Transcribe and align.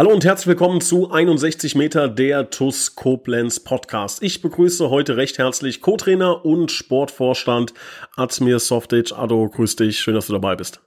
Hallo 0.00 0.14
und 0.14 0.24
herzlich 0.24 0.46
willkommen 0.46 0.80
zu 0.80 1.10
61 1.10 1.74
Meter 1.74 2.08
der 2.08 2.48
TUS 2.48 2.94
Koblenz 2.94 3.60
Podcast. 3.60 4.22
Ich 4.22 4.40
begrüße 4.40 4.88
heute 4.88 5.18
recht 5.18 5.36
herzlich 5.36 5.82
Co-Trainer 5.82 6.42
und 6.42 6.72
Sportvorstand 6.72 7.74
Azmir 8.16 8.60
Softic. 8.60 9.12
Ado, 9.12 9.46
grüß 9.50 9.76
dich, 9.76 10.00
schön, 10.00 10.14
dass 10.14 10.28
du 10.28 10.32
dabei 10.32 10.56
bist. 10.56 10.80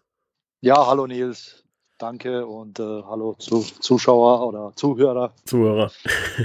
Ja, 0.61 0.87
hallo 0.87 1.05
Nils, 1.05 1.63
danke 1.99 2.47
und 2.47 2.79
äh, 2.79 3.03
hallo 3.03 3.35
zu 3.37 3.59
Zuschauer 3.59 4.47
oder 4.47 4.73
Zuhörer. 4.75 5.31
Zuhörer. 5.45 5.91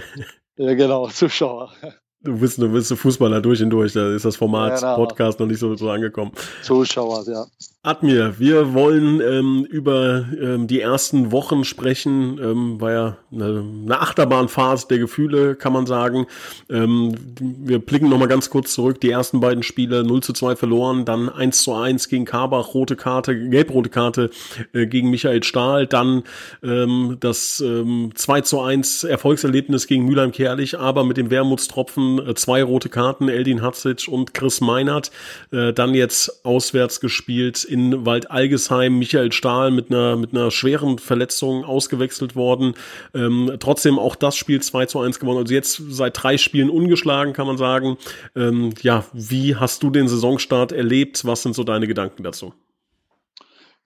ja, 0.57 0.74
genau, 0.74 1.09
Zuschauer. 1.09 1.73
Du 2.21 2.38
bist, 2.38 2.59
du 2.59 2.71
bist 2.71 2.93
Fußballer 2.93 3.41
durch 3.41 3.62
und 3.62 3.71
durch, 3.71 3.95
da 3.95 4.12
ist 4.15 4.27
das 4.27 4.37
Format 4.37 4.82
ja, 4.82 4.95
Podcast 4.95 5.41
noch 5.41 5.46
nicht 5.46 5.60
so, 5.60 5.74
so 5.74 5.88
angekommen. 5.88 6.32
Zuschauer, 6.62 7.24
ja. 7.29 7.46
Admir, 7.88 8.38
wir 8.38 8.74
wollen 8.74 9.23
ähm, 9.23 9.65
über 9.65 10.27
ähm, 10.38 10.66
die 10.66 10.83
ersten 10.83 11.33
Wochen 11.33 11.65
sprechen. 11.65 12.38
Ähm, 12.38 12.79
war 12.83 12.92
ja 12.92 13.16
eine, 13.33 13.65
eine 13.84 14.01
Achterbahnphase 14.02 14.88
der 14.88 14.98
Gefühle, 14.98 15.55
kann 15.55 15.73
man 15.73 15.87
sagen. 15.87 16.27
Ähm, 16.69 17.15
wir 17.41 17.79
blicken 17.79 18.10
nochmal 18.10 18.29
ganz 18.29 18.51
kurz 18.51 18.74
zurück. 18.74 19.01
Die 19.01 19.10
ersten 19.10 19.41
beiden 19.41 19.62
Spiele 19.62 20.05
0 20.05 20.23
zu 20.23 20.34
2 20.34 20.56
verloren, 20.56 21.06
dann 21.06 21.30
1 21.30 21.62
zu 21.62 21.73
1 21.73 22.10
gegen 22.10 22.27
Karbach, 22.27 22.74
rote 22.74 22.95
Karte, 22.95 23.48
gelb-rote 23.48 23.88
Karte 23.88 24.30
äh, 24.74 24.87
gegen 24.87 25.09
Michael 25.09 25.43
Stahl, 25.43 25.87
dann 25.87 26.24
ähm, 26.63 27.16
das 27.20 27.63
ähm, 27.65 28.10
2 28.15 28.43
zu 28.43 28.60
1 28.60 29.04
Erfolgserlebnis 29.04 29.87
gegen 29.87 30.04
Mülheim-Kerlich, 30.04 30.79
aber 30.79 31.04
mit 31.04 31.16
dem 31.16 31.30
Wermutstropfen 31.30 32.18
äh, 32.18 32.35
zwei 32.35 32.63
rote 32.63 32.91
Karten, 32.91 33.30
Eldin 33.30 33.63
Hatzic 33.63 34.09
und 34.09 34.35
Chris 34.35 34.60
Meinert. 34.60 35.10
Äh, 35.52 35.73
dann 35.73 35.95
jetzt 35.95 36.45
auswärts 36.45 37.01
gespielt 37.01 37.65
in 37.65 37.77
Waldalgesheim 38.04 38.98
Michael 38.98 39.32
Stahl 39.32 39.71
mit 39.71 39.90
einer, 39.90 40.16
mit 40.16 40.32
einer 40.32 40.51
schweren 40.51 40.98
Verletzung 40.98 41.65
ausgewechselt 41.65 42.37
worden. 42.37 42.74
Ähm, 43.15 43.57
trotzdem 43.59 43.98
auch 43.98 44.16
das 44.16 44.37
Spiel 44.37 44.60
2 44.60 44.87
zu 44.87 45.01
1 45.01 45.18
gewonnen. 45.18 45.38
Also 45.38 45.54
jetzt 45.54 45.82
seit 45.88 46.23
drei 46.23 46.38
Spielen 46.38 46.70
ungeschlagen, 46.70 47.32
kann 47.32 47.46
man 47.46 47.57
sagen. 47.57 47.96
Ähm, 48.37 48.74
ja, 48.82 49.04
wie 49.12 49.57
hast 49.57 49.82
du 49.82 49.90
den 49.90 50.09
Saisonstart 50.09 50.73
erlebt? 50.73 51.24
Was 51.24 51.43
sind 51.43 51.54
so 51.54 51.65
deine 51.65 51.87
Gedanken 51.87 52.23
dazu? 52.23 52.52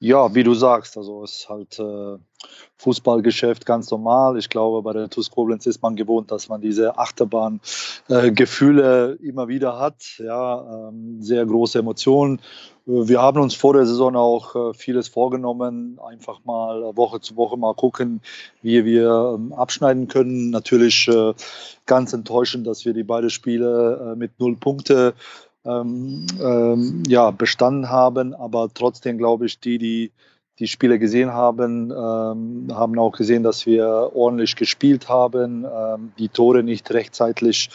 Ja, 0.05 0.35
wie 0.35 0.43
du 0.43 0.53
sagst, 0.53 0.97
also 0.97 1.23
es 1.23 1.37
ist 1.37 1.49
halt 1.49 1.79
äh, 1.79 2.19
Fußballgeschäft 2.79 3.65
ganz 3.65 3.89
normal. 3.93 4.37
Ich 4.37 4.49
glaube, 4.49 4.83
bei 4.83 4.93
der 4.93 5.09
TuS 5.09 5.31
Koblenz 5.31 5.65
ist 5.67 5.81
man 5.81 5.95
gewohnt, 5.95 6.33
dass 6.33 6.49
man 6.49 6.61
diese 6.61 6.99
Achterbahn-Gefühle 6.99 9.13
äh, 9.13 9.25
immer 9.25 9.47
wieder 9.47 9.79
hat. 9.79 10.19
Ja, 10.19 10.89
ähm, 10.89 11.23
sehr 11.23 11.47
große 11.47 11.79
Emotionen. 11.79 12.41
Wir 12.85 13.23
haben 13.23 13.41
uns 13.41 13.55
vor 13.55 13.75
der 13.75 13.87
Saison 13.87 14.17
auch 14.17 14.57
äh, 14.57 14.75
vieles 14.75 15.07
vorgenommen, 15.07 16.01
einfach 16.05 16.45
mal 16.45 16.97
Woche 16.97 17.21
zu 17.21 17.37
Woche 17.37 17.57
mal 17.57 17.75
gucken, 17.75 18.23
wie 18.61 18.85
wir 18.85 19.37
ähm, 19.37 19.53
abschneiden 19.53 20.09
können. 20.09 20.51
Natürlich 20.51 21.07
äh, 21.07 21.33
ganz 21.87 22.13
enttäuschend, 22.13 22.67
dass 22.67 22.85
wir 22.85 22.93
die 22.93 23.05
beiden 23.05 23.31
Spiele 23.31 24.15
äh, 24.15 24.17
mit 24.17 24.41
null 24.41 24.57
Punkte 24.57 25.15
ähm, 25.65 26.27
ähm, 26.41 27.03
ja, 27.07 27.31
bestanden 27.31 27.91
haben. 27.91 28.35
Aber 28.35 28.69
trotzdem 28.73 29.19
glaube 29.19 29.47
ich, 29.47 29.61
die, 29.61 29.79
die 29.79 30.13
die 30.59 30.69
Spiele 30.69 30.99
gesehen 30.99 31.33
haben, 31.33 31.91
ähm, 31.91 32.69
haben 32.73 32.99
auch 32.99 33.13
gesehen, 33.13 33.43
dass 33.43 33.65
wir 33.67 34.13
ordentlich 34.15 34.55
gespielt 34.55 35.09
haben, 35.09 35.65
ähm, 35.65 36.13
die 36.19 36.29
Tore 36.29 36.63
nicht 36.63 36.91
rechtzeitig 36.93 37.71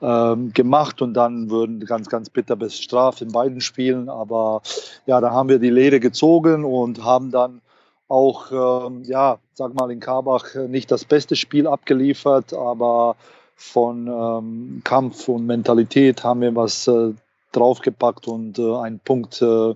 ähm, 0.00 0.52
gemacht 0.52 1.02
und 1.02 1.14
dann 1.14 1.50
wurden 1.50 1.84
ganz, 1.84 2.08
ganz 2.08 2.30
bitter 2.30 2.56
bestraft 2.56 3.22
in 3.22 3.32
beiden 3.32 3.60
Spielen. 3.60 4.08
Aber 4.08 4.62
ja, 5.06 5.20
da 5.20 5.30
haben 5.30 5.50
wir 5.50 5.58
die 5.58 5.70
Lehre 5.70 6.00
gezogen 6.00 6.64
und 6.64 7.04
haben 7.04 7.30
dann 7.30 7.60
auch, 8.08 8.86
ähm, 8.86 9.02
ja, 9.04 9.38
sag 9.52 9.74
mal, 9.74 9.90
in 9.90 10.00
Karbach 10.00 10.54
nicht 10.68 10.90
das 10.90 11.04
beste 11.04 11.36
Spiel 11.36 11.66
abgeliefert, 11.66 12.54
aber 12.54 13.16
von 13.54 14.06
ähm, 14.08 14.80
Kampf 14.84 15.28
und 15.28 15.46
Mentalität 15.46 16.24
haben 16.24 16.40
wir 16.40 16.56
was 16.56 16.88
äh, 16.88 17.12
draufgepackt 17.52 18.26
und 18.26 18.58
äh, 18.58 18.76
einen 18.76 18.98
Punkt 18.98 19.40
äh, 19.42 19.74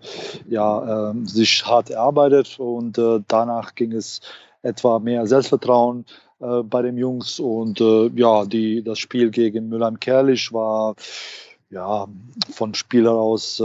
ja, 0.48 1.10
äh, 1.10 1.14
sich 1.25 1.64
hart 1.64 1.91
erarbeitet 1.91 2.59
und 2.59 2.98
äh, 2.98 3.20
danach 3.28 3.75
ging 3.75 3.92
es 3.92 4.20
etwa 4.62 4.98
mehr 4.98 5.26
Selbstvertrauen 5.26 6.06
äh, 6.41 6.62
bei 6.62 6.82
den 6.82 6.97
Jungs 6.97 7.38
und 7.38 7.81
äh, 7.81 8.09
ja, 8.15 8.44
die, 8.44 8.82
das 8.82 8.98
Spiel 8.98 9.31
gegen 9.31 9.69
Mülheim-Kerlich 9.69 10.53
war 10.53 10.97
ja, 11.69 12.06
von 12.53 12.75
Spieler 12.75 13.15
aus 13.15 13.60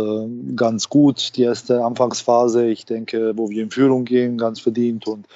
ganz 0.55 0.89
gut. 0.89 1.37
Die 1.37 1.43
erste 1.43 1.85
Anfangsphase, 1.85 2.65
ich 2.65 2.85
denke, 2.85 3.33
wo 3.35 3.51
wir 3.51 3.61
in 3.61 3.69
Führung 3.69 4.05
gehen, 4.05 4.39
ganz 4.39 4.59
verdient. 4.59 5.05
Und 5.05 5.27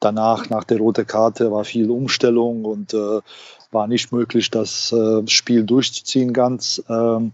danach, 0.00 0.48
nach 0.48 0.64
der 0.64 0.78
roten 0.78 1.06
Karte, 1.06 1.52
war 1.52 1.64
viel 1.64 1.90
Umstellung 1.90 2.64
und 2.64 2.94
war 2.94 3.86
nicht 3.86 4.12
möglich, 4.12 4.50
das 4.50 4.94
Spiel 5.26 5.64
durchzuziehen 5.64 6.32
ganz. 6.32 6.82
Ähm, 6.88 7.32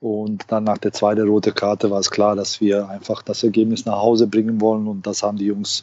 und 0.00 0.44
dann 0.48 0.64
nach 0.64 0.78
der 0.78 0.92
zweiten 0.92 1.26
roten 1.26 1.54
Karte 1.54 1.90
war 1.90 2.00
es 2.00 2.10
klar, 2.10 2.36
dass 2.36 2.60
wir 2.60 2.88
einfach 2.88 3.22
das 3.22 3.42
Ergebnis 3.42 3.86
nach 3.86 4.00
Hause 4.00 4.26
bringen 4.26 4.60
wollen. 4.60 4.86
Und 4.86 5.06
das 5.06 5.22
haben 5.22 5.38
die 5.38 5.46
Jungs 5.46 5.82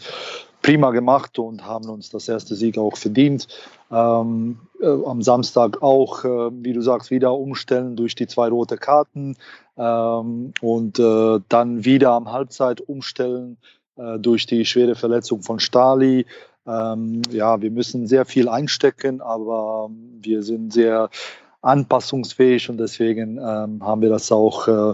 prima 0.61 0.91
gemacht 0.91 1.39
und 1.39 1.65
haben 1.65 1.89
uns 1.89 2.09
das 2.09 2.29
erste 2.29 2.55
Sieg 2.55 2.77
auch 2.77 2.95
verdient. 2.95 3.47
Ähm, 3.91 4.59
äh, 4.81 4.87
am 4.87 5.21
Samstag 5.21 5.81
auch, 5.81 6.23
äh, 6.23 6.51
wie 6.63 6.73
du 6.73 6.81
sagst, 6.81 7.11
wieder 7.11 7.33
umstellen 7.33 7.95
durch 7.95 8.15
die 8.15 8.27
zwei 8.27 8.47
rote 8.49 8.77
Karten 8.77 9.35
ähm, 9.77 10.53
und 10.61 10.99
äh, 10.99 11.39
dann 11.49 11.83
wieder 11.83 12.11
am 12.11 12.31
Halbzeit 12.31 12.81
umstellen 12.81 13.57
äh, 13.97 14.19
durch 14.19 14.45
die 14.45 14.65
schwere 14.65 14.95
Verletzung 14.95 15.41
von 15.41 15.59
Stali. 15.59 16.25
Ähm, 16.65 17.23
ja, 17.29 17.61
wir 17.61 17.71
müssen 17.71 18.07
sehr 18.07 18.25
viel 18.25 18.47
einstecken, 18.47 19.21
aber 19.21 19.89
wir 20.21 20.43
sind 20.43 20.71
sehr 20.71 21.09
anpassungsfähig 21.63 22.69
und 22.69 22.77
deswegen 22.77 23.37
ähm, 23.37 23.81
haben 23.81 24.01
wir 24.01 24.09
das 24.09 24.31
auch, 24.31 24.67
äh, 24.67 24.93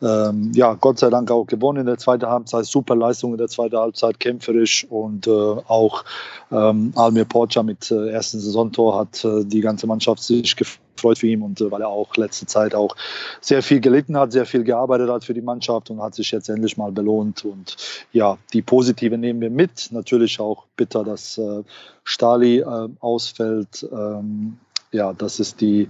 ähm, 0.00 0.52
ja, 0.54 0.74
Gott 0.74 0.98
sei 0.98 1.10
Dank 1.10 1.30
auch 1.30 1.46
gewonnen 1.46 1.80
in 1.80 1.86
der 1.86 1.98
zweiten 1.98 2.26
Halbzeit. 2.26 2.64
Super 2.64 2.96
Leistung 2.96 3.32
in 3.32 3.38
der 3.38 3.48
zweiten 3.48 3.76
Halbzeit, 3.76 4.18
kämpferisch 4.18 4.86
und 4.88 5.26
äh, 5.26 5.30
auch 5.30 6.04
ähm, 6.50 6.92
Almir 6.96 7.26
Porca 7.26 7.62
mit 7.62 7.90
äh, 7.90 8.10
ersten 8.10 8.40
Saisontor 8.40 8.98
hat 8.98 9.24
äh, 9.24 9.44
die 9.44 9.60
ganze 9.60 9.86
Mannschaft 9.86 10.22
sich 10.22 10.56
gefreut 10.56 11.18
für 11.18 11.26
ihn 11.26 11.42
und 11.42 11.60
äh, 11.60 11.70
weil 11.70 11.82
er 11.82 11.88
auch 11.88 12.16
letzte 12.16 12.46
Zeit 12.46 12.74
auch 12.74 12.96
sehr 13.42 13.62
viel 13.62 13.80
gelitten 13.80 14.16
hat, 14.16 14.32
sehr 14.32 14.46
viel 14.46 14.64
gearbeitet 14.64 15.10
hat 15.10 15.24
für 15.24 15.34
die 15.34 15.42
Mannschaft 15.42 15.90
und 15.90 16.00
hat 16.00 16.14
sich 16.14 16.30
jetzt 16.30 16.48
endlich 16.48 16.78
mal 16.78 16.90
belohnt 16.90 17.44
und 17.44 17.76
ja, 18.12 18.38
die 18.54 18.62
positive 18.62 19.18
nehmen 19.18 19.42
wir 19.42 19.50
mit. 19.50 19.88
Natürlich 19.90 20.40
auch 20.40 20.64
bitter, 20.76 21.04
dass 21.04 21.36
äh, 21.36 21.62
Stali 22.04 22.60
äh, 22.60 22.88
ausfällt. 23.00 23.86
Ähm, 23.92 24.58
ja, 24.92 25.12
das 25.12 25.40
ist 25.40 25.60
die, 25.60 25.88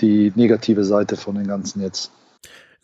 die 0.00 0.32
negative 0.34 0.84
Seite 0.84 1.16
von 1.16 1.34
den 1.34 1.46
Ganzen 1.46 1.82
jetzt. 1.82 2.12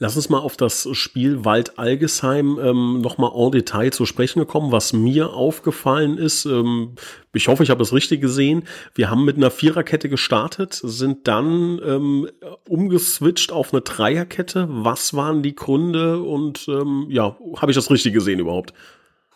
Lass 0.00 0.16
uns 0.16 0.28
mal 0.28 0.40
auf 0.40 0.56
das 0.56 0.88
Spiel 0.92 1.44
Wald-Algesheim 1.44 2.58
ähm, 2.60 3.00
nochmal 3.00 3.30
en 3.32 3.52
Detail 3.52 3.90
zu 3.90 4.06
sprechen 4.06 4.44
kommen. 4.44 4.72
Was 4.72 4.92
mir 4.92 5.32
aufgefallen 5.32 6.18
ist, 6.18 6.46
ähm, 6.46 6.96
ich 7.32 7.46
hoffe, 7.46 7.62
ich 7.62 7.70
habe 7.70 7.82
es 7.82 7.92
richtig 7.92 8.20
gesehen, 8.20 8.64
wir 8.96 9.08
haben 9.08 9.24
mit 9.24 9.36
einer 9.36 9.52
Viererkette 9.52 10.08
gestartet, 10.08 10.80
sind 10.82 11.28
dann 11.28 11.80
ähm, 11.84 12.28
umgeswitcht 12.68 13.52
auf 13.52 13.72
eine 13.72 13.82
Dreierkette. 13.82 14.66
Was 14.68 15.14
waren 15.14 15.44
die 15.44 15.54
Gründe 15.54 16.20
und 16.20 16.66
ähm, 16.66 17.06
ja, 17.08 17.36
habe 17.56 17.70
ich 17.70 17.76
das 17.76 17.88
richtig 17.88 18.14
gesehen 18.14 18.40
überhaupt? 18.40 18.74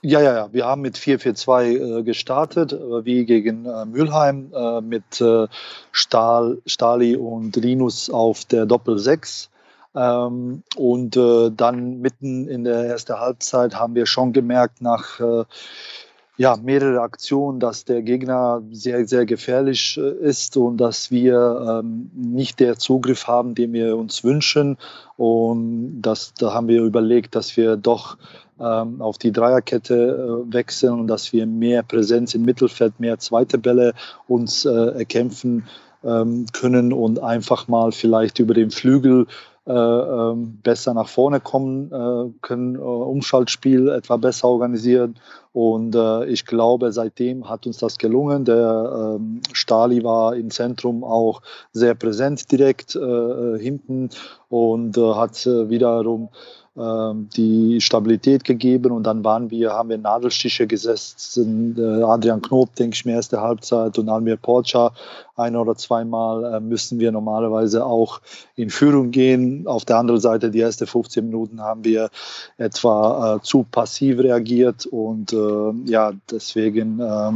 Ja, 0.03 0.21
ja, 0.21 0.35
ja. 0.35 0.53
Wir 0.53 0.65
haben 0.65 0.83
mit 0.83 0.97
4-4-2 0.97 1.99
äh, 1.99 2.03
gestartet, 2.05 2.73
äh, 2.73 3.05
wie 3.05 3.25
gegen 3.25 3.67
äh, 3.67 3.85
Mülheim, 3.85 4.53
äh, 4.55 4.81
mit 4.81 5.21
äh, 5.21 5.49
Stahl, 5.91 6.59
Stali 6.67 7.17
und 7.17 7.57
Linus 7.57 8.09
auf 8.09 8.45
der 8.45 8.65
Doppel-6. 8.65 9.49
Ähm, 9.97 10.63
und 10.77 11.17
äh, 11.17 11.51
dann 11.51 12.01
mitten 12.01 12.47
in 12.47 12.63
der 12.63 12.85
ersten 12.85 13.19
Halbzeit 13.19 13.75
haben 13.75 13.97
wir 13.97 14.07
schon 14.07 14.33
gemerkt, 14.33 14.81
nach 14.83 15.19
ja, 16.39 16.57
mehrere 16.57 17.01
Aktionen, 17.01 17.59
dass 17.59 17.85
der 17.85 18.03
Gegner 18.03 18.63
sehr, 18.71 19.07
sehr 19.09 19.27
gefährlich 19.27 19.99
ist 19.99 20.57
und 20.57 20.77
dass 20.79 21.11
wir 21.11 21.83
ähm, 21.83 22.11
nicht 22.15 22.61
der 22.61 22.79
Zugriff 22.79 23.27
haben, 23.27 23.57
den 23.57 23.73
wir 23.73 23.97
uns 23.97 24.23
wünschen. 24.23 24.79
Und 25.17 26.01
das, 26.01 26.33
da 26.39 26.55
haben 26.55 26.69
wir 26.69 26.83
überlegt, 26.83 27.35
dass 27.35 27.57
wir 27.57 27.77
doch 27.77 28.19
ähm, 28.61 29.03
auf 29.03 29.19
die 29.19 29.33
Dreierkette 29.33 30.45
äh, 30.49 30.53
wechseln 30.55 31.01
und 31.01 31.09
dass 31.09 31.33
wir 31.33 31.45
mehr 31.45 31.83
Präsenz 31.83 32.37
im 32.37 32.43
Mittelfeld, 32.43 33.01
mehr 33.01 33.19
zweite 33.19 33.59
Bälle 33.59 33.93
uns 34.29 34.65
äh, 34.65 34.71
erkämpfen 34.71 35.65
ähm, 36.05 36.47
können 36.53 36.93
und 36.93 37.21
einfach 37.21 37.67
mal 37.67 37.91
vielleicht 37.91 38.39
über 38.39 38.55
den 38.55 38.71
Flügel 38.71 39.23
äh, 39.23 39.58
besser 39.69 40.95
nach 40.95 41.09
vorne 41.09 41.41
kommen 41.41 41.93
äh, 41.93 42.33
können, 42.41 42.77
äh, 42.77 42.79
Umschaltspiel 42.79 43.89
etwa 43.89 44.17
besser 44.17 44.49
organisieren. 44.49 45.17
Und 45.53 45.95
äh, 45.95 46.25
ich 46.27 46.47
glaube, 46.47 46.93
seitdem 46.93 47.49
hat 47.49 47.67
uns 47.67 47.79
das 47.79 47.99
gelungen. 47.99 48.45
Der 48.47 49.17
ähm, 49.19 49.41
Stali 49.53 50.03
war 50.05 50.37
im 50.37 50.51
Zentrum 50.51 51.05
auch 51.05 51.43
sehr 51.73 51.95
präsent 51.95 52.51
direkt 52.51 52.97
äh, 52.97 53.59
hinten 53.59 54.11
und 54.49 54.97
hat 54.97 55.45
wiederum 55.45 56.23
ähm, 56.23 56.29
die 57.37 57.81
Stabilität 57.81 58.45
gegeben 58.45 58.93
und 58.93 59.03
dann 59.03 59.25
waren 59.25 59.51
wir, 59.51 59.73
haben 59.73 59.89
wir 59.89 59.99
Nadelstiche 59.99 60.67
gesetzt. 60.67 61.39
Äh, 61.39 62.03
Adrian 62.03 62.41
Knob, 62.41 62.75
denke 62.77 62.95
ich 62.95 63.05
mir, 63.05 63.15
erste 63.15 63.41
Halbzeit 63.41 63.99
und 63.99 64.09
Almir 64.09 64.37
Porcha 64.37 64.93
ein 65.39 65.57
oder 65.57 65.77
zweimal 65.77 66.45
äh, 66.55 66.61
müssen 66.61 66.99
wir 66.99 67.13
normalerweise 67.13 67.85
auch 67.85 68.21
in 68.57 68.71
Führung 68.71 69.11
gehen. 69.11 69.67
Auf 69.67 69.85
der 69.85 69.99
anderen 69.99 70.21
Seite, 70.21 70.51
die 70.51 70.61
ersten 70.61 70.87
15 70.87 71.25
Minuten 71.25 71.61
haben 71.61 71.85
wir 71.85 72.11
etwa 72.57 73.37
äh, 73.37 73.41
zu 73.43 73.65
passiv 73.71 74.19
reagiert 74.19 74.87
und 74.87 75.33
äh, 75.33 75.73
ja, 75.87 76.13
deswegen 76.31 77.01
äh, 77.01 77.33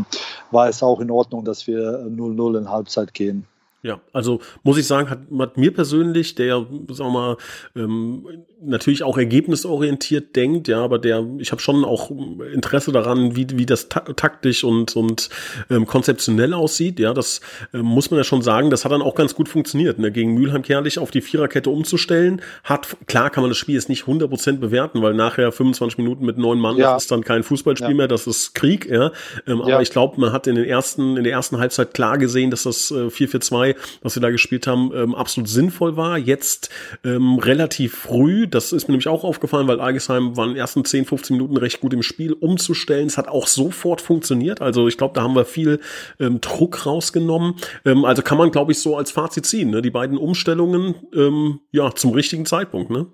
war 0.51 0.69
es 0.69 0.83
auch 0.83 1.01
in 1.01 1.11
Ordnung, 1.11 1.45
dass 1.45 1.67
wir 1.67 2.07
0-0 2.07 2.59
in 2.59 2.71
Halbzeit 2.71 3.15
gehen. 3.15 3.47
Ja, 3.85 4.01
also 4.13 4.41
muss 4.63 4.79
ich 4.79 4.87
sagen, 4.87 5.11
hat, 5.11 5.23
hat 5.41 5.57
mir 5.57 5.75
persönlich, 5.75 6.37
der, 6.37 6.65
sagen 6.89 6.89
wir 6.89 7.11
mal, 7.11 7.37
ähm, 7.75 8.25
natürlich 8.61 9.03
auch 9.03 9.19
ergebnisorientiert 9.19 10.37
denkt, 10.37 10.69
ja, 10.69 10.85
aber 10.85 11.01
der, 11.01 11.27
ich 11.39 11.51
habe 11.51 11.61
schon 11.61 11.85
auch 11.85 12.13
Interesse 12.55 12.93
daran, 12.93 13.35
wie, 13.35 13.45
wie 13.55 13.67
das 13.67 13.89
ta 13.89 13.99
taktisch 14.01 14.63
und, 14.63 14.95
und 14.95 15.31
ähm, 15.69 15.85
konzeptionell 15.85 16.55
aussieht, 16.55 17.01
ja, 17.01 17.13
das 17.13 17.41
ähm, 17.75 17.81
muss 17.81 18.13
man 18.13 18.19
ja 18.19 18.25
schon 18.25 18.41
sagen, 18.41 18.71
das 18.71 18.85
hat 18.85 18.93
dann 18.93 19.03
auch 19.03 19.17
ganz 19.17 19.35
gut 19.35 19.49
funktioniert, 19.49 19.99
ne, 19.99 20.13
gegen 20.13 20.35
Mülheim 20.35 20.63
Kerlich 20.63 21.01
auf 21.01 21.11
die 21.11 21.21
Viererkette 21.21 21.69
umzustellen, 21.69 22.41
hat, 22.63 22.97
klar 23.07 23.31
kann 23.31 23.43
man 23.43 23.51
das 23.51 23.59
Spiel 23.59 23.75
jetzt 23.75 23.89
nicht 23.89 24.05
100% 24.05 24.59
bewerten, 24.59 25.03
weil 25.03 25.15
nachher 25.15 25.51
25 25.51 25.99
Minuten 25.99 26.25
mit 26.25 26.39
neun 26.39 26.61
Mann, 26.61 26.77
ja. 26.77 26.95
das 26.95 27.03
ist 27.05 27.11
dann 27.11 27.25
kein 27.25 27.43
Fußballspiel 27.43 27.91
ja. 27.91 27.97
mehr, 27.97 28.09
das 28.09 28.29
ist 28.29 28.55
Krieg, 28.55 28.89
ja, 28.89 29.11
ähm, 29.49 29.59
ja. 29.67 29.75
aber 29.75 29.83
ich 29.83 29.91
glaube, 29.91 30.21
man 30.21 30.33
hat 30.33 30.47
in 30.47 30.55
den 30.55 30.67
ersten, 30.67 31.17
in 31.17 31.25
der 31.25 31.33
ersten 31.33 31.59
Halbzeit 31.59 31.95
klar 31.95 32.17
gesehen, 32.17 32.53
dass 32.53 32.63
das 32.63 32.93
äh, 32.93 33.07
4-4-2 33.07 33.72
was 34.03 34.15
wir 34.17 34.23
da 34.23 34.31
gespielt 34.31 34.67
haben, 34.67 34.91
ähm, 34.95 35.15
absolut 35.15 35.49
sinnvoll 35.49 35.97
war. 35.97 36.19
Jetzt 36.19 36.71
ähm, 37.05 37.39
relativ 37.39 37.95
früh, 37.95 38.47
das 38.47 38.73
ist 38.73 38.89
mir 38.89 38.93
nämlich 38.93 39.09
auch 39.09 39.25
aufgefallen, 39.25 39.69
weil 39.69 39.81
Algesheim 39.81 40.37
waren 40.37 40.51
in 40.51 40.55
den 40.55 40.61
ersten 40.61 40.85
10, 40.85 41.05
15 41.05 41.37
Minuten 41.37 41.57
recht 41.57 41.81
gut 41.81 41.93
im 41.93 42.03
Spiel 42.03 42.33
umzustellen. 42.33 43.07
Es 43.07 43.19
hat 43.19 43.29
auch 43.29 43.47
sofort 43.47 44.01
funktioniert. 44.01 44.61
Also 44.61 44.89
ich 44.89 44.99
glaube, 44.99 45.15
da 45.15 45.23
haben 45.23 45.35
wir 45.35 45.45
viel 45.45 45.81
ähm, 46.21 46.41
Druck 46.41 46.87
rausgenommen. 46.87 47.55
Ähm, 47.85 48.05
also 48.05 48.23
kann 48.23 48.39
man, 48.39 48.51
glaube 48.51 48.73
ich, 48.73 48.81
so 48.81 48.97
als 48.97 49.11
Fazit 49.11 49.47
ziehen. 49.47 49.71
Ne? 49.71 49.83
Die 49.83 49.91
beiden 49.91 50.19
Umstellungen 50.19 50.95
ähm, 51.15 51.61
ja 51.71 51.95
zum 51.95 52.13
richtigen 52.13 52.47
Zeitpunkt. 52.47 52.91
Ne? 52.91 53.07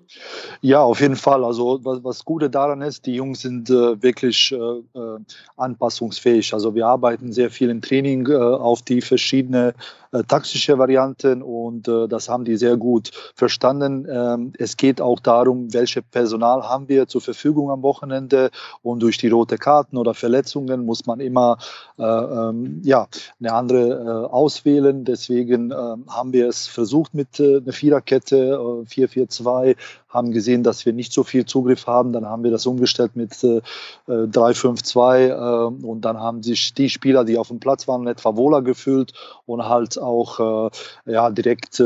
Ja, 0.61 0.81
auf 0.81 1.01
jeden 1.01 1.15
Fall. 1.15 1.43
Also 1.43 1.79
was, 1.83 2.03
was 2.03 2.25
Gute 2.25 2.49
daran 2.49 2.81
ist, 2.81 3.05
die 3.05 3.15
Jungs 3.15 3.41
sind 3.41 3.69
äh, 3.69 4.01
wirklich 4.01 4.51
äh, 4.51 4.55
äh 4.55 5.19
anpassungsfähig. 5.57 6.53
Also 6.53 6.75
wir 6.75 6.87
arbeiten 6.87 7.31
sehr 7.33 7.49
viel 7.49 7.69
im 7.69 7.81
Training 7.81 8.27
äh, 8.27 8.35
auf 8.35 8.81
die 8.81 9.01
verschiedenen 9.01 9.73
äh, 10.11 10.23
taktische 10.49 10.79
Varianten 10.79 11.43
und 11.43 11.87
äh, 11.87 12.07
das 12.07 12.27
haben 12.27 12.43
die 12.43 12.57
sehr 12.57 12.75
gut 12.75 13.11
verstanden. 13.35 14.07
Ähm, 14.09 14.53
es 14.57 14.77
geht 14.77 14.99
auch 14.99 15.19
darum, 15.19 15.71
welche 15.73 16.01
Personal 16.01 16.63
haben 16.63 16.89
wir 16.89 17.07
zur 17.07 17.21
Verfügung 17.21 17.69
am 17.69 17.83
Wochenende 17.83 18.49
und 18.81 19.03
durch 19.03 19.19
die 19.19 19.29
rote 19.29 19.59
Karten 19.59 19.95
oder 19.95 20.15
Verletzungen 20.15 20.85
muss 20.85 21.05
man 21.05 21.19
immer 21.19 21.59
äh, 21.99 22.03
ähm, 22.03 22.81
ja, 22.83 23.07
eine 23.39 23.53
andere 23.53 23.89
äh, 23.89 24.33
auswählen. 24.33 25.05
Deswegen 25.05 25.71
ähm, 25.71 26.05
haben 26.09 26.33
wir 26.33 26.47
es 26.47 26.65
versucht 26.65 27.13
mit 27.13 27.39
äh, 27.39 27.57
einer 27.57 27.73
Viererkette, 27.73 28.57
4-4-2, 28.89 29.75
haben 30.09 30.31
gesehen, 30.31 30.63
dass 30.63 30.85
wir 30.87 30.93
nicht 30.93 31.13
so 31.13 31.23
viel 31.23 31.45
Zugriff 31.45 31.85
haben. 31.85 32.13
Dann 32.13 32.25
haben 32.25 32.43
wir 32.43 32.51
das 32.51 32.65
umgestellt 32.65 33.15
mit 33.15 33.43
äh, 33.43 33.61
3-5-2 34.07 35.27
äh, 35.27 35.85
und 35.85 36.01
dann 36.01 36.17
haben 36.17 36.41
sich 36.41 36.73
die 36.73 36.89
Spieler, 36.89 37.23
die 37.23 37.37
auf 37.37 37.49
dem 37.49 37.59
Platz 37.59 37.87
waren, 37.87 38.07
etwa 38.07 38.35
wohler 38.35 38.63
gefühlt 38.63 39.13
und 39.45 39.67
halt 39.69 39.99
auch 39.99 40.38
äh, 40.39 40.69
ja, 41.11 41.29
direkt 41.29 41.79
äh, 41.79 41.83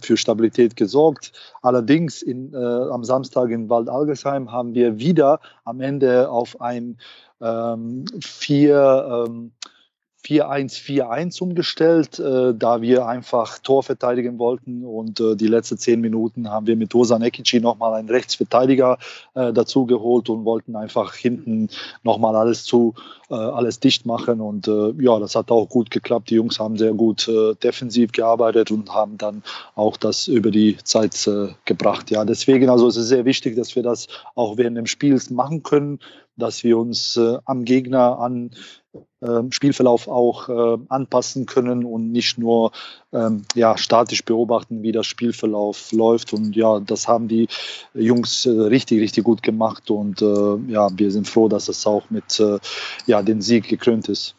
für 0.00 0.16
Stabilität 0.16 0.76
gesorgt. 0.76 1.32
Allerdings 1.62 2.22
in, 2.22 2.52
äh, 2.52 2.56
am 2.56 3.04
Samstag 3.04 3.50
in 3.50 3.68
Wald 3.68 3.88
Algesheim 3.88 4.52
haben 4.52 4.74
wir 4.74 4.98
wieder 4.98 5.40
am 5.64 5.80
Ende 5.80 6.30
auf 6.30 6.60
ein 6.60 6.98
ähm, 7.40 8.04
vier 8.20 9.26
ähm, 9.28 9.52
4-1-4-1 10.24 11.42
umgestellt, 11.42 12.18
äh, 12.18 12.54
da 12.54 12.82
wir 12.82 13.06
einfach 13.06 13.58
Tor 13.58 13.82
verteidigen 13.82 14.38
wollten. 14.38 14.84
Und 14.84 15.20
äh, 15.20 15.34
die 15.34 15.46
letzten 15.46 15.78
zehn 15.78 16.00
Minuten 16.00 16.50
haben 16.50 16.66
wir 16.66 16.76
mit 16.76 16.94
Osan 16.94 17.22
Ekici 17.22 17.60
nochmal 17.60 17.94
einen 17.94 18.08
Rechtsverteidiger 18.08 18.98
äh, 19.34 19.52
dazu 19.52 19.86
geholt 19.86 20.28
und 20.28 20.44
wollten 20.44 20.76
einfach 20.76 21.14
hinten 21.14 21.68
nochmal 22.02 22.36
alles 22.36 22.64
zu, 22.64 22.94
äh, 23.30 23.34
alles 23.34 23.80
dicht 23.80 24.04
machen. 24.04 24.40
Und 24.40 24.68
äh, 24.68 24.92
ja, 24.98 25.18
das 25.18 25.34
hat 25.34 25.50
auch 25.50 25.68
gut 25.68 25.90
geklappt. 25.90 26.30
Die 26.30 26.34
Jungs 26.36 26.60
haben 26.60 26.76
sehr 26.76 26.92
gut 26.92 27.26
äh, 27.28 27.54
defensiv 27.54 28.12
gearbeitet 28.12 28.70
und 28.70 28.92
haben 28.92 29.16
dann 29.16 29.42
auch 29.74 29.96
das 29.96 30.28
über 30.28 30.50
die 30.50 30.76
Zeit 30.84 31.26
äh, 31.26 31.48
gebracht. 31.64 32.10
Ja, 32.10 32.24
deswegen 32.24 32.68
also 32.68 32.88
es 32.88 32.96
ist 32.96 33.08
sehr 33.08 33.24
wichtig, 33.24 33.56
dass 33.56 33.74
wir 33.74 33.82
das 33.82 34.06
auch 34.34 34.58
während 34.58 34.76
dem 34.76 34.86
Spiel 34.86 35.20
machen 35.30 35.62
können, 35.62 35.98
dass 36.36 36.62
wir 36.62 36.78
uns 36.78 37.20
am 37.44 37.64
Gegner 37.64 38.18
an 38.18 38.52
Spielverlauf 39.50 40.08
auch 40.08 40.48
äh, 40.48 40.78
anpassen 40.88 41.46
können 41.46 41.84
und 41.84 42.10
nicht 42.10 42.38
nur 42.38 42.72
ähm, 43.12 43.42
ja, 43.54 43.76
statisch 43.76 44.24
beobachten, 44.24 44.82
wie 44.82 44.92
der 44.92 45.02
Spielverlauf 45.02 45.92
läuft. 45.92 46.32
Und 46.32 46.56
ja, 46.56 46.80
das 46.80 47.06
haben 47.06 47.28
die 47.28 47.48
Jungs 47.94 48.46
äh, 48.46 48.50
richtig, 48.50 49.00
richtig 49.00 49.24
gut 49.24 49.42
gemacht. 49.42 49.90
Und 49.90 50.22
äh, 50.22 50.56
ja, 50.68 50.88
wir 50.96 51.10
sind 51.10 51.28
froh, 51.28 51.48
dass 51.48 51.68
es 51.68 51.86
auch 51.86 52.08
mit 52.10 52.40
äh, 52.40 52.58
ja, 53.06 53.22
dem 53.22 53.42
Sieg 53.42 53.68
gekrönt 53.68 54.08
ist. 54.08 54.34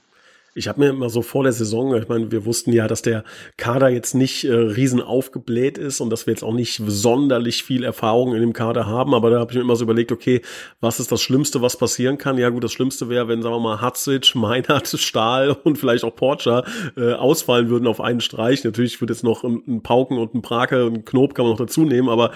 Ich 0.53 0.67
habe 0.67 0.81
mir 0.81 0.89
immer 0.89 1.09
so 1.09 1.21
vor 1.21 1.43
der 1.43 1.53
Saison, 1.53 1.95
ich 1.95 2.09
meine, 2.09 2.29
wir 2.29 2.45
wussten 2.45 2.73
ja, 2.73 2.89
dass 2.89 3.01
der 3.01 3.23
Kader 3.55 3.87
jetzt 3.87 4.13
nicht 4.13 4.43
äh, 4.43 4.53
riesen 4.53 5.01
aufgebläht 5.01 5.77
ist 5.77 6.01
und 6.01 6.09
dass 6.09 6.27
wir 6.27 6.33
jetzt 6.33 6.43
auch 6.43 6.53
nicht 6.53 6.81
sonderlich 6.85 7.63
viel 7.63 7.85
Erfahrung 7.85 8.35
in 8.35 8.41
dem 8.41 8.51
Kader 8.51 8.85
haben, 8.85 9.13
aber 9.13 9.29
da 9.29 9.39
habe 9.39 9.51
ich 9.51 9.55
mir 9.55 9.63
immer 9.63 9.77
so 9.77 9.85
überlegt, 9.85 10.11
okay, 10.11 10.41
was 10.81 10.99
ist 10.99 11.09
das 11.09 11.21
Schlimmste, 11.21 11.61
was 11.61 11.77
passieren 11.77 12.17
kann? 12.17 12.37
Ja 12.37 12.49
gut, 12.49 12.65
das 12.65 12.73
Schlimmste 12.73 13.07
wäre, 13.07 13.29
wenn, 13.29 13.41
sagen 13.41 13.55
wir 13.55 13.59
mal, 13.59 13.81
Hatzic, 13.81 14.35
Meinert, 14.35 14.89
Stahl 14.89 15.51
und 15.63 15.77
vielleicht 15.77 16.03
auch 16.03 16.15
Porcher 16.15 16.65
äh, 16.97 17.13
ausfallen 17.13 17.69
würden 17.69 17.87
auf 17.87 18.01
einen 18.01 18.19
Streich. 18.19 18.65
Natürlich 18.65 18.99
würde 18.99 19.13
jetzt 19.13 19.23
noch 19.23 19.45
ein, 19.45 19.63
ein 19.65 19.83
Pauken 19.83 20.17
und 20.17 20.33
ein 20.35 20.41
Brake 20.41 20.85
und 20.85 20.95
ein 20.95 21.05
Knob 21.05 21.33
kann 21.33 21.45
man 21.45 21.53
noch 21.53 21.59
dazu 21.59 21.85
nehmen, 21.85 22.09
aber 22.09 22.31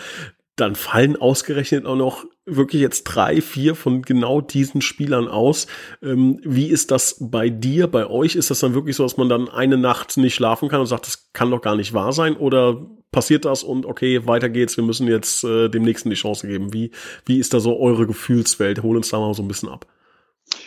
dann 0.55 0.75
fallen 0.75 1.17
ausgerechnet 1.17 1.85
auch 1.85 1.95
noch 1.95 2.25
wirklich 2.45 2.81
jetzt 2.81 3.03
drei, 3.03 3.41
vier 3.41 3.75
von 3.75 4.03
genau 4.03 4.39
diesen 4.39 4.81
Spielern 4.81 5.27
aus. 5.27 5.67
Ähm, 6.01 6.39
wie 6.43 6.67
ist 6.67 6.91
das 6.91 7.17
bei 7.19 7.49
dir, 7.49 7.87
bei 7.87 8.07
euch? 8.07 8.35
Ist 8.35 8.51
das 8.51 8.59
dann 8.59 8.73
wirklich 8.73 8.95
so, 8.95 9.03
dass 9.03 9.17
man 9.17 9.27
dann 9.27 9.49
eine 9.49 9.77
Nacht 9.77 10.15
nicht 10.17 10.35
schlafen 10.35 10.69
kann 10.69 10.79
und 10.79 10.85
sagt, 10.85 11.07
das 11.07 11.31
kann 11.33 11.51
doch 11.51 11.61
gar 11.61 11.75
nicht 11.75 11.93
wahr 11.93 12.13
sein? 12.13 12.37
Oder 12.37 12.85
passiert 13.11 13.45
das 13.45 13.63
und 13.63 13.85
okay, 13.85 14.27
weiter 14.27 14.49
geht's, 14.49 14.77
wir 14.77 14.83
müssen 14.83 15.07
jetzt 15.07 15.43
äh, 15.43 15.69
dem 15.69 15.83
Nächsten 15.83 16.09
die 16.09 16.15
Chance 16.15 16.47
geben? 16.47 16.71
Wie, 16.73 16.91
wie 17.25 17.39
ist 17.39 17.53
da 17.53 17.59
so 17.59 17.77
eure 17.77 18.07
Gefühlswelt? 18.07 18.83
Hol 18.83 18.95
uns 18.95 19.09
da 19.09 19.19
mal 19.19 19.33
so 19.33 19.43
ein 19.43 19.47
bisschen 19.47 19.69
ab. 19.69 19.85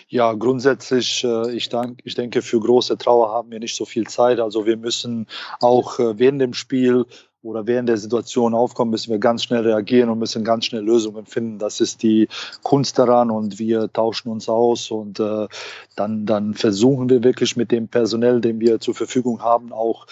Ja, 0.09 0.33
grundsätzlich, 0.33 1.23
äh, 1.25 1.53
ich, 1.53 1.69
denk, 1.69 2.01
ich 2.05 2.15
denke, 2.15 2.43
für 2.43 2.61
große 2.61 2.99
Trauer 2.99 3.31
haben 3.31 3.51
wir 3.51 3.61
nicht 3.61 3.77
so 3.77 3.85
viel 3.85 4.07
Zeit. 4.07 4.41
Also 4.41 4.67
wir 4.67 4.77
müssen 4.77 5.27
auch 5.61 5.99
äh, 5.99 6.19
während 6.19 6.41
dem 6.41 6.55
Spiel 6.55 7.05
oder 7.49 7.67
während 7.67 7.89
der 7.89 7.97
Situation 7.97 8.55
aufkommen, 8.55 8.91
müssen 8.91 9.11
wir 9.11 9.19
ganz 9.19 9.45
schnell 9.45 9.63
reagieren 9.63 10.11
und 10.11 10.19
müssen 10.19 10.45
ganz 10.45 10.67
schnell 10.67 10.83
Lösungen 10.83 11.25
finden. 11.25 11.59
Das 11.59 11.81
ist 11.81 12.03
die 12.03 12.29
Kunst 12.63 12.99
daran 12.99 13.31
und 13.31 13.59
wir 13.59 13.91
tauschen 13.91 14.31
uns 14.31 14.49
aus 14.49 14.91
und 14.91 15.19
äh, 15.19 15.49
dann, 15.97 16.27
dann 16.27 16.53
versuchen 16.53 17.09
wir 17.09 17.25
wirklich 17.25 17.57
mit 17.57 17.73
dem 17.73 17.89
Personell, 17.89 18.43
den 18.43 18.61
wir 18.61 18.81
zur 18.81 18.95
Verfügung 18.95 19.43
haben, 19.43 19.73
auch 19.73 20.07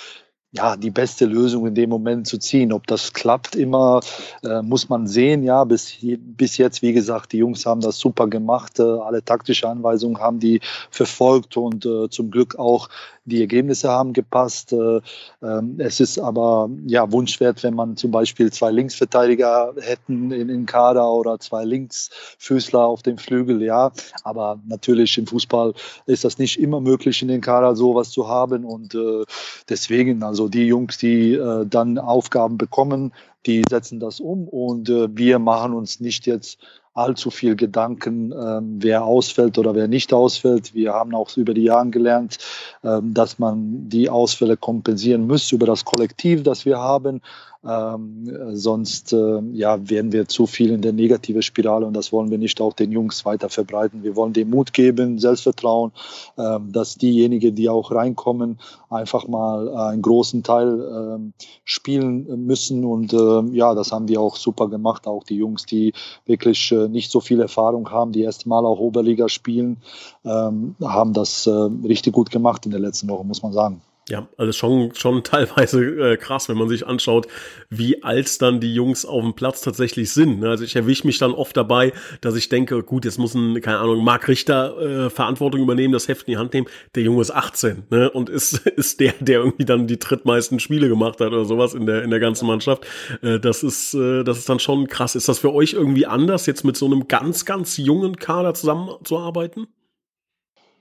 ja, 0.57 0.77
die 0.77 0.91
beste 0.91 1.27
Lösung 1.27 1.67
in 1.67 1.75
dem 1.75 1.91
Moment 1.91 2.27
zu 2.27 2.39
ziehen. 2.39 2.73
Ob 2.73 2.87
das 2.87 3.13
klappt 3.13 3.57
immer, 3.57 4.01
äh, 4.43 4.63
muss 4.63 4.89
man 4.89 5.07
sehen. 5.07 5.43
Ja, 5.43 5.65
bis, 5.65 5.99
bis 6.01 6.57
jetzt, 6.57 6.83
wie 6.83 6.93
gesagt, 6.93 7.33
die 7.33 7.39
Jungs 7.39 7.67
haben 7.67 7.81
das 7.81 7.99
super 7.99 8.27
gemacht. 8.27 8.79
Äh, 8.79 8.83
alle 8.83 9.23
taktische 9.23 9.69
Anweisungen 9.69 10.19
haben 10.19 10.41
die 10.41 10.61
verfolgt 10.91 11.57
und 11.57 11.85
äh, 11.85 12.09
zum 12.09 12.31
Glück 12.31 12.59
auch 12.59 12.89
die 13.27 13.41
Ergebnisse 13.41 13.91
haben 13.91 14.13
gepasst. 14.13 14.73
Äh, 14.73 15.01
ähm, 15.43 15.77
es 15.79 16.01
ist 16.01 16.19
aber 16.19 16.71
ja 16.87 17.11
wunschwert, 17.11 17.63
wenn 17.63 17.75
man 17.75 17.97
zum 17.97 18.11
Beispiel 18.11 18.53
zwei 18.53 18.71
Linksverteidiger 18.71 19.75
hätten 19.81 20.31
in, 20.31 20.49
in 20.49 20.65
Kader 20.65 21.11
oder 21.11 21.39
zwei 21.39 21.65
Linksfüßler 21.65 22.81
auf 22.81 23.03
dem 23.03 23.19
Flügel. 23.19 23.63
Ja, 23.63 23.93
aber 24.23 24.61
natürlich 24.67 25.19
im 25.19 25.27
Fußball 25.27 25.75
ist 26.07 26.25
das 26.25 26.39
nicht 26.39 26.59
immer 26.61 26.81
möglich, 26.81 27.21
in 27.21 27.29
den 27.29 27.41
Kader 27.41 27.75
sowas 27.77 28.11
zu 28.11 28.29
haben 28.29 28.65
und 28.65 28.95
äh, 28.95 29.25
deswegen 29.69 30.23
also 30.23 30.46
die 30.49 30.67
Jungs, 30.67 30.99
die 30.99 31.35
äh, 31.35 31.67
dann 31.67 31.99
Aufgaben 31.99 32.59
bekommen, 32.59 33.13
die 33.47 33.63
setzen 33.69 34.01
das 34.01 34.19
um 34.21 34.49
und 34.49 34.89
wir 34.89 35.39
machen 35.39 35.73
uns 35.73 36.01
nicht 36.01 36.27
jetzt 36.27 36.59
allzu 36.97 37.31
viel 37.31 37.57
Gedanken, 37.57 38.33
ähm, 38.33 38.79
wer 38.81 39.05
ausfällt 39.05 39.59
oder 39.59 39.75
wer 39.75 39.87
nicht 39.87 40.13
ausfällt. 40.15 40.75
Wir 40.75 40.95
haben 40.95 41.15
auch 41.15 41.37
über 41.37 41.53
die 41.53 41.65
Jahre 41.65 41.91
gelernt, 41.91 42.39
ähm, 42.83 43.13
dass 43.13 43.39
man 43.39 43.89
die 43.89 44.09
Ausfälle 44.09 44.57
kompensieren 44.57 45.27
muss 45.27 45.53
über 45.53 45.67
das 45.67 45.85
Kollektiv, 45.85 46.43
das 46.43 46.65
wir 46.65 46.79
haben. 46.79 47.21
Ähm, 47.69 48.57
sonst 48.57 49.13
äh, 49.13 49.41
ja, 49.53 49.89
werden 49.89 50.13
wir 50.13 50.29
zu 50.29 50.47
viel 50.47 50.71
in 50.71 50.83
der 50.83 50.93
negative 50.93 51.43
Spirale 51.43 51.87
und 51.87 51.95
das 51.95 52.13
wollen 52.13 52.31
wir 52.31 52.39
nicht 52.39 52.61
auch 52.61 52.73
den 52.73 52.93
Jungs 52.93 53.25
weiter 53.25 53.49
verbreiten. 53.49 54.03
Wir 54.03 54.15
wollen 54.15 54.33
dem 54.33 54.51
Mut 54.51 54.73
geben, 54.73 55.19
Selbstvertrauen, 55.19 55.93
äh, 56.37 56.59
dass 56.71 56.97
diejenigen, 56.97 57.55
die 57.55 57.69
auch 57.69 57.91
reinkommen, 57.91 58.59
einfach 58.91 59.27
mal 59.27 59.69
einen 59.75 60.03
großen 60.03 60.43
Teil 60.43 60.81
äh, 60.81 61.45
spielen 61.65 62.47
müssen. 62.47 62.85
Und 62.85 63.13
äh, 63.13 63.57
ja, 63.57 63.75
das 63.75 63.93
haben 63.93 64.07
die 64.07 64.19
auch 64.19 64.37
super 64.37 64.69
gemacht. 64.69 65.07
Auch 65.07 65.25
die 65.25 65.37
Jungs, 65.37 65.67
die 65.67 65.93
wirklich 66.25 66.71
äh, 66.73 66.89
nicht 66.89 67.11
so 67.11 67.21
viel 67.21 67.41
Erfahrung 67.41 67.91
haben, 67.91 68.13
die 68.13 68.23
erst 68.23 68.47
mal 68.47 68.65
auch 68.65 68.79
Oberliga 68.79 69.29
spielen, 69.29 69.79
ähm, 70.25 70.77
haben 70.83 71.13
das 71.13 71.47
äh, 71.47 71.51
richtig 71.51 72.13
gut 72.13 72.31
gemacht 72.31 72.65
in 72.65 72.71
der 72.71 72.81
letzten 72.81 73.09
Woche, 73.09 73.25
muss 73.25 73.43
man 73.43 73.53
sagen. 73.53 73.81
Ja, 74.09 74.29
also 74.37 74.53
schon, 74.53 74.95
schon 74.95 75.25
teilweise 75.25 75.83
äh, 75.83 76.17
krass, 76.17 76.49
wenn 76.49 76.57
man 76.57 76.69
sich 76.69 76.87
anschaut, 76.87 77.27
wie 77.71 78.05
alt 78.05 78.41
dann 78.41 78.61
die 78.61 78.73
Jungs 78.73 79.05
auf 79.05 79.23
dem 79.23 79.35
Platz 79.35 79.63
tatsächlich 79.63 80.13
sind. 80.13 80.41
Ne? 80.41 80.49
Also 80.49 80.63
ich 80.63 80.77
erwische 80.77 81.07
mich 81.07 81.19
dann 81.19 81.33
oft 81.33 81.57
dabei, 81.57 81.93
dass 82.21 82.37
ich 82.37 82.49
denke, 82.49 82.83
gut, 82.85 83.05
jetzt 83.05 83.19
muss 83.19 83.35
ein, 83.35 83.61
keine 83.61 83.79
Ahnung, 83.79 84.05
Marc 84.05 84.29
Richter 84.29 85.07
äh, 85.07 85.11
Verantwortung 85.11 85.61
übernehmen, 85.61 85.93
das 85.93 86.07
Heft 86.07 86.29
in 86.29 86.33
die 86.33 86.39
Hand 86.39 86.55
nehmen. 86.55 86.69
Der 86.95 87.03
Junge 87.03 87.21
ist 87.21 87.33
18 87.33 87.85
ne? 87.91 88.09
und 88.11 88.31
ist, 88.31 88.59
ist 88.67 89.01
der, 89.01 89.15
der 89.19 89.41
irgendwie 89.41 89.65
dann 89.65 89.89
die 89.89 89.99
drittmeisten 89.99 90.61
Spiele 90.61 90.89
gemacht 90.89 91.21
hat 91.21 91.29
oder 91.29 91.45
sowas 91.45 91.75
in 91.75 91.87
der, 91.87 92.05
in 92.05 92.11
der 92.11 92.21
ganzen 92.21 92.47
Mannschaft. 92.47 92.87
Äh, 93.23 93.41
das, 93.41 93.65
ist, 93.65 93.95
äh, 93.95 94.23
das 94.23 94.39
ist 94.39 94.49
dann 94.49 94.61
schon 94.61 94.87
krass. 94.87 95.17
Ist 95.17 95.29
das 95.29 95.41
für 95.41 95.53
euch 95.53 95.73
irgendwie 95.73 96.07
anders, 96.07 96.47
jetzt 96.47 96.63
mit 96.63 96.77
so 96.77 96.87
einem 96.87 97.09
ganz, 97.09 97.45
ganz 97.45 97.77
jungen 97.77 98.17
Kader 98.17 98.55
zusammenzuarbeiten? 98.55 99.67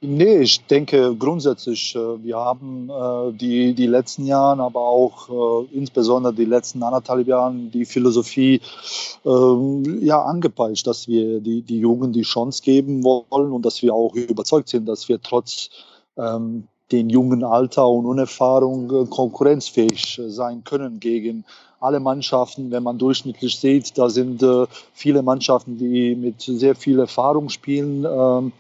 Nee, 0.08 0.40
ich 0.42 0.66
denke 0.66 1.16
grundsätzlich, 1.16 1.96
äh, 1.96 2.24
wir 2.24 2.38
haben 2.38 2.90
äh, 2.90 3.34
die, 3.34 3.74
die 3.74 3.88
letzten 3.88 4.26
Jahre, 4.26 4.62
aber 4.64 4.82
auch 4.82 5.30
äh, 5.30 5.76
insbesondere 5.76 6.34
die 6.34 6.46
letzten 6.46 6.84
anderthalb 6.84 7.28
Jahren 7.28 7.72
die 7.72 7.86
Philosophie 7.86 8.62
ähm, 9.26 10.00
ja, 10.02 10.22
angepeitscht, 10.22 10.88
dass 10.88 11.08
wir 11.08 11.40
die, 11.40 11.62
die 11.62 11.80
Jugend 11.80 12.16
die 12.16 12.22
Chance 12.22 12.62
geben 12.64 13.04
wollen 13.04 13.52
und 13.52 13.66
dass 13.66 13.82
wir 13.82 13.94
auch 13.94 14.16
überzeugt 14.16 14.70
sind, 14.70 14.88
dass 14.88 15.10
wir 15.10 15.22
trotz 15.22 15.70
ähm, 16.18 16.68
den 16.92 17.10
jungen 17.10 17.44
Alter 17.44 17.88
und 17.88 18.06
Unerfahrung 18.06 19.10
konkurrenzfähig 19.10 20.22
sein 20.28 20.64
können 20.64 21.00
gegen 21.00 21.44
alle 21.80 22.00
Mannschaften. 22.00 22.72
Wenn 22.72 22.84
man 22.84 22.98
durchschnittlich 22.98 23.60
sieht, 23.60 23.98
da 23.98 24.10
sind 24.10 24.44
äh, 24.44 24.66
viele 24.94 25.24
Mannschaften, 25.24 25.78
die 25.78 26.16
mit 26.16 26.42
sehr 26.42 26.76
viel 26.76 27.00
Erfahrung 27.00 27.50
spielen. 27.50 28.06
Ähm, 28.06 28.52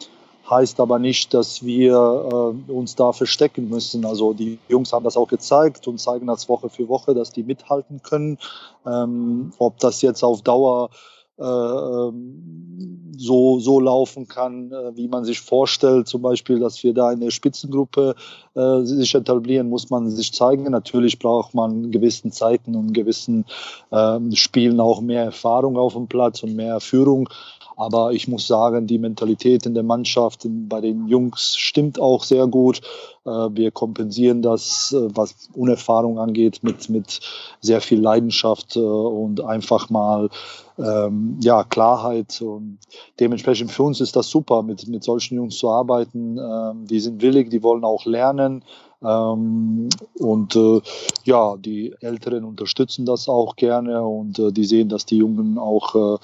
heißt 0.49 0.79
aber 0.79 0.99
nicht, 0.99 1.33
dass 1.33 1.63
wir 1.63 1.93
äh, 1.93 2.71
uns 2.71 2.95
da 2.95 3.11
verstecken 3.11 3.69
müssen. 3.69 4.05
Also 4.05 4.33
die 4.33 4.59
Jungs 4.67 4.93
haben 4.93 5.03
das 5.03 5.17
auch 5.17 5.27
gezeigt 5.27 5.87
und 5.87 5.99
zeigen 5.99 6.27
das 6.27 6.47
Woche 6.49 6.69
für 6.69 6.87
Woche, 6.87 7.13
dass 7.13 7.31
die 7.31 7.43
mithalten 7.43 8.01
können. 8.03 8.37
Ähm, 8.85 9.53
ob 9.57 9.79
das 9.79 10.01
jetzt 10.01 10.23
auf 10.23 10.41
Dauer 10.41 10.89
äh, 11.37 11.43
ähm, 11.43 13.11
so, 13.17 13.59
so 13.59 13.79
laufen 13.79 14.27
kann, 14.27 14.71
äh, 14.71 14.95
wie 14.95 15.07
man 15.07 15.25
sich 15.25 15.41
vorstellt, 15.41 16.07
zum 16.07 16.21
Beispiel, 16.21 16.59
dass 16.59 16.83
wir 16.83 16.93
da 16.93 17.11
in 17.11 17.19
der 17.19 17.31
Spitzengruppe 17.31 18.15
äh, 18.55 18.81
sich 18.81 19.15
etablieren, 19.15 19.69
muss 19.69 19.89
man 19.89 20.09
sich 20.09 20.33
zeigen. 20.33 20.63
Natürlich 20.63 21.19
braucht 21.19 21.53
man 21.53 21.91
gewissen 21.91 22.31
Zeiten 22.31 22.75
und 22.75 22.93
gewissen 22.93 23.45
äh, 23.91 24.19
Spielen 24.33 24.79
auch 24.79 25.01
mehr 25.01 25.23
Erfahrung 25.23 25.77
auf 25.77 25.93
dem 25.93 26.07
Platz 26.07 26.43
und 26.43 26.55
mehr 26.55 26.79
Führung. 26.79 27.29
Aber 27.75 28.13
ich 28.13 28.27
muss 28.27 28.47
sagen, 28.47 28.87
die 28.87 28.97
Mentalität 28.97 29.65
in 29.65 29.73
der 29.73 29.83
Mannschaft 29.83 30.47
bei 30.47 30.81
den 30.81 31.07
Jungs 31.07 31.55
stimmt 31.57 31.99
auch 31.99 32.23
sehr 32.23 32.47
gut. 32.47 32.81
Äh, 33.25 33.29
wir 33.29 33.71
kompensieren 33.71 34.41
das, 34.41 34.93
äh, 34.93 35.09
was 35.13 35.49
Unerfahrung 35.53 36.19
angeht, 36.19 36.59
mit, 36.63 36.89
mit 36.89 37.19
sehr 37.59 37.81
viel 37.81 37.99
Leidenschaft 37.99 38.75
äh, 38.75 38.79
und 38.79 39.41
einfach 39.41 39.89
mal 39.89 40.29
ähm, 40.77 41.39
ja, 41.41 41.63
Klarheit. 41.63 42.41
Und 42.41 42.79
dementsprechend 43.19 43.71
für 43.71 43.83
uns 43.83 43.99
ist 44.01 44.15
das 44.15 44.29
super, 44.29 44.63
mit, 44.63 44.87
mit 44.87 45.03
solchen 45.03 45.35
Jungs 45.35 45.57
zu 45.57 45.69
arbeiten. 45.69 46.37
Ähm, 46.37 46.85
die 46.87 46.99
sind 46.99 47.21
willig, 47.21 47.49
die 47.49 47.63
wollen 47.63 47.83
auch 47.83 48.05
lernen. 48.05 48.63
Ähm, 49.05 49.89
und 50.19 50.55
äh, 50.55 50.81
ja, 51.23 51.55
die 51.57 51.93
Älteren 52.01 52.43
unterstützen 52.43 53.05
das 53.05 53.29
auch 53.29 53.55
gerne 53.55 54.01
und 54.03 54.39
äh, 54.39 54.51
die 54.51 54.65
sehen, 54.65 54.89
dass 54.89 55.05
die 55.05 55.17
Jungen 55.17 55.57
auch 55.57 56.19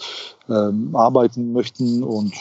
äh, 0.50 0.54
ähm, 0.54 0.96
arbeiten 0.96 1.54
möchten. 1.54 2.04
Und 2.04 2.34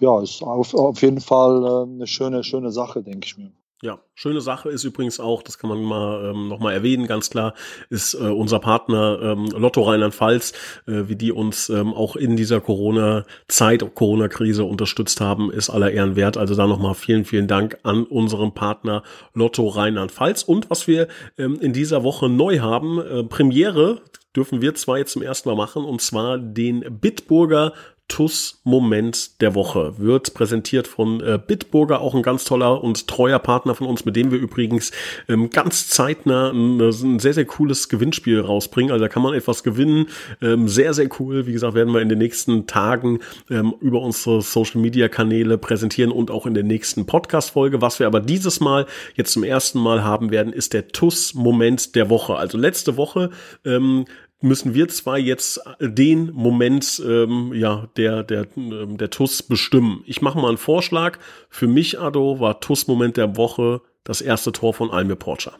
ja, 0.00 0.20
ist 0.20 0.42
auf, 0.42 0.74
auf 0.74 1.02
jeden 1.02 1.20
Fall 1.20 1.64
äh, 1.64 1.90
eine 1.90 2.06
schöne, 2.06 2.44
schöne 2.44 2.72
Sache, 2.72 3.02
denke 3.02 3.26
ich 3.26 3.38
mir. 3.38 3.50
Ja, 3.82 3.98
schöne 4.14 4.40
Sache 4.40 4.70
ist 4.70 4.84
übrigens 4.84 5.20
auch, 5.20 5.42
das 5.42 5.58
kann 5.58 5.68
man 5.68 5.82
mal 5.82 6.30
ähm, 6.30 6.48
nochmal 6.48 6.72
erwähnen, 6.72 7.06
ganz 7.06 7.28
klar, 7.28 7.52
ist 7.90 8.14
äh, 8.14 8.20
unser 8.20 8.58
Partner 8.58 9.18
ähm, 9.20 9.50
Lotto 9.50 9.82
Rheinland-Pfalz, 9.82 10.54
äh, 10.86 11.08
wie 11.08 11.16
die 11.16 11.30
uns 11.30 11.68
ähm, 11.68 11.92
auch 11.92 12.16
in 12.16 12.36
dieser 12.36 12.62
Corona-Zeit, 12.62 13.94
Corona-Krise 13.94 14.64
unterstützt 14.64 15.20
haben, 15.20 15.52
ist 15.52 15.68
aller 15.68 15.90
Ehren 15.90 16.16
wert. 16.16 16.38
Also 16.38 16.54
da 16.54 16.66
nochmal 16.66 16.94
vielen, 16.94 17.26
vielen 17.26 17.48
Dank 17.48 17.76
an 17.82 18.04
unseren 18.04 18.54
Partner 18.54 19.02
Lotto 19.34 19.68
Rheinland-Pfalz. 19.68 20.42
Und 20.42 20.70
was 20.70 20.88
wir 20.88 21.08
ähm, 21.36 21.58
in 21.60 21.74
dieser 21.74 22.02
Woche 22.02 22.30
neu 22.30 22.60
haben, 22.60 22.98
äh, 22.98 23.24
Premiere, 23.24 24.00
dürfen 24.36 24.60
wir 24.60 24.74
zwar 24.74 24.98
jetzt 24.98 25.12
zum 25.12 25.22
ersten 25.22 25.48
Mal 25.48 25.56
machen, 25.56 25.84
und 25.84 26.00
zwar 26.00 26.38
den 26.38 26.84
Bitburger 27.00 27.72
TUS-Moment 28.08 29.40
der 29.40 29.54
Woche 29.56 29.98
wird 29.98 30.32
präsentiert 30.32 30.86
von 30.86 31.20
äh, 31.20 31.40
Bitburger, 31.44 32.00
auch 32.00 32.14
ein 32.14 32.22
ganz 32.22 32.44
toller 32.44 32.82
und 32.82 33.08
treuer 33.08 33.40
Partner 33.40 33.74
von 33.74 33.88
uns, 33.88 34.04
mit 34.04 34.14
dem 34.14 34.30
wir 34.30 34.38
übrigens 34.38 34.92
ähm, 35.28 35.50
ganz 35.50 35.88
zeitnah 35.88 36.50
ein, 36.50 36.80
ein, 36.80 37.18
sehr, 37.18 37.34
sehr 37.34 37.44
cooles 37.44 37.88
Gewinnspiel 37.88 38.40
rausbringen. 38.40 38.92
Also 38.92 39.04
da 39.04 39.08
kann 39.08 39.22
man 39.22 39.34
etwas 39.34 39.64
gewinnen. 39.64 40.06
Ähm, 40.40 40.68
sehr, 40.68 40.94
sehr 40.94 41.08
cool. 41.18 41.46
Wie 41.46 41.52
gesagt, 41.52 41.74
werden 41.74 41.92
wir 41.92 42.00
in 42.00 42.08
den 42.08 42.18
nächsten 42.18 42.68
Tagen 42.68 43.18
ähm, 43.50 43.74
über 43.80 44.00
unsere 44.00 44.40
Social-Media-Kanäle 44.40 45.58
präsentieren 45.58 46.12
und 46.12 46.30
auch 46.30 46.46
in 46.46 46.54
der 46.54 46.64
nächsten 46.64 47.06
Podcast-Folge. 47.06 47.82
Was 47.82 47.98
wir 47.98 48.06
aber 48.06 48.20
dieses 48.20 48.60
Mal 48.60 48.86
jetzt 49.16 49.32
zum 49.32 49.42
ersten 49.42 49.80
Mal 49.80 50.04
haben 50.04 50.30
werden, 50.30 50.52
ist 50.52 50.74
der 50.74 50.88
TUS-Moment 50.88 51.96
der 51.96 52.08
Woche. 52.08 52.36
Also 52.36 52.56
letzte 52.56 52.96
Woche 52.96 53.30
ähm, 53.64 54.04
müssen 54.40 54.74
wir 54.74 54.88
zwar 54.88 55.18
jetzt 55.18 55.60
den 55.80 56.32
Moment 56.32 57.02
ähm, 57.04 57.52
ja 57.54 57.88
der 57.96 58.22
der 58.22 58.46
ähm, 58.56 58.96
der 58.98 59.10
TUS 59.10 59.42
bestimmen. 59.42 60.02
Ich 60.06 60.22
mache 60.22 60.38
mal 60.38 60.48
einen 60.48 60.58
Vorschlag. 60.58 61.18
Für 61.48 61.66
mich 61.66 61.98
Ado 61.98 62.40
war 62.40 62.60
TUS 62.60 62.86
Moment 62.86 63.16
der 63.16 63.36
Woche 63.36 63.80
das 64.04 64.20
erste 64.20 64.52
Tor 64.52 64.74
von 64.74 64.90
Almir 64.90 65.16
Porcher. 65.16 65.54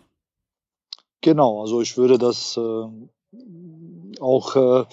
Genau, 1.20 1.62
also 1.62 1.80
ich 1.80 1.96
würde 1.96 2.18
das 2.18 2.56
äh, 2.56 4.20
auch 4.20 4.56
äh, 4.56 4.84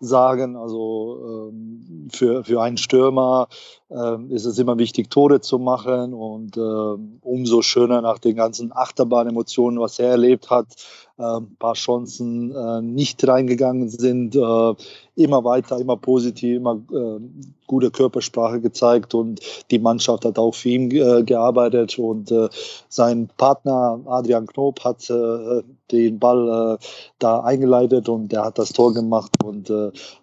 sagen. 0.00 0.56
Also 0.56 1.50
ähm, 1.50 2.08
für, 2.12 2.44
für 2.44 2.60
einen 2.62 2.76
Stürmer 2.76 3.48
ähm, 3.90 4.30
ist 4.30 4.44
es 4.44 4.58
immer 4.58 4.78
wichtig, 4.78 5.10
Tore 5.10 5.40
zu 5.40 5.58
machen 5.58 6.12
und 6.14 6.56
ähm, 6.56 7.18
umso 7.22 7.62
schöner 7.62 8.02
nach 8.02 8.18
den 8.18 8.36
ganzen 8.36 8.72
Achterbahn-Emotionen, 8.72 9.80
was 9.80 9.98
er 9.98 10.10
erlebt 10.10 10.50
hat, 10.50 10.66
ein 11.18 11.36
ähm, 11.36 11.56
paar 11.58 11.74
Chancen 11.74 12.54
äh, 12.54 12.80
nicht 12.80 13.26
reingegangen 13.26 13.88
sind, 13.88 14.36
äh, 14.36 14.74
immer 15.16 15.42
weiter, 15.42 15.78
immer 15.78 15.96
positiv, 15.96 16.56
immer 16.56 16.80
äh, 16.92 17.20
gute 17.66 17.90
Körpersprache 17.90 18.60
gezeigt 18.60 19.14
und 19.14 19.40
die 19.72 19.80
Mannschaft 19.80 20.24
hat 20.24 20.38
auch 20.38 20.54
für 20.54 20.68
ihn 20.68 20.90
äh, 20.92 21.24
gearbeitet 21.24 21.98
und 21.98 22.30
äh, 22.30 22.48
sein 22.88 23.28
Partner 23.36 23.98
Adrian 24.06 24.46
Knob 24.46 24.84
hat 24.84 25.10
äh, 25.10 25.62
den 25.90 26.18
Ball 26.18 26.78
da 27.18 27.40
eingeleitet 27.40 28.10
und 28.10 28.30
der 28.30 28.44
hat 28.44 28.58
das 28.58 28.74
Tor 28.74 28.92
gemacht 28.92 29.32
und 29.42 29.72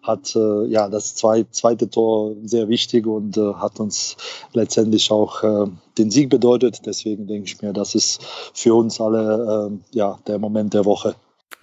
hat 0.01 0.35
äh, 0.35 0.65
ja 0.67 0.89
das 0.89 1.15
zwei, 1.15 1.45
zweite 1.51 1.89
Tor 1.89 2.35
sehr 2.43 2.69
wichtig 2.69 3.07
und 3.07 3.37
äh, 3.37 3.53
hat 3.55 3.79
uns 3.79 4.17
letztendlich 4.53 5.11
auch 5.11 5.43
äh, 5.43 5.67
den 5.97 6.11
Sieg 6.11 6.29
bedeutet. 6.29 6.85
Deswegen 6.85 7.27
denke 7.27 7.45
ich 7.45 7.61
mir, 7.61 7.73
das 7.73 7.95
ist 7.95 8.23
für 8.53 8.73
uns 8.73 8.99
alle 9.01 9.71
äh, 9.71 9.97
ja 9.97 10.19
der 10.27 10.39
Moment 10.39 10.73
der 10.73 10.85
Woche. 10.85 11.15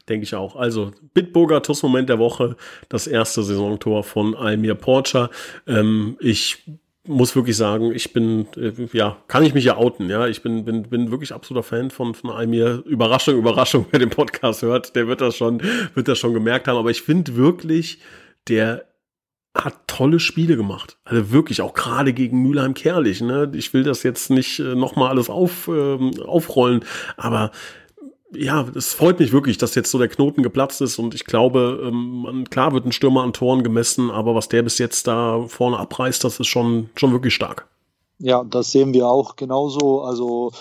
Denke 0.09 0.25
ich 0.25 0.35
auch. 0.35 0.57
Also 0.57 0.91
Bitburger 1.15 1.63
TUS-Moment 1.63 2.09
der 2.09 2.19
Woche, 2.19 2.57
das 2.89 3.07
erste 3.07 3.43
Saisontor 3.45 4.03
von 4.03 4.35
Almir 4.35 4.75
Porcher. 4.75 5.31
Ähm, 5.67 6.17
ich 6.21 6.65
muss 7.07 7.35
wirklich 7.35 7.57
sagen, 7.57 7.93
ich 7.93 8.13
bin, 8.13 8.47
äh, 8.57 8.73
ja, 8.93 9.17
kann 9.27 9.43
ich 9.43 9.55
mich 9.55 9.65
ja 9.65 9.77
outen, 9.77 10.09
ja. 10.09 10.29
Ich 10.29 10.43
bin, 10.43 10.65
bin, 10.65 10.85
bin 10.85 11.11
wirklich 11.11 11.33
absoluter 11.33 11.65
Fan 11.65 11.91
von, 11.91 12.15
von 12.15 12.31
Almir. 12.31 12.83
Überraschung, 12.87 13.37
Überraschung, 13.37 13.87
wer 13.91 13.99
den 13.99 14.11
Podcast 14.11 14.63
hört, 14.63 14.95
der 14.95 15.09
wird 15.09 15.21
das 15.21 15.37
schon, 15.37 15.61
wird 15.95 16.09
das 16.09 16.19
schon 16.19 16.35
gemerkt 16.35 16.69
haben. 16.69 16.77
Aber 16.77 16.91
ich 16.91 17.03
finde 17.03 17.37
wirklich, 17.37 17.99
der 18.49 18.85
hat 19.55 19.87
tolle 19.87 20.19
Spiele 20.19 20.57
gemacht. 20.57 20.97
Also 21.05 21.31
wirklich 21.31 21.61
auch 21.61 21.75
gerade 21.75 22.13
gegen 22.13 22.43
Mülheim 22.43 22.73
Kerlich. 22.75 23.21
Ne? 23.21 23.51
Ich 23.55 23.75
will 23.75 23.83
das 23.83 24.03
jetzt 24.03 24.31
nicht 24.31 24.61
äh, 24.61 24.75
nochmal 24.75 25.11
alles 25.11 25.29
auf, 25.29 25.69
ähm, 25.69 26.13
aufrollen, 26.25 26.85
aber 27.17 27.51
ja, 28.35 28.67
es 28.75 28.95
freut 28.95 29.19
mich 29.19 29.33
wirklich, 29.33 29.59
dass 29.59 29.75
jetzt 29.75 29.91
so 29.91 29.99
der 29.99 30.09
Knoten 30.09 30.43
geplatzt 30.43 30.81
ist 30.81 30.99
und 30.99 31.15
ich 31.15 31.25
glaube, 31.25 31.81
ähm, 31.85 32.45
klar 32.51 32.73
wird 32.73 32.87
ein 32.87 32.93
Stürmer 32.93 33.23
an 33.23 33.33
Toren 33.33 33.63
gemessen, 33.63 34.11
aber 34.11 34.35
was 34.35 34.49
der 34.49 34.63
bis 34.63 34.79
jetzt 34.79 35.07
da 35.07 35.45
vorne 35.49 35.79
abreißt, 35.79 36.25
das 36.25 36.41
ist 36.41 36.47
schon, 36.47 36.91
schon 36.97 37.13
wirklich 37.13 37.35
stark. 37.35 37.69
Ja, 38.19 38.45
das 38.45 38.71
sehen 38.71 38.95
wir 38.95 39.09
auch 39.09 39.37
genauso. 39.37 40.03
Also 40.03 40.53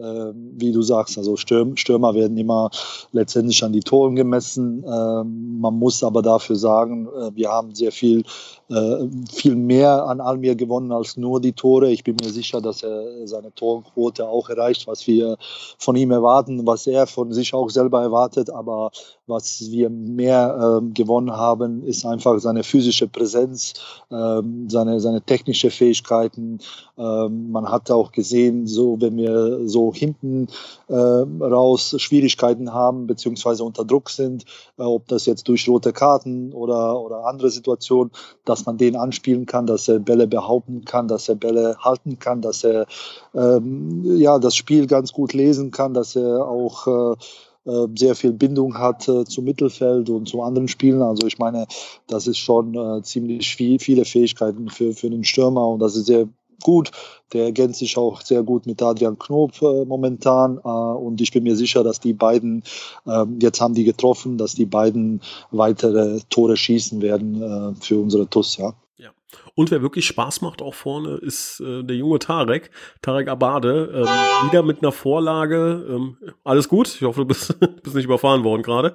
wie 0.00 0.72
du 0.72 0.82
sagst, 0.82 1.18
also 1.18 1.36
Stürmer 1.36 2.14
werden 2.14 2.36
immer 2.36 2.70
letztendlich 3.12 3.62
an 3.64 3.72
die 3.72 3.80
Toren 3.80 4.16
gemessen. 4.16 4.84
Ähm, 4.86 5.58
man 5.60 5.74
muss 5.74 6.02
aber 6.02 6.22
dafür 6.22 6.56
sagen, 6.56 7.06
äh, 7.08 7.34
wir 7.34 7.50
haben 7.50 7.74
sehr 7.74 7.92
viel, 7.92 8.22
äh, 8.68 9.06
viel 9.32 9.56
mehr 9.56 10.06
an 10.06 10.20
Almir 10.20 10.54
gewonnen 10.54 10.92
als 10.92 11.16
nur 11.16 11.40
die 11.40 11.52
Tore. 11.52 11.90
Ich 11.90 12.04
bin 12.04 12.16
mir 12.22 12.30
sicher, 12.30 12.60
dass 12.60 12.82
er 12.82 13.26
seine 13.26 13.52
Torquote 13.54 14.28
auch 14.28 14.48
erreicht, 14.48 14.86
was 14.86 15.06
wir 15.06 15.36
von 15.78 15.96
ihm 15.96 16.10
erwarten, 16.10 16.66
was 16.66 16.86
er 16.86 17.06
von 17.06 17.32
sich 17.32 17.54
auch 17.54 17.70
selber 17.70 18.02
erwartet. 18.02 18.50
Aber 18.50 18.90
was 19.26 19.70
wir 19.70 19.90
mehr 19.90 20.78
ähm, 20.80 20.94
gewonnen 20.94 21.32
haben, 21.32 21.84
ist 21.84 22.04
einfach 22.04 22.38
seine 22.40 22.64
physische 22.64 23.06
Präsenz, 23.06 23.74
seine, 24.08 25.00
seine 25.00 25.22
technische 25.22 25.70
Fähigkeiten. 25.70 26.58
man 26.96 27.70
hat 27.70 27.90
auch 27.90 28.10
gesehen, 28.10 28.66
so 28.66 29.00
wenn 29.00 29.16
wir 29.16 29.68
so 29.68 29.89
hinten 29.94 30.48
äh, 30.88 30.94
raus 30.94 31.94
Schwierigkeiten 31.98 32.72
haben 32.72 33.06
beziehungsweise 33.06 33.64
unter 33.64 33.84
Druck 33.84 34.10
sind, 34.10 34.44
äh, 34.78 34.82
ob 34.82 35.08
das 35.08 35.26
jetzt 35.26 35.48
durch 35.48 35.68
rote 35.68 35.92
Karten 35.92 36.52
oder, 36.52 37.00
oder 37.00 37.26
andere 37.26 37.50
Situationen, 37.50 38.12
dass 38.44 38.66
man 38.66 38.78
den 38.78 38.96
anspielen 38.96 39.46
kann, 39.46 39.66
dass 39.66 39.88
er 39.88 39.98
Bälle 39.98 40.26
behaupten 40.26 40.84
kann, 40.84 41.08
dass 41.08 41.28
er 41.28 41.34
Bälle 41.34 41.76
halten 41.80 42.18
kann, 42.18 42.40
dass 42.40 42.64
er 42.64 42.86
ähm, 43.34 44.02
ja, 44.16 44.38
das 44.38 44.56
Spiel 44.56 44.86
ganz 44.86 45.12
gut 45.12 45.32
lesen 45.32 45.70
kann, 45.70 45.94
dass 45.94 46.16
er 46.16 46.46
auch 46.46 46.86
äh, 46.86 47.70
äh 47.70 47.88
sehr 47.96 48.14
viel 48.14 48.32
Bindung 48.32 48.78
hat 48.78 49.08
äh, 49.08 49.24
zum 49.24 49.44
Mittelfeld 49.44 50.08
und 50.10 50.28
zu 50.28 50.42
anderen 50.42 50.68
Spielen. 50.68 51.02
Also 51.02 51.26
ich 51.26 51.38
meine, 51.38 51.66
das 52.06 52.26
ist 52.26 52.38
schon 52.38 52.74
äh, 52.74 53.02
ziemlich 53.02 53.54
viel, 53.54 53.78
viele 53.78 54.04
Fähigkeiten 54.04 54.68
für, 54.68 54.92
für 54.92 55.10
den 55.10 55.24
Stürmer 55.24 55.68
und 55.68 55.80
das 55.80 55.96
ist 55.96 56.06
sehr 56.06 56.28
gut. 56.62 56.90
Der 57.32 57.44
ergänzt 57.44 57.78
sich 57.78 57.96
auch 57.96 58.20
sehr 58.22 58.42
gut 58.42 58.66
mit 58.66 58.82
Adrian 58.82 59.18
Knob 59.18 59.60
äh, 59.62 59.84
momentan. 59.84 60.58
Äh, 60.58 60.68
und 60.68 61.20
ich 61.20 61.32
bin 61.32 61.44
mir 61.44 61.56
sicher, 61.56 61.84
dass 61.84 62.00
die 62.00 62.12
beiden, 62.12 62.62
äh, 63.06 63.24
jetzt 63.40 63.60
haben 63.60 63.74
die 63.74 63.84
getroffen, 63.84 64.38
dass 64.38 64.54
die 64.54 64.66
beiden 64.66 65.20
weitere 65.50 66.20
Tore 66.30 66.56
schießen 66.56 67.02
werden 67.02 67.42
äh, 67.42 67.74
für 67.80 68.00
unsere 68.00 68.28
TUS, 68.28 68.56
ja. 68.56 68.74
Ja. 68.96 69.10
Und 69.54 69.70
wer 69.70 69.80
wirklich 69.80 70.06
Spaß 70.06 70.42
macht 70.42 70.60
auch 70.60 70.74
vorne, 70.74 71.16
ist 71.16 71.60
äh, 71.60 71.82
der 71.82 71.96
junge 71.96 72.18
Tarek, 72.18 72.70
Tarek 73.00 73.28
Abade. 73.28 73.90
Ähm, 73.94 74.48
wieder 74.48 74.62
mit 74.62 74.82
einer 74.82 74.92
Vorlage. 74.92 75.86
Ähm, 75.88 76.16
alles 76.44 76.68
gut? 76.68 76.88
Ich 76.88 77.02
hoffe, 77.02 77.20
du 77.20 77.26
bist, 77.26 77.58
bist 77.82 77.96
nicht 77.96 78.04
überfahren 78.04 78.44
worden 78.44 78.62
gerade. 78.62 78.94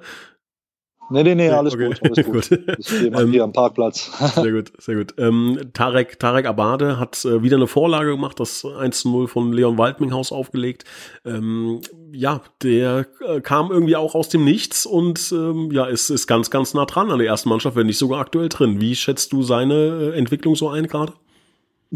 Nee, 1.08 1.22
nee, 1.22 1.34
nee, 1.34 1.50
alles 1.50 1.74
okay. 1.74 1.88
gut, 1.88 2.02
alles 2.02 2.26
gut. 2.50 2.66
gut. 2.66 2.84
Stehe 2.84 3.10
mal 3.10 3.22
ähm, 3.22 3.30
hier 3.30 3.44
am 3.44 3.52
Parkplatz. 3.52 4.10
sehr 4.34 4.52
gut, 4.52 4.72
sehr 4.78 4.96
gut. 4.96 5.14
Ähm, 5.18 5.70
Tarek, 5.72 6.18
Tarek 6.18 6.46
Abade 6.46 6.98
hat 6.98 7.24
äh, 7.24 7.42
wieder 7.42 7.56
eine 7.56 7.66
Vorlage 7.66 8.10
gemacht, 8.10 8.40
das 8.40 8.64
1-0 8.64 9.28
von 9.28 9.52
Leon 9.52 9.78
Waldminghaus 9.78 10.32
aufgelegt. 10.32 10.84
Ähm, 11.24 11.80
ja, 12.12 12.40
der 12.62 13.06
äh, 13.26 13.40
kam 13.40 13.70
irgendwie 13.70 13.96
auch 13.96 14.14
aus 14.14 14.28
dem 14.28 14.44
Nichts 14.44 14.86
und 14.86 15.32
ähm, 15.32 15.70
ja, 15.72 15.86
ist, 15.86 16.10
ist 16.10 16.26
ganz, 16.26 16.50
ganz 16.50 16.74
nah 16.74 16.86
dran 16.86 17.10
an 17.10 17.18
der 17.18 17.28
ersten 17.28 17.48
Mannschaft, 17.48 17.76
wenn 17.76 17.86
nicht 17.86 17.98
sogar 17.98 18.20
aktuell 18.20 18.48
drin. 18.48 18.80
Wie 18.80 18.96
schätzt 18.96 19.32
du 19.32 19.42
seine 19.42 19.74
äh, 20.14 20.18
Entwicklung 20.18 20.56
so 20.56 20.68
ein 20.68 20.86
gerade? 20.86 21.12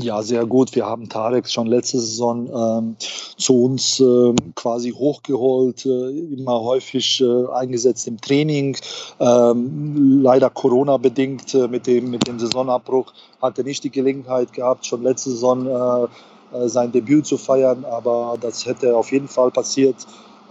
Ja, 0.02 0.22
sehr 0.22 0.46
gut. 0.46 0.74
Wir 0.74 0.86
haben 0.86 1.10
Tarek 1.10 1.48
schon 1.48 1.66
letzte 1.66 1.98
Saison 2.00 2.48
ähm, 2.48 2.96
zu 3.36 3.64
uns 3.64 4.00
äh, 4.00 4.34
quasi 4.54 4.92
hochgeholt, 4.92 5.84
äh, 5.84 6.10
immer 6.10 6.60
häufig 6.62 7.20
äh, 7.20 7.46
eingesetzt 7.52 8.08
im 8.08 8.18
Training. 8.18 8.78
Ähm, 9.18 10.22
leider 10.22 10.48
Corona-bedingt 10.48 11.54
äh, 11.54 11.68
mit, 11.68 11.86
dem, 11.86 12.10
mit 12.10 12.26
dem 12.26 12.38
Saisonabbruch 12.38 13.12
hat 13.42 13.58
er 13.58 13.64
nicht 13.64 13.84
die 13.84 13.90
Gelegenheit 13.90 14.54
gehabt, 14.54 14.86
schon 14.86 15.02
letzte 15.02 15.30
Saison 15.30 15.66
äh, 15.66 16.56
äh, 16.56 16.68
sein 16.68 16.92
Debüt 16.92 17.26
zu 17.26 17.36
feiern, 17.36 17.84
aber 17.84 18.38
das 18.40 18.64
hätte 18.64 18.96
auf 18.96 19.12
jeden 19.12 19.28
Fall 19.28 19.50
passiert. 19.50 19.96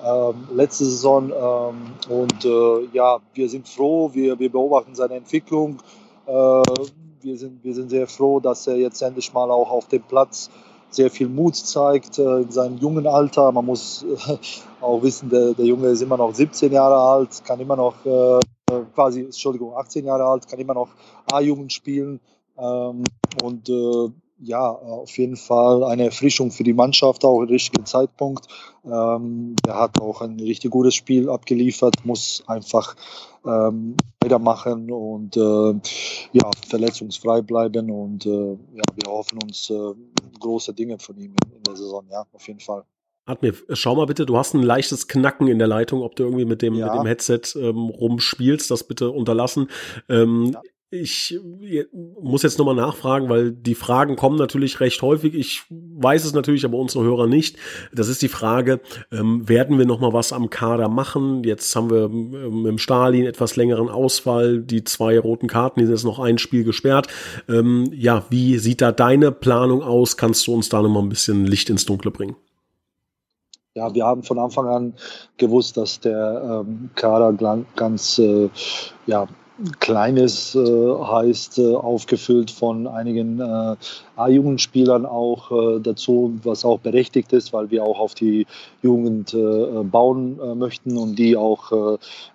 Ähm, 0.05 0.47
letzte 0.53 0.85
Saison 0.85 1.31
ähm, 1.31 1.75
und 2.07 2.47
ja, 2.93 3.17
wir 3.33 3.49
sind 3.49 3.67
froh, 3.67 4.11
wir, 4.13 4.37
wir 4.37 4.51
beobachten 4.51 4.93
seine 4.93 5.15
Entwicklung 5.15 5.79
wir 7.23 7.37
sind, 7.37 7.63
wir 7.63 7.73
sind 7.73 7.89
sehr 7.89 8.07
froh, 8.07 8.39
dass 8.39 8.67
er 8.67 8.77
jetzt 8.77 9.01
endlich 9.01 9.33
mal 9.33 9.51
auch 9.51 9.71
auf 9.71 9.87
dem 9.87 10.03
Platz 10.03 10.49
sehr 10.89 11.11
viel 11.11 11.29
Mut 11.29 11.55
zeigt 11.55 12.17
äh, 12.17 12.41
in 12.41 12.51
seinem 12.51 12.77
jungen 12.77 13.07
Alter. 13.07 13.51
Man 13.51 13.65
muss 13.65 14.03
äh, 14.03 14.37
auch 14.81 15.01
wissen, 15.03 15.29
der, 15.29 15.53
der 15.53 15.65
Junge 15.65 15.87
ist 15.89 16.01
immer 16.01 16.17
noch 16.17 16.33
17 16.33 16.71
Jahre 16.71 16.95
alt, 16.95 17.43
kann 17.45 17.59
immer 17.59 17.75
noch 17.75 18.05
äh, 18.05 18.39
quasi, 18.95 19.21
Entschuldigung, 19.21 19.75
18 19.75 20.05
Jahre 20.05 20.25
alt, 20.25 20.47
kann 20.47 20.59
immer 20.59 20.73
noch 20.73 20.89
A-Jugend 21.31 21.71
spielen. 21.71 22.19
Ähm, 22.57 23.03
und 23.43 23.69
äh, 23.69 24.09
ja, 24.41 24.69
auf 24.69 25.17
jeden 25.17 25.35
Fall 25.35 25.83
eine 25.83 26.05
Erfrischung 26.05 26.51
für 26.51 26.63
die 26.63 26.73
Mannschaft, 26.73 27.25
auch 27.25 27.41
im 27.41 27.49
richtigen 27.49 27.85
Zeitpunkt. 27.85 28.47
Ähm, 28.85 29.55
er 29.67 29.79
hat 29.79 30.01
auch 30.01 30.21
ein 30.21 30.39
richtig 30.39 30.71
gutes 30.71 30.95
Spiel 30.95 31.29
abgeliefert, 31.29 32.05
muss 32.05 32.43
einfach 32.47 32.95
ähm, 33.45 33.95
weitermachen 34.21 34.91
und 34.91 35.35
äh, 35.35 35.73
ja, 36.33 36.51
verletzungsfrei 36.67 37.41
bleiben. 37.41 37.91
Und 37.91 38.25
äh, 38.25 38.51
ja, 38.51 38.83
wir 38.95 39.11
hoffen 39.11 39.39
uns 39.43 39.69
äh, 39.69 39.93
große 40.39 40.73
Dinge 40.73 40.97
von 40.99 41.17
ihm 41.17 41.33
in, 41.45 41.57
in 41.57 41.63
der 41.63 41.75
Saison, 41.75 42.05
ja, 42.09 42.25
auf 42.31 42.47
jeden 42.47 42.59
Fall. 42.59 42.83
Admir, 43.25 43.53
schau 43.73 43.95
mal 43.95 44.07
bitte, 44.07 44.25
du 44.25 44.37
hast 44.37 44.55
ein 44.55 44.63
leichtes 44.63 45.07
Knacken 45.07 45.47
in 45.47 45.59
der 45.59 45.67
Leitung, 45.67 46.01
ob 46.01 46.15
du 46.15 46.23
irgendwie 46.23 46.45
mit 46.45 46.61
dem, 46.63 46.73
ja. 46.73 46.87
mit 46.87 46.95
dem 46.95 47.05
Headset 47.05 47.41
ähm, 47.55 47.89
rumspielst, 47.89 48.71
das 48.71 48.85
bitte 48.85 49.11
unterlassen. 49.11 49.69
Ähm, 50.07 50.51
ja. 50.53 50.61
Ich 50.91 51.39
muss 51.93 52.41
jetzt 52.41 52.57
nochmal 52.57 52.73
nachfragen, 52.73 53.29
weil 53.29 53.51
die 53.51 53.75
Fragen 53.75 54.15
kommen 54.15 54.37
natürlich 54.37 54.79
recht 54.79 55.03
häufig. 55.03 55.35
Ich 55.35 55.61
weiß 55.69 56.25
es 56.25 56.33
natürlich, 56.33 56.65
aber 56.65 56.79
unsere 56.79 57.03
Hörer 57.03 57.27
nicht. 57.27 57.57
Das 57.93 58.07
ist 58.07 58.23
die 58.23 58.27
Frage, 58.27 58.81
ähm, 59.11 59.47
werden 59.47 59.77
wir 59.77 59.85
nochmal 59.85 60.13
was 60.13 60.33
am 60.33 60.49
Kader 60.49 60.89
machen? 60.89 61.43
Jetzt 61.43 61.75
haben 61.75 61.91
wir 61.91 62.05
ähm, 62.05 62.65
im 62.65 62.79
Stalin 62.79 63.27
etwas 63.27 63.55
längeren 63.55 63.87
Ausfall, 63.87 64.61
die 64.61 64.83
zwei 64.83 65.19
roten 65.19 65.47
Karten, 65.47 65.79
die 65.79 65.85
sind 65.85 65.93
jetzt 65.93 66.05
noch 66.05 66.17
ein 66.17 66.39
Spiel 66.39 66.63
gesperrt. 66.63 67.07
Ähm, 67.47 67.91
ja, 67.93 68.25
wie 68.31 68.57
sieht 68.57 68.81
da 68.81 68.91
deine 68.91 69.31
Planung 69.31 69.83
aus? 69.83 70.17
Kannst 70.17 70.47
du 70.47 70.55
uns 70.55 70.69
da 70.69 70.81
nochmal 70.81 71.03
ein 71.03 71.09
bisschen 71.09 71.45
Licht 71.45 71.69
ins 71.69 71.85
Dunkle 71.85 72.09
bringen? 72.09 72.35
Ja, 73.75 73.93
wir 73.93 74.05
haben 74.05 74.23
von 74.23 74.39
Anfang 74.39 74.67
an 74.67 74.93
gewusst, 75.37 75.77
dass 75.77 75.99
der 75.99 76.65
ähm, 76.65 76.89
Kader 76.95 77.63
ganz 77.75 78.17
äh, 78.17 78.49
ja, 79.05 79.27
Kleines 79.79 80.55
äh, 80.55 80.59
heißt 80.59 81.59
äh, 81.59 81.75
aufgefüllt 81.75 82.49
von 82.49 82.87
einigen 82.87 83.41
äh, 83.41 83.75
A-Jugendspielern 84.15 85.05
auch 85.05 85.51
äh, 85.51 85.79
dazu, 85.81 86.39
was 86.43 86.63
auch 86.63 86.79
berechtigt 86.79 87.33
ist, 87.33 87.51
weil 87.51 87.69
wir 87.69 87.83
auch 87.83 87.99
auf 87.99 88.15
die 88.15 88.47
Jugend 88.81 89.33
äh, 89.33 89.83
bauen 89.83 90.39
äh, 90.39 90.55
möchten 90.55 90.97
und 90.97 91.19
die 91.19 91.35
auch 91.35 91.59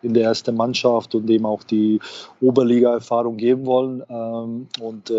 in 0.03 0.15
der 0.15 0.25
ersten 0.25 0.55
Mannschaft 0.55 1.15
und 1.15 1.27
dem 1.27 1.47
auch 1.47 1.63
die 1.63 1.99
Oberliga-Erfahrung 2.41 3.37
geben 3.37 3.67
wollen. 3.67 4.03
Ähm, 4.09 4.67
und 4.81 5.13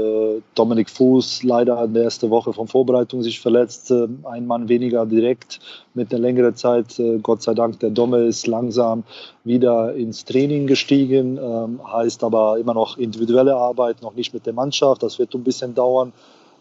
Dominik 0.56 0.90
Fuß 0.90 1.44
leider 1.44 1.84
in 1.84 1.94
der 1.94 2.04
ersten 2.04 2.30
Woche 2.30 2.54
von 2.54 2.68
Vorbereitung 2.68 3.24
sich 3.24 3.40
verletzt, 3.40 3.92
ein 3.92 4.46
Mann 4.46 4.70
weniger 4.70 5.06
direkt 5.06 5.60
mit 5.96 6.12
einer 6.12 6.22
längeren 6.22 6.56
Zeit. 6.56 7.02
Gott 7.24 7.42
sei 7.42 7.54
Dank, 7.54 7.80
der 7.80 7.90
Domme 7.90 8.20
ist 8.26 8.48
langsam 8.48 9.04
wieder 9.44 9.94
ins 9.96 10.26
Training 10.26 10.68
gestiegen, 10.68 11.38
ähm, 11.38 11.80
heißt 11.86 12.24
aber 12.24 12.58
immer 12.60 12.74
noch 12.74 12.98
individuelle 12.98 13.56
Arbeit, 13.56 14.02
noch 14.02 14.16
nicht 14.16 14.34
mit 14.34 14.46
der 14.46 14.54
Mannschaft. 14.54 15.04
Das 15.04 15.20
wird 15.20 15.34
ein 15.34 15.44
bisschen 15.44 15.74
dauern. 15.74 16.14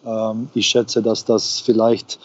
Ähm, 0.06 0.48
ich 0.54 0.66
schätze, 0.66 1.02
dass 1.02 1.24
das 1.24 1.60
vielleicht 1.60 2.18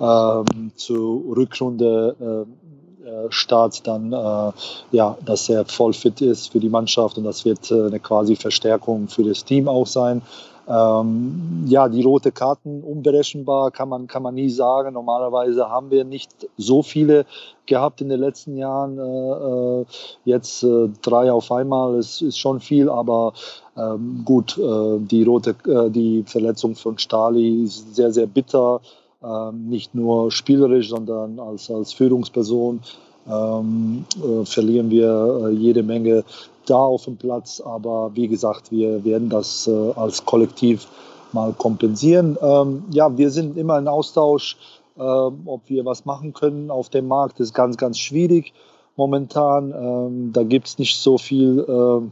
ähm, 0.00 0.72
zur 0.76 1.36
Rückrunde 1.36 2.46
äh, 2.46 3.06
äh, 3.06 3.30
Start 3.30 3.86
dann, 3.86 4.12
äh, 4.12 4.52
ja, 4.92 5.16
dass 5.24 5.48
er 5.48 5.64
voll 5.64 5.92
fit 5.92 6.20
ist 6.20 6.52
für 6.52 6.60
die 6.60 6.68
Mannschaft 6.68 7.16
und 7.16 7.24
das 7.24 7.44
wird 7.44 7.70
äh, 7.70 7.86
eine 7.86 7.98
quasi 7.98 8.36
Verstärkung 8.36 9.08
für 9.08 9.24
das 9.24 9.44
Team 9.44 9.68
auch 9.68 9.86
sein. 9.86 10.22
Ähm, 10.68 11.64
ja, 11.66 11.88
die 11.88 12.02
rote 12.02 12.32
Karten 12.32 12.82
unberechenbar 12.82 13.70
kann 13.70 13.88
man, 13.88 14.06
kann 14.06 14.22
man 14.22 14.34
nie 14.34 14.50
sagen. 14.50 14.94
Normalerweise 14.94 15.68
haben 15.68 15.90
wir 15.90 16.04
nicht 16.04 16.30
so 16.56 16.82
viele 16.82 17.26
gehabt 17.66 18.00
in 18.00 18.08
den 18.08 18.20
letzten 18.20 18.56
Jahren. 18.56 18.98
Äh, 18.98 19.82
äh 19.82 19.84
jetzt 20.24 20.62
äh, 20.62 20.88
drei 21.02 21.32
auf 21.32 21.50
einmal 21.50 21.96
ist, 21.98 22.22
ist 22.22 22.38
schon 22.38 22.60
viel, 22.60 22.88
aber 22.88 23.32
ähm, 23.76 24.22
gut, 24.24 24.58
äh, 24.58 24.98
die 24.98 25.22
rote, 25.22 25.56
äh, 25.66 25.90
die 25.90 26.24
Verletzung 26.26 26.74
von 26.74 26.98
Stali 26.98 27.64
ist 27.64 27.94
sehr, 27.94 28.12
sehr 28.12 28.26
bitter. 28.26 28.80
Ähm, 29.22 29.68
nicht 29.68 29.94
nur 29.94 30.30
spielerisch, 30.30 30.88
sondern 30.88 31.38
als, 31.38 31.70
als 31.70 31.92
Führungsperson 31.92 32.80
ähm, 33.28 34.04
äh, 34.22 34.44
verlieren 34.44 34.90
wir 34.90 35.50
jede 35.52 35.82
Menge 35.82 36.24
da 36.66 36.76
auf 36.76 37.04
dem 37.04 37.16
Platz. 37.16 37.60
Aber 37.60 38.10
wie 38.14 38.28
gesagt, 38.28 38.70
wir 38.70 39.04
werden 39.04 39.28
das 39.28 39.66
äh, 39.66 39.92
als 39.96 40.24
Kollektiv 40.24 40.86
mal 41.32 41.52
kompensieren. 41.52 42.38
Ähm, 42.40 42.84
ja, 42.90 43.16
wir 43.16 43.30
sind 43.30 43.56
immer 43.56 43.78
in 43.78 43.88
Austausch, 43.88 44.56
äh, 44.96 45.02
ob 45.02 45.62
wir 45.66 45.84
was 45.84 46.04
machen 46.04 46.32
können 46.32 46.70
auf 46.70 46.88
dem 46.88 47.08
Markt. 47.08 47.40
Das 47.40 47.48
ist 47.48 47.54
ganz, 47.54 47.76
ganz 47.76 47.98
schwierig 47.98 48.52
momentan. 48.96 49.72
Ähm, 49.72 50.32
da 50.32 50.42
gibt 50.42 50.66
es 50.68 50.78
nicht 50.78 50.96
so 50.96 51.18
viel 51.18 51.64
äh, 51.68 52.10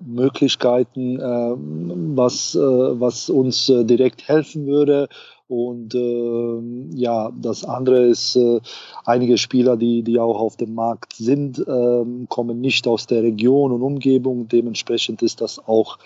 Möglichkeiten, 0.00 1.20
ähm, 1.20 2.12
was, 2.16 2.54
äh, 2.54 2.58
was 2.58 3.28
uns 3.28 3.68
äh, 3.68 3.84
direkt 3.84 4.26
helfen 4.28 4.66
würde 4.66 5.08
Und 5.50 5.96
äh, 5.96 6.96
ja, 6.96 7.32
das 7.42 7.64
andere 7.64 8.04
ist, 8.04 8.36
äh, 8.36 8.60
einige 9.04 9.36
Spieler, 9.36 9.76
die, 9.76 10.04
die 10.04 10.20
auch 10.20 10.38
auf 10.38 10.56
dem 10.56 10.74
Markt 10.76 11.14
sind, 11.14 11.58
äh, 11.58 12.04
kommen 12.28 12.60
nicht 12.60 12.86
aus 12.86 13.08
der 13.08 13.24
Region 13.24 13.72
und 13.72 13.82
Umgebung. 13.82 14.46
Dementsprechend 14.46 15.22
ist 15.22 15.40
das 15.40 15.58
auch 15.66 15.98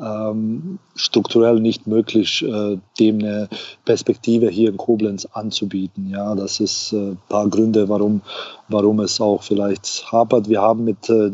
ähm, 0.00 0.80
strukturell 0.96 1.60
nicht 1.60 1.86
möglich, 1.86 2.42
äh, 2.42 2.78
dem 2.98 3.18
eine 3.20 3.48
Perspektive 3.84 4.48
hier 4.48 4.70
in 4.70 4.76
Koblenz 4.76 5.26
anzubieten. 5.26 6.10
Ja, 6.10 6.34
das 6.34 6.58
ist 6.58 6.90
ein 6.90 7.12
äh, 7.12 7.16
paar 7.28 7.48
Gründe, 7.48 7.88
warum, 7.88 8.22
warum 8.68 8.98
es 8.98 9.20
auch 9.20 9.44
vielleicht 9.44 10.10
hapert. 10.10 10.48
Wir 10.48 10.60
haben 10.60 10.82
mit 10.82 11.08
äh, 11.08 11.30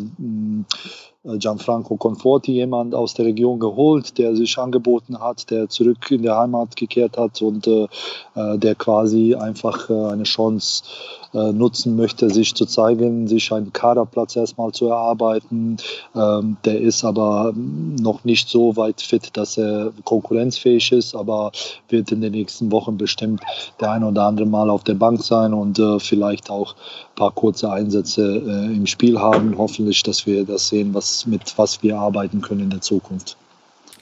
Gianfranco 1.25 1.97
Conforti 1.97 2.53
jemand 2.53 2.95
aus 2.95 3.15
der 3.15 3.25
Region 3.25 3.59
geholt, 3.59 4.19
der 4.19 4.37
sich 4.37 4.59
angeboten 4.59 5.19
hat, 5.19 5.51
der 5.51 5.69
zurück 5.69 6.11
in 6.11 6.23
der 6.23 6.37
Heimat 6.37 6.77
gekehrt 6.77 7.17
hat 7.17 7.41
und 7.41 7.67
äh, 7.67 7.87
äh 8.35 8.59
der 8.59 8.75
quasi 8.75 9.35
einfach 9.35 9.89
äh, 9.89 10.13
eine 10.13 10.25
Chance 10.25 10.85
äh, 10.85 11.24
nutzen 11.35 11.97
möchte, 11.97 12.31
sich 12.31 12.55
zu 12.55 12.65
zeigen, 12.67 13.27
sich 13.27 13.53
einen 13.53 13.73
Kaderplatz 13.73 14.37
erstmal 14.37 14.73
zu 14.73 14.89
erarbeiten. 14.89 15.77
Ähm, 16.15 16.57
der 16.65 16.81
ist 16.81 17.05
aber 17.05 17.53
noch 17.55 18.25
nicht 18.25 18.49
so 18.49 18.77
weit 18.77 19.01
fit, 19.01 19.31
dass 19.37 19.59
er 19.59 19.93
konkurrenzfähig 20.05 20.93
ist, 20.93 21.15
aber 21.15 21.53
wird 21.89 22.13
in 22.13 22.21
den 22.21 22.33
nächsten 22.33 22.71
Wochen 22.71 22.97
bestimmt 22.97 23.43
der 23.81 23.93
ein 23.93 24.05
oder 24.05 24.25
andere 24.25 24.47
Mal 24.47 24.71
auf 24.71 24.85
der 24.85 24.95
Bank 24.95 25.23
sein 25.23 25.53
und 25.53 25.79
äh, 25.79 25.99
vielleicht 25.99 26.51
auch 26.51 26.75
ein 26.75 27.15
paar 27.17 27.33
kurze 27.33 27.71
Einsätze 27.71 28.23
äh, 28.23 28.77
im 28.77 28.87
Spiel 28.87 29.19
haben. 29.19 29.57
Hoffentlich, 29.59 30.03
dass 30.03 30.27
wir 30.27 30.45
das 30.45 30.69
sehen, 30.69 30.95
was, 30.95 31.27
mit 31.27 31.55
was 31.57 31.83
wir 31.83 31.99
arbeiten 31.99 32.41
können 32.41 32.61
in 32.61 32.71
der 32.71 32.81
Zukunft. 32.81 33.37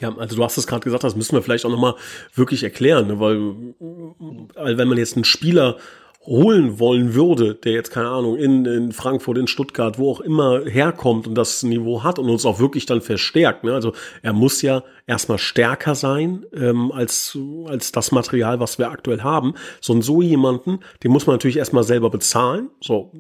Ja, 0.01 0.13
also 0.19 0.35
du 0.35 0.43
hast 0.43 0.59
es 0.59 0.67
gerade 0.67 0.83
gesagt, 0.83 1.05
das 1.05 1.15
müssen 1.15 1.37
wir 1.37 1.43
vielleicht 1.43 1.65
auch 1.65 1.71
nochmal 1.71 1.95
wirklich 2.35 2.65
erklären, 2.65 3.07
ne? 3.07 3.21
weil, 3.21 3.39
weil 4.57 4.77
wenn 4.77 4.89
man 4.89 4.99
jetzt 4.99 5.15
einen 5.15 5.25
Spieler 5.25 5.77
holen 6.25 6.79
wollen 6.79 7.15
würde, 7.15 7.55
der 7.55 7.73
jetzt, 7.73 7.91
keine 7.91 8.09
Ahnung, 8.09 8.37
in, 8.37 8.65
in 8.65 8.93
Frankfurt, 8.93 9.39
in 9.39 9.49
Stuttgart, 9.49 9.99
wo 9.99 10.13
auch 10.13 10.21
immer 10.21 10.65
herkommt 10.65 11.27
und 11.27 11.35
das 11.35 11.63
Niveau 11.65 12.05
hat 12.05 12.19
und 12.19 12.29
uns 12.31 12.47
auch 12.47 12.61
wirklich 12.61 12.87
dann 12.87 13.01
verstärkt. 13.01 13.65
Ne? 13.65 13.75
Also 13.75 13.93
er 14.23 14.33
muss 14.33 14.63
ja 14.63 14.85
erstmal 15.07 15.39
stärker 15.39 15.95
sein 15.95 16.47
ähm, 16.55 16.93
als, 16.93 17.37
als 17.67 17.91
das 17.91 18.13
Material, 18.13 18.61
was 18.61 18.79
wir 18.79 18.91
aktuell 18.91 19.23
haben. 19.23 19.55
So 19.81 19.93
und 19.93 20.03
so 20.03 20.23
jemanden, 20.23 20.81
den 21.03 21.11
muss 21.11 21.27
man 21.27 21.35
natürlich 21.35 21.57
erstmal 21.57 21.85
selber 21.85 22.09
bezahlen. 22.09 22.71
So, 22.81 23.11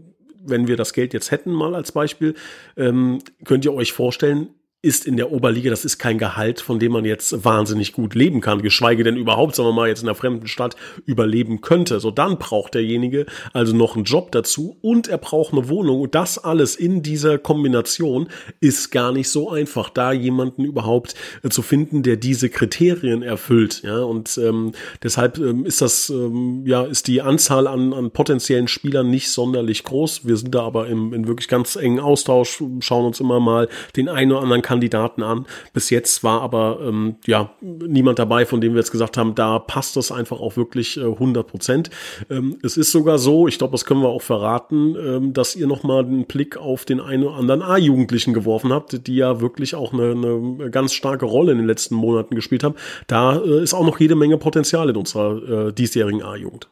wenn 0.45 0.69
wir 0.69 0.77
das 0.77 0.93
Geld 0.93 1.13
jetzt 1.13 1.31
hätten, 1.33 1.51
mal 1.51 1.75
als 1.75 1.93
Beispiel, 1.93 2.35
ähm, 2.77 3.19
könnt 3.45 3.65
ihr 3.65 3.75
euch 3.75 3.93
vorstellen, 3.93 4.51
ist 4.83 5.07
in 5.07 5.17
der 5.17 5.31
Oberliga, 5.31 5.71
das 5.71 5.85
ist 5.85 5.99
kein 5.99 6.19
Gehalt, 6.19 6.61
von 6.61 6.81
dem 6.81 6.93
man 6.93 7.05
jetzt 7.05 7.45
wahnsinnig 7.45 7.93
gut 7.93 8.17
leben 8.17 8.41
kann, 8.41 8.63
geschweige 8.63 9.05
denn 9.05 9.17
überhaupt, 9.17 9.55
sagen 9.55 9.69
wir 9.69 9.73
mal, 9.73 9.89
jetzt 9.89 10.03
in 10.03 10.09
einer 10.09 10.17
fremden 10.17 10.49
Stadt 10.49 10.75
überleben 11.07 11.61
könnte. 11.61 12.01
So, 12.01 12.11
dann 12.11 12.37
braucht 12.39 12.75
derjenige 12.75 13.27
also 13.53 13.75
noch 13.77 13.95
einen 13.95 14.05
Job 14.05 14.33
dazu 14.33 14.77
und 14.81 15.07
er 15.07 15.19
braucht 15.19 15.53
eine 15.53 15.69
Wohnung. 15.69 16.01
Und 16.01 16.17
das 16.17 16.37
alles 16.37 16.75
in 16.75 17.03
dieser 17.03 17.39
Kombination 17.39 18.29
ist 18.59 18.91
gar 18.91 19.13
nicht 19.13 19.29
so 19.29 19.51
einfach, 19.51 19.89
da 19.89 20.13
jemanden 20.13 20.65
überhaupt 20.65 21.15
äh, 21.45 21.49
zu 21.49 21.63
finden, 21.63 22.03
der 22.03 22.17
diese 22.17 22.49
Kriterien 22.49 23.23
erfüllt. 23.23 23.83
Ja, 23.85 24.03
und 24.03 24.37
ähm, 24.39 24.73
deshalb 25.01 25.39
ähm, 25.39 25.65
ist 25.65 25.81
das, 25.81 26.11
ähm, 26.11 26.65
ja, 26.67 26.83
ist 26.83 27.07
die 27.07 27.23
Anzahl 27.23 27.69
an, 27.69 27.93
an 27.93 28.11
potenziellen 28.11 28.67
Spielern 28.67 29.11
nicht 29.11 29.31
sonderlich 29.31 29.85
groß. 29.85 30.27
Wir 30.27 30.37
sind 30.37 30.53
da 30.53 30.63
aber 30.63 30.89
im, 30.89 31.15
in 31.15 31.29
wirklich 31.29 31.47
ganz 31.47 31.77
engen 31.77 32.01
Austausch, 32.01 32.61
schauen 32.81 33.07
uns 33.07 33.21
immer 33.21 33.39
mal 33.39 33.69
den 33.95 34.09
einen 34.09 34.33
oder 34.33 34.43
anderen 34.43 34.63
Kandidaten 34.73 35.23
an. 35.23 35.45
Bis 35.75 35.91
jetzt 35.91 36.25
war 36.25 36.41
aber 36.41 36.79
ähm, 36.83 37.17
ja 37.27 37.51
niemand 37.61 38.19
dabei, 38.19 38.47
von 38.47 38.63
dem 38.63 38.73
wir 38.73 38.79
jetzt 38.81 38.91
gesagt 38.91 39.19
haben, 39.19 39.35
da 39.35 39.59
passt 39.59 39.97
das 39.97 40.11
einfach 40.11 40.41
auch 40.41 40.57
wirklich 40.57 40.97
äh, 40.97 41.05
100 41.05 41.47
Prozent. 41.47 41.91
Ähm, 42.31 42.57
es 42.63 42.79
ist 42.79 42.91
sogar 42.91 43.19
so, 43.19 43.47
ich 43.49 43.59
glaube, 43.59 43.73
das 43.73 43.85
können 43.85 44.01
wir 44.01 44.09
auch 44.09 44.23
verraten, 44.23 44.97
ähm, 44.97 45.33
dass 45.35 45.55
ihr 45.55 45.67
noch 45.67 45.83
mal 45.83 46.05
einen 46.05 46.25
Blick 46.25 46.57
auf 46.57 46.87
den 46.87 47.01
einen 47.01 47.25
oder 47.25 47.37
anderen 47.37 47.61
A-Jugendlichen 47.61 48.33
geworfen 48.33 48.73
habt, 48.73 49.07
die 49.07 49.17
ja 49.17 49.43
wirklich 49.43 49.75
auch 49.75 49.93
eine, 49.93 50.13
eine 50.13 50.71
ganz 50.71 50.95
starke 50.95 51.27
Rolle 51.27 51.53
in 51.53 51.59
den 51.59 51.67
letzten 51.67 51.95
Monaten 51.95 52.35
gespielt 52.35 52.65
haben. 52.65 52.77
Da 53.09 53.37
äh, 53.37 53.63
ist 53.63 53.75
auch 53.75 53.85
noch 53.85 54.01
jede 54.01 54.15
Menge 54.15 54.39
Potenzial 54.39 54.89
in 54.89 54.97
unserer 54.97 55.69
äh, 55.69 55.73
diesjährigen 55.75 56.23
A-Jugend. 56.23 56.69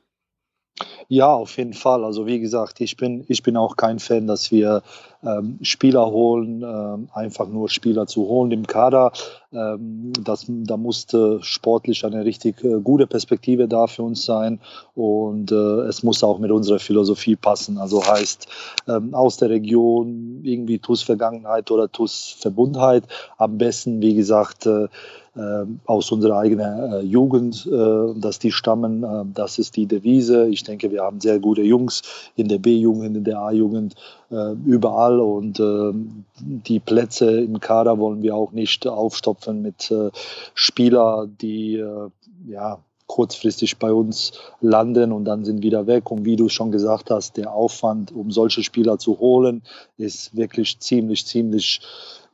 Ja, 1.12 1.34
auf 1.34 1.56
jeden 1.58 1.72
Fall. 1.74 2.04
Also 2.04 2.24
wie 2.26 2.38
gesagt, 2.38 2.80
ich 2.80 2.96
bin, 2.96 3.24
ich 3.26 3.42
bin 3.42 3.56
auch 3.56 3.76
kein 3.76 3.98
Fan, 3.98 4.28
dass 4.28 4.52
wir 4.52 4.84
ähm, 5.24 5.58
Spieler 5.60 6.06
holen, 6.06 6.62
ähm, 6.62 7.08
einfach 7.12 7.48
nur 7.48 7.68
Spieler 7.68 8.06
zu 8.06 8.28
holen 8.28 8.52
im 8.52 8.64
Kader. 8.64 9.10
Ähm, 9.52 10.12
das, 10.22 10.46
da 10.48 10.76
musste 10.76 11.40
sportlich 11.42 12.06
eine 12.06 12.24
richtig 12.24 12.62
äh, 12.62 12.78
gute 12.80 13.08
Perspektive 13.08 13.66
da 13.66 13.88
für 13.88 14.04
uns 14.04 14.24
sein 14.24 14.60
und 14.94 15.50
äh, 15.50 15.80
es 15.88 16.04
muss 16.04 16.22
auch 16.22 16.38
mit 16.38 16.52
unserer 16.52 16.78
Philosophie 16.78 17.34
passen. 17.34 17.78
Also 17.78 18.06
heißt 18.06 18.46
ähm, 18.86 19.12
aus 19.12 19.36
der 19.36 19.50
Region 19.50 20.42
irgendwie 20.44 20.78
TUS 20.78 21.02
Vergangenheit 21.02 21.72
oder 21.72 21.90
TUS 21.90 22.36
Verbundheit. 22.38 23.02
Am 23.36 23.58
besten, 23.58 24.00
wie 24.00 24.14
gesagt, 24.14 24.66
äh, 24.66 24.86
aus 25.86 26.12
unserer 26.12 26.38
eigenen 26.38 26.92
äh, 26.92 27.00
Jugend, 27.00 27.66
äh, 27.66 28.20
dass 28.20 28.38
die 28.38 28.52
stammen. 28.52 29.02
Äh, 29.02 29.24
das 29.34 29.58
ist 29.58 29.76
die 29.76 29.86
Devise. 29.86 30.48
Ich 30.48 30.64
denke, 30.64 30.90
wir 30.90 31.02
haben 31.02 31.20
sehr 31.20 31.38
gute 31.38 31.62
Jungs 31.62 32.02
in 32.36 32.48
der 32.48 32.58
B-Jugend, 32.58 33.16
in 33.16 33.24
der 33.24 33.38
A-Jugend, 33.40 33.94
äh, 34.30 34.52
überall 34.64 35.20
und 35.20 35.60
äh, 35.60 35.92
die 36.40 36.80
Plätze 36.80 37.40
im 37.40 37.60
Kader 37.60 37.98
wollen 37.98 38.22
wir 38.22 38.34
auch 38.34 38.52
nicht 38.52 38.86
aufstopfen 38.86 39.62
mit 39.62 39.92
Spielern, 40.54 41.36
die 41.40 41.84
ja 42.46 42.78
kurzfristig 43.10 43.78
bei 43.78 43.92
uns 43.92 44.32
landen 44.60 45.10
und 45.10 45.24
dann 45.24 45.44
sind 45.44 45.62
wieder 45.62 45.88
weg. 45.88 46.12
Und 46.12 46.24
wie 46.24 46.36
du 46.36 46.48
schon 46.48 46.70
gesagt 46.70 47.10
hast, 47.10 47.36
der 47.36 47.52
Aufwand, 47.52 48.12
um 48.12 48.30
solche 48.30 48.62
Spieler 48.62 48.98
zu 48.98 49.18
holen, 49.18 49.62
ist 49.98 50.36
wirklich 50.36 50.78
ziemlich, 50.78 51.26
ziemlich 51.26 51.80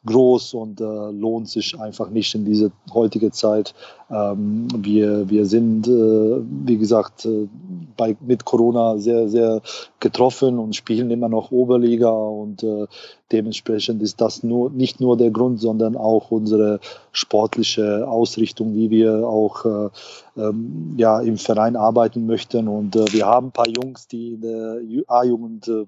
groß 0.06 0.54
und 0.54 0.80
äh, 0.80 0.84
lohnt 0.84 1.48
sich 1.48 1.78
einfach 1.78 2.08
nicht 2.10 2.34
in 2.34 2.44
diese 2.44 2.72
heutige 2.94 3.30
Zeit. 3.30 3.74
Ähm, 4.10 4.68
wir, 4.76 5.28
wir 5.28 5.46
sind, 5.46 5.88
äh, 5.88 6.40
wie 6.64 6.78
gesagt, 6.78 7.26
äh, 7.26 7.48
bei, 7.96 8.16
mit 8.20 8.44
Corona 8.44 8.98
sehr, 8.98 9.28
sehr 9.28 9.60
getroffen 10.00 10.58
und 10.58 10.76
spielen 10.76 11.10
immer 11.10 11.28
noch 11.28 11.50
Oberliga 11.50 12.10
und 12.10 12.62
äh, 12.62 12.86
dementsprechend 13.32 14.02
ist 14.02 14.20
das 14.20 14.42
nur, 14.42 14.70
nicht 14.70 15.00
nur 15.00 15.16
der 15.16 15.30
Grund, 15.30 15.60
sondern 15.60 15.96
auch 15.96 16.30
unsere 16.30 16.78
sportliche 17.12 18.06
Ausrichtung, 18.08 18.74
wie 18.74 18.90
wir 18.90 19.26
auch 19.26 19.64
äh, 19.64 19.88
ähm, 20.36 20.94
ja, 20.96 21.20
im 21.20 21.36
Verein 21.38 21.76
arbeiten 21.76 22.26
möchten. 22.26 22.68
Und 22.68 22.94
äh, 22.94 23.12
wir 23.12 23.26
haben 23.26 23.48
ein 23.48 23.52
paar 23.52 23.68
Jungs, 23.68 24.06
die 24.06 24.34
in 24.34 24.40
der 24.40 24.78
A-Jugend 25.08 25.66
äh, 25.68 25.84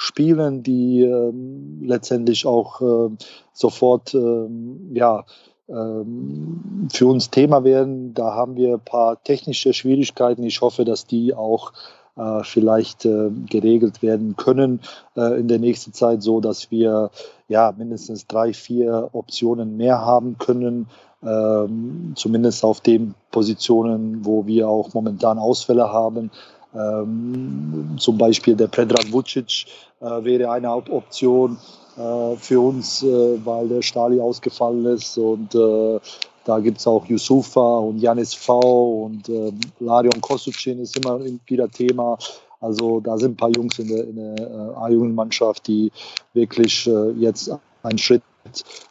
spielen, 0.00 0.62
die 0.62 1.02
ähm, 1.02 1.80
letztendlich 1.82 2.46
auch 2.46 2.80
äh, 2.80 3.10
sofort 3.52 4.14
ähm, 4.14 4.92
ja, 4.94 5.24
ähm, 5.68 6.88
für 6.92 7.08
uns 7.08 7.30
Thema 7.30 7.64
werden. 7.64 8.14
Da 8.14 8.32
haben 8.32 8.54
wir 8.54 8.74
ein 8.74 8.80
paar 8.80 9.20
technische 9.24 9.72
Schwierigkeiten. 9.72 10.44
Ich 10.44 10.60
hoffe, 10.60 10.84
dass 10.84 11.04
die 11.04 11.34
auch 11.34 11.72
äh, 12.16 12.44
vielleicht 12.44 13.06
äh, 13.06 13.30
geregelt 13.50 14.00
werden 14.00 14.36
können 14.36 14.80
äh, 15.16 15.40
in 15.40 15.48
der 15.48 15.58
nächsten 15.58 15.92
Zeit, 15.92 16.22
so 16.22 16.40
dass 16.40 16.70
wir 16.70 17.10
ja 17.48 17.74
mindestens 17.76 18.28
drei, 18.28 18.52
vier 18.52 19.10
Optionen 19.12 19.76
mehr 19.76 20.06
haben 20.06 20.38
können. 20.38 20.86
Ähm, 21.24 22.12
zumindest 22.14 22.64
auf 22.64 22.80
den 22.80 23.16
Positionen, 23.32 24.24
wo 24.24 24.46
wir 24.46 24.68
auch 24.68 24.94
momentan 24.94 25.40
Ausfälle 25.40 25.92
haben. 25.92 26.30
Ähm, 26.74 27.96
zum 27.98 28.18
Beispiel 28.18 28.54
der 28.54 28.68
Predrag 28.68 29.10
Vucic 29.10 29.66
äh, 30.00 30.24
wäre 30.24 30.50
eine 30.50 30.70
Option 30.72 31.58
äh, 31.96 32.36
für 32.36 32.60
uns, 32.60 33.02
äh, 33.02 33.38
weil 33.44 33.68
der 33.68 33.82
Stali 33.82 34.20
ausgefallen 34.20 34.84
ist 34.86 35.16
und 35.16 35.54
äh, 35.54 35.98
da 36.44 36.60
gibt 36.60 36.78
es 36.78 36.86
auch 36.86 37.04
Yusufa 37.06 37.78
und 37.78 37.98
Janis 37.98 38.32
V 38.32 39.04
und 39.04 39.28
äh, 39.28 39.52
Larion 39.80 40.20
Kosucin 40.20 40.80
ist 40.80 40.96
immer 40.96 41.20
wieder 41.46 41.68
Thema. 41.68 42.16
Also 42.60 43.00
da 43.00 43.18
sind 43.18 43.32
ein 43.32 43.36
paar 43.36 43.50
Jungs 43.50 43.78
in 43.78 43.88
der, 43.88 44.04
der 44.04 44.48
äh, 44.48 44.74
A-Jugendmannschaft, 44.76 45.66
die 45.66 45.92
wirklich 46.32 46.86
äh, 46.86 47.10
jetzt 47.18 47.50
einen 47.82 47.98
Schritt 47.98 48.22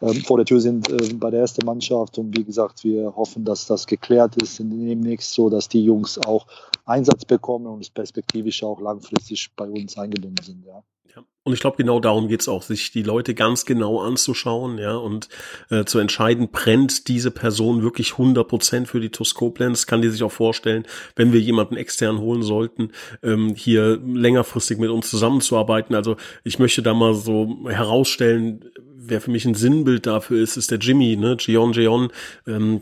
ähm, 0.02 0.15
vor 0.24 0.38
der 0.38 0.46
Tür 0.46 0.60
sind 0.60 0.89
äh, 0.89 1.13
bei 1.13 1.30
der 1.30 1.41
ersten 1.41 1.65
Mannschaft. 1.65 2.17
Und 2.17 2.38
wie 2.38 2.43
gesagt, 2.43 2.84
wir 2.84 3.15
hoffen, 3.15 3.46
dass 3.46 3.65
das 3.65 3.86
geklärt 3.88 4.36
ist 4.38 4.60
demnächst 4.60 5.34
so, 5.34 5.50
dass 5.50 5.70
die 5.70 5.84
Jungs 5.84 6.17
auch 6.20 6.48
Einsatz 6.86 7.26
bekommen 7.26 7.67
und 7.67 7.93
perspektivisch 7.93 8.63
auch 8.63 8.80
langfristig 8.80 9.50
bei 9.56 9.70
uns 9.70 9.98
eingebunden 9.98 10.43
sind. 10.43 10.65
Ja. 10.65 10.84
Und 11.43 11.54
ich 11.54 11.62
glaube, 11.62 11.78
genau 11.78 12.02
darum 12.02 12.28
geht's 12.28 12.50
auch, 12.50 12.62
sich 12.62 12.91
die 12.91 13.04
Leute 13.04 13.34
ganz 13.34 13.65
genau 13.65 14.02
anzuschauen, 14.02 14.78
ja, 14.78 14.98
und 14.98 15.30
äh, 15.70 15.86
zu 15.86 15.98
entscheiden, 15.98 16.50
brennt 16.52 17.08
diese 17.08 17.32
Person 17.32 17.84
wirklich 17.84 18.12
100% 18.12 18.86
für 18.86 19.00
die 19.00 19.12
Toskoplenz, 19.12 19.86
kann 19.86 20.02
die 20.02 20.10
sich 20.10 20.24
auch 20.24 20.32
vorstellen, 20.32 20.86
wenn 21.15 21.32
wir 21.32 21.39
jemanden 21.39 21.78
extern 21.78 22.20
holen 22.20 22.43
sollten, 22.43 22.91
ähm, 23.24 23.56
hier 23.56 23.98
längerfristig 24.06 24.78
mit 24.78 24.89
uns 24.89 25.10
zusammenzuarbeiten. 25.10 25.96
Also 25.96 26.17
ich 26.43 26.60
möchte 26.60 26.82
da 26.82 26.93
mal 26.93 27.13
so 27.13 27.58
herausstellen, 27.70 28.65
wer 28.98 29.22
für 29.22 29.32
mich 29.32 29.46
ein 29.46 29.56
Sinnbild 29.56 30.06
dafür 30.06 30.41
ist, 30.41 30.58
ist 30.58 30.72
der 30.72 30.80
Jimmy, 30.80 31.15
ne, 31.15 31.38
Gion 31.38 31.72
Gion, 31.72 32.10
ähm, 32.46 32.82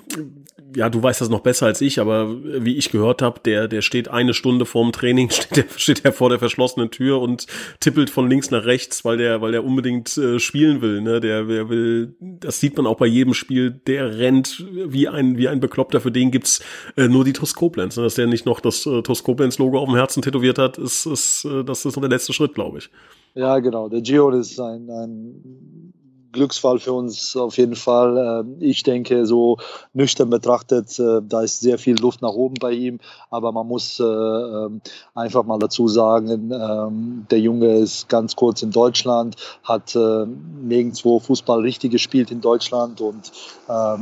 ja, 0.75 0.89
du 0.89 1.01
weißt 1.01 1.21
das 1.21 1.29
noch 1.29 1.39
besser 1.39 1.65
als 1.65 1.81
ich, 1.81 1.99
aber 1.99 2.35
wie 2.43 2.75
ich 2.75 2.91
gehört 2.91 3.21
habe, 3.21 3.39
der, 3.43 3.67
der 3.67 3.81
steht 3.81 4.09
eine 4.09 4.33
Stunde 4.33 4.65
vorm 4.65 4.91
Training, 4.91 5.29
steht 5.31 5.57
der, 5.57 5.65
steht 5.77 6.03
der 6.03 6.13
vor 6.13 6.29
der 6.29 6.39
verschlossenen 6.39 6.91
Tür 6.91 7.21
und 7.21 7.47
tippelt 7.79 8.09
von 8.09 8.29
links 8.29 8.51
nach 8.51 8.65
rechts, 8.65 9.05
weil 9.05 9.17
der, 9.17 9.41
weil 9.41 9.51
der 9.53 9.63
unbedingt 9.63 10.17
äh, 10.17 10.39
spielen 10.39 10.81
will. 10.81 11.01
Ne? 11.01 11.21
Der, 11.21 11.45
der 11.45 11.69
will, 11.69 12.15
das 12.19 12.59
sieht 12.59 12.75
man 12.77 12.87
auch 12.87 12.97
bei 12.97 13.07
jedem 13.07 13.33
Spiel, 13.33 13.71
der 13.71 14.17
rennt 14.17 14.65
wie 14.69 15.07
ein, 15.07 15.37
wie 15.37 15.47
ein 15.47 15.59
Bekloppter. 15.59 16.01
Für 16.01 16.11
den 16.11 16.31
gibt's 16.31 16.61
äh, 16.97 17.07
nur 17.07 17.23
die 17.23 17.33
TuS 17.33 17.55
Koblenz. 17.55 17.95
Ne? 17.97 18.03
Dass 18.03 18.15
der 18.15 18.27
nicht 18.27 18.45
noch 18.45 18.59
das 18.59 18.85
äh, 18.85 19.01
TuS 19.01 19.23
Koblenz-Logo 19.23 19.79
auf 19.79 19.87
dem 19.87 19.95
Herzen 19.95 20.21
tätowiert 20.21 20.57
hat, 20.57 20.77
ist, 20.77 21.05
ist, 21.05 21.45
äh, 21.45 21.63
das 21.63 21.85
ist 21.85 21.95
noch 21.95 22.01
der 22.01 22.09
letzte 22.09 22.33
Schritt, 22.33 22.53
glaube 22.53 22.79
ich. 22.79 22.89
Ja, 23.33 23.59
genau. 23.59 23.89
Der 23.89 24.01
Gio 24.01 24.29
ist 24.29 24.59
ein, 24.59 24.89
ein 24.89 25.93
Glücksfall 26.35 26.79
für 26.79 26.93
uns 26.93 27.35
auf 27.35 27.57
jeden 27.57 27.75
Fall. 27.75 28.43
Ähm, 28.45 28.57
ich 28.59 28.83
denke, 28.83 29.25
so 29.25 29.57
nüchtern 29.93 30.29
betrachtet, 30.29 30.99
äh, 30.99 31.21
da 31.27 31.41
ist 31.41 31.61
sehr 31.61 31.79
viel 31.79 31.99
Luft 31.99 32.21
nach 32.21 32.33
oben 32.33 32.55
bei 32.59 32.71
ihm, 32.71 32.99
aber 33.31 33.51
man 33.51 33.67
muss 33.67 33.99
äh, 33.99 34.03
ähm, 34.03 34.81
einfach 35.15 35.43
mal 35.45 35.57
dazu 35.57 35.87
sagen, 35.87 36.51
ähm, 36.51 37.25
der 37.31 37.39
Junge 37.39 37.77
ist 37.77 38.07
ganz 38.09 38.35
kurz 38.35 38.61
in 38.61 38.71
Deutschland, 38.71 39.35
hat 39.63 39.95
äh, 39.95 40.25
nirgendwo 40.61 41.19
Fußball 41.19 41.61
richtig 41.61 41.91
gespielt 41.91 42.29
in 42.29 42.41
Deutschland. 42.41 43.01
Und 43.01 43.31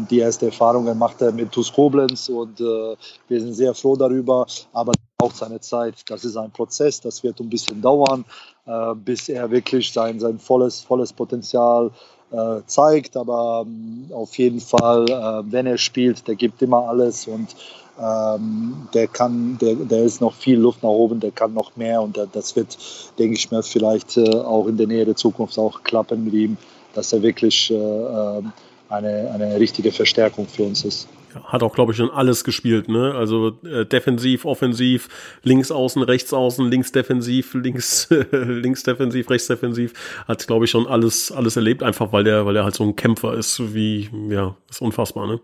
die 0.10 0.20
erste 0.20 0.48
Erfahrungen 0.48 0.98
macht 0.98 1.22
er 1.22 1.32
mit 1.32 1.52
TuS 1.52 1.72
Koblenz. 1.72 2.28
Und 2.28 2.60
wir 2.60 2.98
sind 3.30 3.54
sehr 3.54 3.74
froh 3.74 3.96
darüber, 3.96 4.46
aber 4.74 4.92
auch 5.22 5.32
seine 5.32 5.60
Zeit. 5.62 6.02
Das 6.08 6.26
ist 6.26 6.36
ein 6.36 6.52
Prozess, 6.52 7.00
das 7.00 7.24
wird 7.24 7.40
ein 7.40 7.50
bisschen 7.50 7.82
dauern, 7.82 8.26
bis 9.06 9.30
er 9.30 9.52
wirklich 9.52 9.94
sein, 9.94 10.20
sein 10.20 10.40
volles, 10.40 10.82
volles 10.82 11.14
Potenzial 11.14 11.92
äh, 11.92 12.13
zeigt, 12.66 13.16
aber 13.18 13.66
ähm, 13.66 14.06
auf 14.12 14.38
jeden 14.38 14.60
Fall, 14.60 15.06
äh, 15.10 15.52
wenn 15.52 15.66
er 15.66 15.78
spielt, 15.78 16.28
der 16.28 16.36
gibt 16.36 16.62
immer 16.62 16.88
alles 16.90 17.28
und 17.28 17.56
ähm, 18.02 18.88
der 18.94 19.08
kann, 19.08 19.58
der, 19.62 19.76
der 19.76 20.04
ist 20.04 20.20
noch 20.20 20.34
viel 20.34 20.58
Luft 20.58 20.82
nach 20.82 20.90
oben, 20.90 21.20
der 21.20 21.32
kann 21.32 21.54
noch 21.54 21.76
mehr 21.76 22.02
und 22.02 22.18
der, 22.18 22.26
das 22.26 22.56
wird, 22.56 22.78
denke 23.20 23.36
ich 23.36 23.52
mir, 23.52 23.62
vielleicht 23.62 24.18
äh, 24.18 24.38
auch 24.38 24.68
in 24.68 24.78
der 24.78 24.88
Nähe 24.88 25.06
der 25.06 25.16
Zukunft 25.16 25.58
auch 25.60 25.84
klappen 25.84 26.24
mit 26.24 26.34
ihm, 26.34 26.58
dass 26.96 27.14
er 27.14 27.22
wirklich 27.22 27.70
äh, 27.70 27.76
ähm, 27.76 28.52
eine, 28.90 29.32
eine 29.32 29.60
richtige 29.60 29.92
Verstärkung 29.92 30.48
für 30.48 30.64
uns 30.64 30.84
ist 30.86 31.08
hat 31.44 31.64
auch, 31.64 31.74
glaube 31.74 31.92
ich, 31.92 31.98
schon 31.98 32.10
alles 32.10 32.44
gespielt, 32.44 32.90
ne? 32.90 33.14
Also 33.16 33.54
äh, 33.64 33.86
defensiv, 33.86 34.46
offensiv, 34.46 35.10
links 35.44 35.72
außen, 35.72 36.02
rechts 36.04 36.34
außen, 36.34 36.70
links 36.70 36.92
defensiv, 36.92 37.54
links, 37.54 38.08
links 38.32 38.84
defensiv, 38.84 39.30
rechts 39.30 39.48
defensiv, 39.48 39.94
hat, 40.28 40.46
glaube 40.48 40.66
ich, 40.66 40.72
schon 40.72 40.88
alles, 40.88 41.32
alles 41.32 41.56
erlebt, 41.56 41.84
einfach 41.84 42.12
weil 42.12 42.24
der, 42.24 42.46
weil 42.46 42.54
der 42.54 42.64
halt 42.64 42.76
so 42.76 42.84
ein 42.84 42.96
Kämpfer 42.96 43.34
ist, 43.34 43.74
wie, 43.74 44.10
ja, 44.30 44.56
ist 44.70 44.82
unfassbar, 44.82 45.28
ne? 45.28 45.40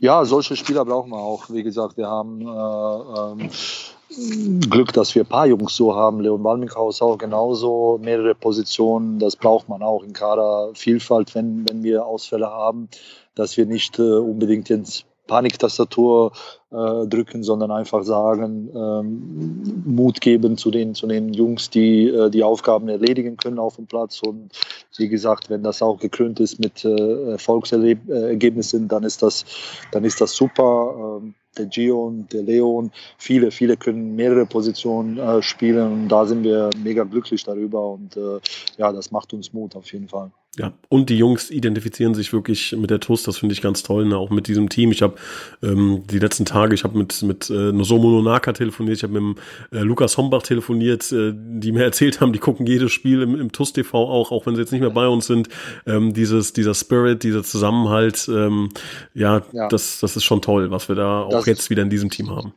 Ja, 0.00 0.24
solche 0.24 0.56
Spieler 0.56 0.84
brauchen 0.84 1.10
wir 1.10 1.18
auch. 1.18 1.48
Wie 1.48 1.62
gesagt, 1.62 1.96
wir 1.96 2.08
haben 2.08 2.42
äh, 2.42 3.44
ähm, 3.46 4.60
Glück, 4.68 4.92
dass 4.92 5.14
wir 5.14 5.22
ein 5.22 5.28
paar 5.28 5.46
Jungs 5.46 5.74
so 5.76 5.94
haben. 5.94 6.20
Leon 6.20 6.44
Walminghaus 6.44 7.00
auch 7.02 7.16
genauso, 7.16 7.98
mehrere 8.02 8.34
Positionen. 8.34 9.18
Das 9.18 9.36
braucht 9.36 9.68
man 9.68 9.82
auch 9.82 10.02
in 10.02 10.12
Kader. 10.12 10.70
Vielfalt, 10.74 11.34
wenn, 11.34 11.68
wenn 11.68 11.82
wir 11.82 12.04
Ausfälle 12.04 12.46
haben, 12.46 12.88
dass 13.34 13.56
wir 13.56 13.66
nicht 13.66 13.98
äh, 13.98 14.02
unbedingt 14.02 14.68
jetzt 14.68 15.06
Paniktastatur 15.26 16.32
äh, 16.70 17.06
drücken, 17.06 17.42
sondern 17.42 17.70
einfach 17.70 18.02
sagen, 18.04 18.70
ähm, 18.74 19.82
Mut 19.86 20.20
geben 20.20 20.56
zu 20.56 20.70
den, 20.70 20.94
zu 20.94 21.06
den 21.06 21.32
Jungs, 21.32 21.70
die 21.70 22.08
äh, 22.08 22.30
die 22.30 22.42
Aufgaben 22.42 22.88
erledigen 22.88 23.36
können 23.36 23.58
auf 23.58 23.76
dem 23.76 23.86
Platz. 23.86 24.20
Und 24.22 24.50
wie 24.96 25.08
gesagt, 25.08 25.50
wenn 25.50 25.62
das 25.62 25.82
auch 25.82 25.98
gekrönt 25.98 26.40
ist 26.40 26.58
mit 26.58 26.84
äh, 26.84 27.30
Erfolgsergebnissen, 27.32 28.88
dann 28.88 29.04
ist 29.04 29.22
das, 29.22 29.44
dann 29.92 30.04
ist 30.04 30.20
das 30.20 30.34
super. 30.34 31.20
Ähm, 31.22 31.34
der 31.56 31.66
Gion, 31.66 32.26
der 32.32 32.42
Leon, 32.42 32.90
viele, 33.16 33.50
viele 33.50 33.76
können 33.76 34.16
mehrere 34.16 34.44
Positionen 34.44 35.18
äh, 35.18 35.40
spielen 35.40 35.92
und 35.92 36.08
da 36.08 36.26
sind 36.26 36.42
wir 36.42 36.70
mega 36.82 37.04
glücklich 37.04 37.44
darüber 37.44 37.92
und 37.92 38.16
äh, 38.16 38.40
ja, 38.76 38.92
das 38.92 39.12
macht 39.12 39.32
uns 39.32 39.52
Mut 39.52 39.76
auf 39.76 39.92
jeden 39.92 40.08
Fall. 40.08 40.32
Ja, 40.56 40.72
und 40.88 41.10
die 41.10 41.18
Jungs 41.18 41.50
identifizieren 41.50 42.14
sich 42.14 42.32
wirklich 42.32 42.76
mit 42.76 42.90
der 42.90 43.00
TUS, 43.00 43.24
das 43.24 43.38
finde 43.38 43.54
ich 43.54 43.62
ganz 43.62 43.82
toll, 43.82 44.04
ne? 44.04 44.16
auch 44.16 44.30
mit 44.30 44.46
diesem 44.46 44.68
Team. 44.68 44.92
Ich 44.92 45.02
habe 45.02 45.16
ähm, 45.62 46.04
die 46.08 46.20
letzten 46.20 46.44
Tage, 46.44 46.74
ich 46.74 46.84
habe 46.84 46.96
mit, 46.96 47.22
mit 47.22 47.50
äh, 47.50 47.72
Nozomo 47.72 48.08
Nonaka 48.10 48.52
telefoniert, 48.52 48.98
ich 48.98 49.02
habe 49.02 49.20
mit 49.20 49.22
dem, 49.22 49.78
äh, 49.78 49.82
Lukas 49.82 50.16
Hombach 50.16 50.42
telefoniert, 50.42 51.10
äh, 51.10 51.32
die 51.34 51.72
mir 51.72 51.82
erzählt 51.84 52.20
haben, 52.20 52.32
die 52.32 52.38
gucken 52.38 52.66
jedes 52.66 52.92
Spiel 52.92 53.22
im, 53.22 53.34
im 53.34 53.50
TUS 53.50 53.72
TV 53.72 53.98
auch, 53.98 54.30
auch 54.30 54.46
wenn 54.46 54.54
sie 54.54 54.60
jetzt 54.60 54.70
nicht 54.70 54.82
mehr 54.82 54.90
bei 54.90 55.08
uns 55.08 55.26
sind. 55.26 55.48
Ähm, 55.86 56.14
dieses, 56.14 56.52
dieser 56.52 56.74
Spirit, 56.74 57.24
dieser 57.24 57.42
Zusammenhalt, 57.42 58.28
ähm, 58.28 58.68
ja, 59.12 59.42
ja, 59.52 59.68
Das, 59.68 59.98
das 60.00 60.16
ist 60.16 60.24
schon 60.24 60.40
toll, 60.40 60.70
was 60.70 60.88
wir 60.88 60.94
da 60.94 61.22
auch 61.22 61.30
das, 61.30 61.46
jetzt 61.46 61.70
wieder 61.70 61.82
in 61.82 61.90
diesem 61.90 62.10
Team 62.10 62.30
haben 62.30 62.54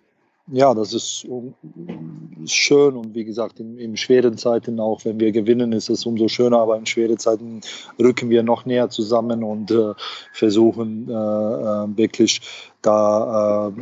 ja, 0.49 0.73
das 0.73 0.93
ist 0.93 1.27
schön 2.45 2.95
und 2.95 3.15
wie 3.15 3.25
gesagt, 3.25 3.59
in, 3.59 3.77
in, 3.77 3.97
schweren 3.97 4.37
Zeiten, 4.37 4.79
auch 4.79 5.03
wenn 5.03 5.19
wir 5.19 5.31
gewinnen, 5.31 5.73
ist 5.73 5.89
es 5.89 6.05
umso 6.05 6.29
schöner, 6.29 6.59
aber 6.59 6.77
in 6.77 6.85
schweren 6.85 7.17
Zeiten 7.17 7.61
rücken 7.99 8.29
wir 8.29 8.43
noch 8.43 8.65
näher 8.65 8.89
zusammen 8.89 9.43
und 9.43 9.71
äh, 9.71 9.93
versuchen 10.31 11.09
äh, 11.09 11.13
äh, 11.13 11.97
wirklich 11.97 12.41
da 12.81 13.73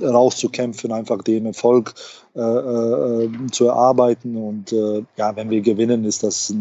äh, 0.00 0.06
rauszukämpfen, 0.06 0.92
einfach 0.92 1.22
den 1.22 1.46
Erfolg 1.46 1.94
äh, 2.34 2.40
äh, 2.40 3.30
zu 3.50 3.66
erarbeiten 3.66 4.36
und 4.36 4.72
ja, 5.16 5.36
wenn 5.36 5.50
wir 5.50 5.60
gewinnen, 5.62 6.04
ist 6.04 6.22
das, 6.22 6.54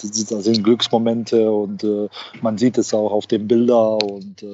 das 0.00 0.44
sind 0.44 0.64
Glücksmomente 0.64 1.50
und 1.50 1.84
man 2.40 2.58
sieht 2.58 2.78
es 2.78 2.94
auch 2.94 3.12
auf 3.12 3.26
den 3.26 3.48
Bildern 3.48 4.02
und 4.02 4.44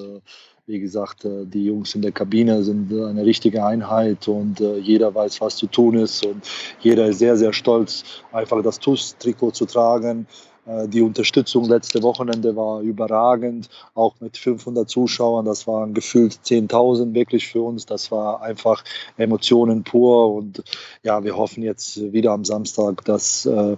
wie 0.67 0.81
gesagt, 0.81 1.25
äh, 1.25 1.45
die 1.45 1.67
Jungs 1.67 1.95
in 1.95 2.03
der 2.03 2.13
Kabine 2.13 2.63
sind 2.63 2.93
eine 2.93 3.25
richtige 3.25 3.65
Einheit 3.65 4.27
und 4.29 4.61
äh, 4.61 4.79
jeder 4.79 5.15
weiß, 5.15 5.41
was 5.41 5.57
zu 5.57 5.67
tun 5.67 5.97
ist 5.97 6.25
und 6.25 6.43
jeder 6.81 7.07
ist 7.07 7.19
sehr, 7.19 7.37
sehr 7.37 7.53
stolz, 7.53 8.05
einfach 8.33 8.63
das 8.63 8.79
TUS-Trikot 8.79 9.53
zu 9.53 9.67
tragen. 9.67 10.27
Äh, 10.67 10.89
die 10.89 11.03
Unterstützung 11.03 11.65
letzte 11.65 12.03
Wochenende 12.03 12.57
war 12.57 12.81
überragend, 12.81 13.69
auch 13.95 14.15
mit 14.21 14.37
500 14.37 14.89
Zuschauern. 14.89 15.45
Das 15.45 15.67
waren 15.67 15.95
gefühlt 15.95 16.35
10.000 16.45 17.15
wirklich 17.15 17.49
für 17.49 17.63
uns. 17.63 17.87
Das 17.87 18.11
war 18.11 18.43
einfach 18.43 18.85
Emotionen 19.17 19.85
pur. 19.85 20.35
Und 20.35 20.63
ja, 21.03 21.23
wir 21.25 21.37
hoffen 21.37 21.63
jetzt 21.63 22.13
wieder 22.13 22.33
am 22.33 22.45
Samstag, 22.45 23.05
dass 23.05 23.47
äh, 23.47 23.77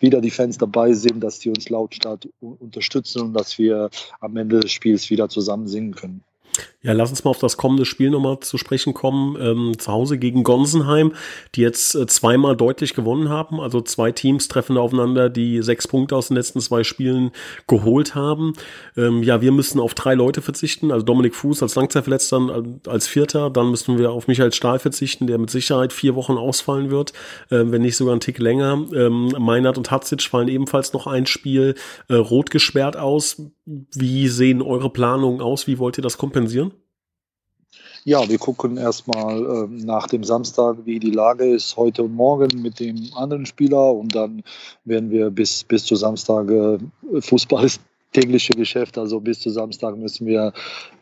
wieder 0.00 0.20
die 0.20 0.30
Fans 0.30 0.58
dabei 0.58 0.92
sind, 0.94 1.20
dass 1.20 1.38
die 1.38 1.50
uns 1.50 1.68
lautstark 1.68 2.26
unterstützen 2.40 3.22
und 3.22 3.34
dass 3.34 3.58
wir 3.58 3.90
am 4.20 4.36
Ende 4.36 4.60
des 4.60 4.72
Spiels 4.72 5.10
wieder 5.10 5.28
zusammen 5.28 5.68
singen 5.68 5.94
können. 5.94 6.24
Ja, 6.82 6.94
lass 6.94 7.10
uns 7.10 7.24
mal 7.24 7.30
auf 7.30 7.38
das 7.38 7.58
kommende 7.58 7.84
Spiel 7.84 8.08
nochmal 8.08 8.40
zu 8.40 8.56
sprechen 8.56 8.94
kommen. 8.94 9.36
Ähm, 9.38 9.78
zu 9.78 9.92
Hause 9.92 10.16
gegen 10.16 10.44
Gonsenheim, 10.44 11.12
die 11.54 11.60
jetzt 11.60 11.94
äh, 11.94 12.06
zweimal 12.06 12.56
deutlich 12.56 12.94
gewonnen 12.94 13.28
haben. 13.28 13.60
Also 13.60 13.82
zwei 13.82 14.12
Teams 14.12 14.48
treffen 14.48 14.78
aufeinander, 14.78 15.28
die 15.28 15.60
sechs 15.60 15.86
Punkte 15.86 16.16
aus 16.16 16.28
den 16.28 16.38
letzten 16.38 16.60
zwei 16.60 16.82
Spielen 16.82 17.32
geholt 17.66 18.14
haben. 18.14 18.54
Ähm, 18.96 19.22
ja, 19.22 19.42
wir 19.42 19.52
müssen 19.52 19.78
auf 19.78 19.92
drei 19.92 20.14
Leute 20.14 20.40
verzichten. 20.40 20.90
Also 20.90 21.04
Dominik 21.04 21.34
Fuß 21.34 21.62
als 21.62 21.74
Langzeitverletzter 21.74 22.64
als 22.86 23.06
Vierter. 23.06 23.50
Dann 23.50 23.70
müssen 23.70 23.98
wir 23.98 24.10
auf 24.12 24.26
Michael 24.26 24.52
Stahl 24.54 24.78
verzichten, 24.78 25.26
der 25.26 25.36
mit 25.36 25.50
Sicherheit 25.50 25.92
vier 25.92 26.14
Wochen 26.14 26.38
ausfallen 26.38 26.90
wird, 26.90 27.12
äh, 27.50 27.62
wenn 27.66 27.82
nicht 27.82 27.96
sogar 27.96 28.16
ein 28.16 28.20
Tick 28.20 28.38
länger. 28.38 28.86
Ähm, 28.94 29.34
Meinert 29.38 29.76
und 29.76 29.90
Hatzic 29.90 30.22
fallen 30.22 30.48
ebenfalls 30.48 30.94
noch 30.94 31.06
ein 31.06 31.26
Spiel 31.26 31.74
äh, 32.08 32.14
rot 32.14 32.50
gesperrt 32.50 32.96
aus. 32.96 33.42
Wie 33.66 34.28
sehen 34.28 34.62
eure 34.62 34.90
Planungen 34.90 35.42
aus? 35.42 35.66
Wie 35.66 35.78
wollt 35.78 35.98
ihr 35.98 36.02
das 36.02 36.18
kompensieren? 36.18 36.49
Ja, 38.04 38.28
wir 38.28 38.38
gucken 38.38 38.78
erstmal 38.78 39.44
äh, 39.44 39.66
nach 39.68 40.06
dem 40.06 40.24
Samstag, 40.24 40.78
wie 40.84 40.98
die 40.98 41.10
Lage 41.10 41.44
ist 41.44 41.76
heute 41.76 42.04
und 42.04 42.14
morgen 42.14 42.62
mit 42.62 42.80
dem 42.80 43.10
anderen 43.14 43.44
Spieler 43.44 43.92
und 43.94 44.14
dann 44.14 44.42
werden 44.84 45.10
wir 45.10 45.30
bis, 45.30 45.64
bis 45.64 45.84
zu 45.84 45.96
Samstag 45.96 46.50
äh, 46.50 46.78
Fußball 47.20 47.64
ist 47.64 47.80
tägliche 48.12 48.52
Geschäft. 48.52 48.98
Also 48.98 49.20
bis 49.20 49.40
zu 49.40 49.50
Samstag 49.50 49.96
müssen 49.96 50.26
wir 50.26 50.52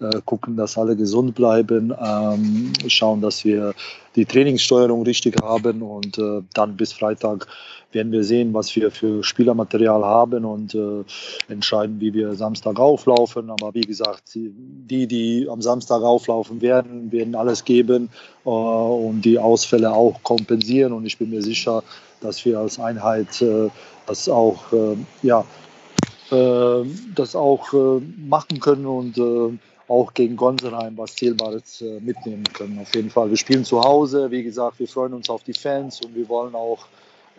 äh, 0.01 0.21
gucken, 0.25 0.57
dass 0.57 0.77
alle 0.77 0.97
gesund 0.97 1.35
bleiben, 1.35 1.95
ähm, 2.01 2.73
schauen, 2.87 3.21
dass 3.21 3.45
wir 3.45 3.75
die 4.17 4.27
Trainingssteuerung 4.27 5.03
richtig 5.03 5.41
haben 5.43 5.83
und 5.83 6.19
äh, 6.19 6.43
dann 6.55 6.77
bis 6.77 6.93
Freitag 6.93 7.47
werden 7.93 8.13
wir 8.13 8.23
sehen, 8.23 8.53
was 8.53 8.75
wir 8.77 8.91
für 8.91 9.25
Spielermaterial 9.25 10.05
haben 10.05 10.45
und 10.45 10.75
äh, 10.75 11.05
entscheiden, 11.49 12.01
wie 12.01 12.13
wir 12.13 12.35
Samstag 12.35 12.79
auflaufen. 12.79 13.51
Aber 13.51 13.73
wie 13.75 13.81
gesagt, 13.81 14.35
die, 14.35 15.07
die 15.07 15.49
am 15.49 15.63
Samstag 15.63 16.03
auflaufen 16.03 16.61
werden, 16.61 17.11
werden 17.11 17.35
alles 17.35 17.65
geben 17.65 18.11
äh, 18.45 18.49
und 18.49 19.23
die 19.23 19.39
Ausfälle 19.39 19.93
auch 19.93 20.23
kompensieren. 20.23 20.93
Und 20.93 21.07
ich 21.07 21.17
bin 21.17 21.31
mir 21.31 21.43
sicher, 21.43 21.83
dass 22.21 22.45
wir 22.45 22.59
als 22.59 22.79
Einheit 22.79 23.41
äh, 23.41 23.71
das 24.07 24.29
auch 24.29 24.71
äh, 24.73 24.97
ja, 25.23 25.45
das 26.31 27.35
auch 27.37 27.73
äh, 27.73 28.01
machen 28.19 28.61
können 28.61 28.87
und 28.87 29.19
äh, 29.19 29.59
auch 29.89 30.13
gegen 30.13 30.37
Gonsenheim 30.37 30.99
was 30.99 31.17
Zählbares 31.17 31.83
mitnehmen 32.01 32.45
können. 32.53 32.79
Auf 32.79 32.95
jeden 32.95 33.09
Fall. 33.09 33.31
Wir 33.31 33.39
spielen 33.39 33.65
zu 33.65 33.81
Hause. 33.81 34.31
Wie 34.31 34.43
gesagt, 34.43 34.79
wir 34.79 34.87
freuen 34.87 35.15
uns 35.15 35.31
auf 35.31 35.43
die 35.45 35.55
Fans 35.55 36.03
und 36.03 36.15
wir 36.15 36.29
wollen 36.29 36.55
auch 36.55 36.87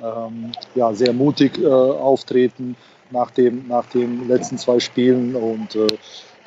ähm, 0.01 0.51
ja, 0.73 0.91
sehr 0.95 1.13
mutig 1.13 1.63
auftreten 1.63 2.75
nach, 3.11 3.29
dem, 3.29 3.67
nach 3.67 3.85
den 3.91 4.27
letzten 4.27 4.57
zwei 4.57 4.79
Spielen. 4.79 5.35
Und 5.35 5.77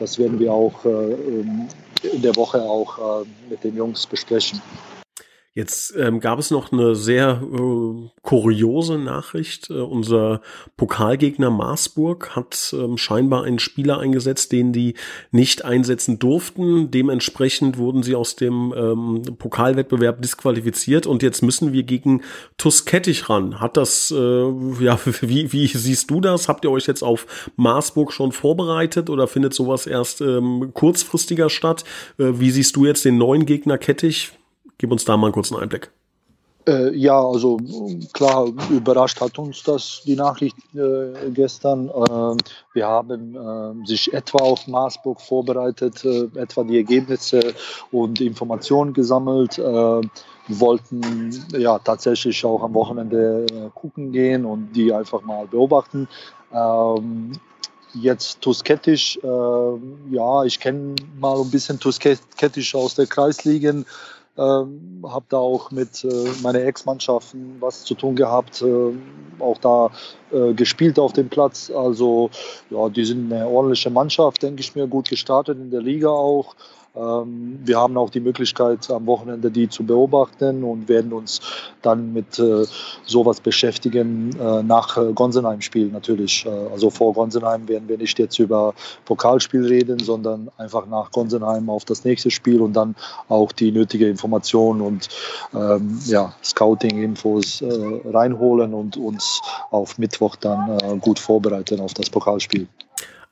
das 0.01 0.19
werden 0.19 0.41
wir 0.41 0.53
auch 0.53 0.85
in 0.85 1.69
der 2.03 2.35
Woche 2.35 2.61
auch 2.63 3.25
mit 3.49 3.63
den 3.63 3.77
Jungs 3.77 4.05
besprechen. 4.05 4.61
Jetzt 5.55 5.95
ähm, 5.99 6.21
gab 6.21 6.39
es 6.39 6.51
noch 6.51 6.73
eine 6.73 6.95
sehr 6.95 7.43
äh, 7.43 8.09
kuriose 8.23 8.97
Nachricht. 8.97 9.69
Äh, 9.69 9.75
unser 9.75 10.41
Pokalgegner 10.79 11.51
Marsburg 11.51 12.35
hat 12.35 12.75
ähm, 12.75 12.97
scheinbar 12.97 13.45
einen 13.45 13.59
Spieler 13.59 13.99
eingesetzt, 13.99 14.53
den 14.53 14.73
die 14.73 14.95
nicht 15.31 15.63
einsetzen 15.63 16.19
durften. 16.19 16.91
Dementsprechend 16.91 17.77
wurden 17.77 18.03
sie 18.03 18.15
aus 18.15 18.35
dem 18.35 18.73
ähm, 18.75 19.23
Pokalwettbewerb 19.37 20.23
disqualifiziert 20.23 21.07
und 21.07 21.23
jetzt 21.23 21.43
müssen 21.43 21.75
wir 21.75 21.83
gegen 21.83 22.23
Tuskettig 22.57 23.29
ran. 23.29 23.61
Hat 23.61 23.77
das, 23.77 24.11
äh, 24.11 24.51
ja, 24.81 24.99
wie, 25.21 25.53
wie 25.53 25.67
siehst 25.67 26.11
du 26.11 26.23
das? 26.23 26.49
Habt 26.49 26.65
ihr 26.65 26.71
euch 26.71 26.87
jetzt 26.87 27.03
auf 27.03 27.27
Marsburg 27.57 28.15
schon 28.15 28.33
vorbereitet 28.33 29.11
oder 29.11 29.29
findet 29.29 29.53
sowas 29.53 29.87
erst 29.87 30.23
ähm, 30.23 30.71
kurzfristiger 30.73 31.51
statt? 31.51 31.85
Äh, 32.17 32.41
wie 32.41 32.51
siehst 32.51 32.75
du 32.77 32.87
jetzt 32.87 33.05
den 33.05 33.19
neuen 33.19 33.45
Gegner 33.45 33.77
Kettich? 33.77 34.33
Gib 34.83 34.91
uns 34.91 35.05
da 35.05 35.17
mal 35.17 35.29
einen 35.29 35.33
kurzen 35.33 35.57
Einblick. 35.57 35.93
Äh, 36.67 36.93
ja, 36.97 37.17
also 37.17 37.57
klar, 38.13 38.49
überrascht 38.69 39.21
hat 39.21 39.39
uns 39.39 39.63
das 39.63 40.03
die 40.05 40.17
Nachricht 40.17 40.57
äh, 40.75 41.31
gestern. 41.31 41.89
Äh, 41.89 42.37
wir 42.75 42.89
haben 42.89 43.37
äh, 43.37 43.87
sich 43.87 44.13
etwa 44.13 44.39
auf 44.39 44.67
Maßburg 44.67 45.21
vorbereitet, 45.21 46.05
äh, 46.05 46.25
etwa 46.35 46.65
die 46.65 46.79
Ergebnisse 46.79 47.55
und 47.93 48.21
Informationen 48.21 48.93
gesammelt. 48.93 49.57
Äh, 49.57 50.01
wollten 50.49 51.31
ja 51.57 51.79
tatsächlich 51.79 52.45
auch 52.45 52.65
am 52.65 52.75
Wochenende 52.75 53.71
gucken 53.77 54.11
gehen 54.11 54.45
und 54.45 54.73
die 54.73 54.93
einfach 54.93 55.23
mal 55.23 55.47
beobachten. 55.47 56.09
Ähm, 56.53 57.31
jetzt 57.95 58.41
Tuskettisch, 58.41 59.21
ja, 59.23 60.45
ich 60.45 60.59
kenne 60.59 60.97
mal 61.21 61.41
ein 61.41 61.51
bisschen 61.51 61.79
Tuskettisch 61.79 62.75
aus 62.75 62.97
der 62.97 63.07
Kreisligen. 63.07 63.87
Ähm, 64.39 65.05
habe 65.07 65.27
da 65.29 65.37
auch 65.37 65.71
mit 65.71 66.05
äh, 66.05 66.09
meinen 66.43 66.67
Ex-Mannschaften 66.67 67.57
was 67.61 67.85
zu 67.85 67.95
tun 67.95 68.17
gehabt, 68.17 68.63
äh, 68.63 68.93
auch 69.39 69.59
da 69.59 69.91
äh, 70.33 70.55
gespielt 70.55 70.99
auf 70.99 71.13
dem 71.13 71.29
Platz. 71.29 71.71
Also 71.71 72.31
ja, 72.71 72.89
die 72.89 73.05
sind 73.05 73.31
eine 73.31 73.47
ordentliche 73.47 73.91
Mannschaft, 73.91 74.43
denke 74.43 74.61
ich 74.61 74.75
mir, 74.75 74.87
gut 74.87 75.11
gestartet 75.11 75.59
in 75.59 75.71
der 75.71 75.83
Liga 75.83 76.09
auch. 76.09 76.55
Ähm, 76.95 77.59
wir 77.65 77.79
haben 77.79 77.97
auch 77.97 78.11
die 78.11 78.21
Möglichkeit, 78.21 78.91
am 78.91 79.07
Wochenende 79.07 79.51
die 79.51 79.69
zu 79.69 79.85
beobachten 79.85 80.63
und 80.63 80.89
werden 80.89 81.13
uns 81.13 81.41
dann 81.81 82.13
mit 82.13 82.39
äh, 82.39 82.65
sowas 83.05 83.41
beschäftigen 83.41 84.37
äh, 84.39 84.63
nach 84.63 84.99
äh, 84.99 85.13
Gonsenheim-Spiel 85.13 85.89
natürlich. 85.89 86.47
also 86.71 86.91
vor 86.91 87.15
Gonsenheim 87.15 87.69
werden 87.69 87.89
wir 87.89 87.99
nicht 87.99 88.19
jetzt 88.19 88.39
über 88.39 88.75
Pokalspiel 89.05 89.67
reden, 89.67 89.99
sondern 89.99 90.51
einfach 90.59 90.87
nach 90.87 91.11
Gonsenheim 91.11 91.71
auf 91.71 91.85
das 91.85 92.05
nächste 92.05 92.31
Spiel 92.31 92.61
und 92.61 92.75
dann 92.75 92.95
auch 93.29 93.53
die 93.53 93.73
nötige 93.73 94.09
Information 94.09 94.81
und 94.81 95.09
ähm, 95.55 95.99
ja, 96.07 96.35
Scouting-Infos 96.43 97.63
reinholen 98.05 98.75
und 98.75 98.97
uns 98.97 99.41
auf 99.71 99.99
Mittwoch 99.99 100.37
dann 100.37 101.01
gut 101.01 101.19
vorbereiten 101.19 101.81
auf 101.81 101.95
das 101.95 102.11
Pokalspiel. 102.11 102.67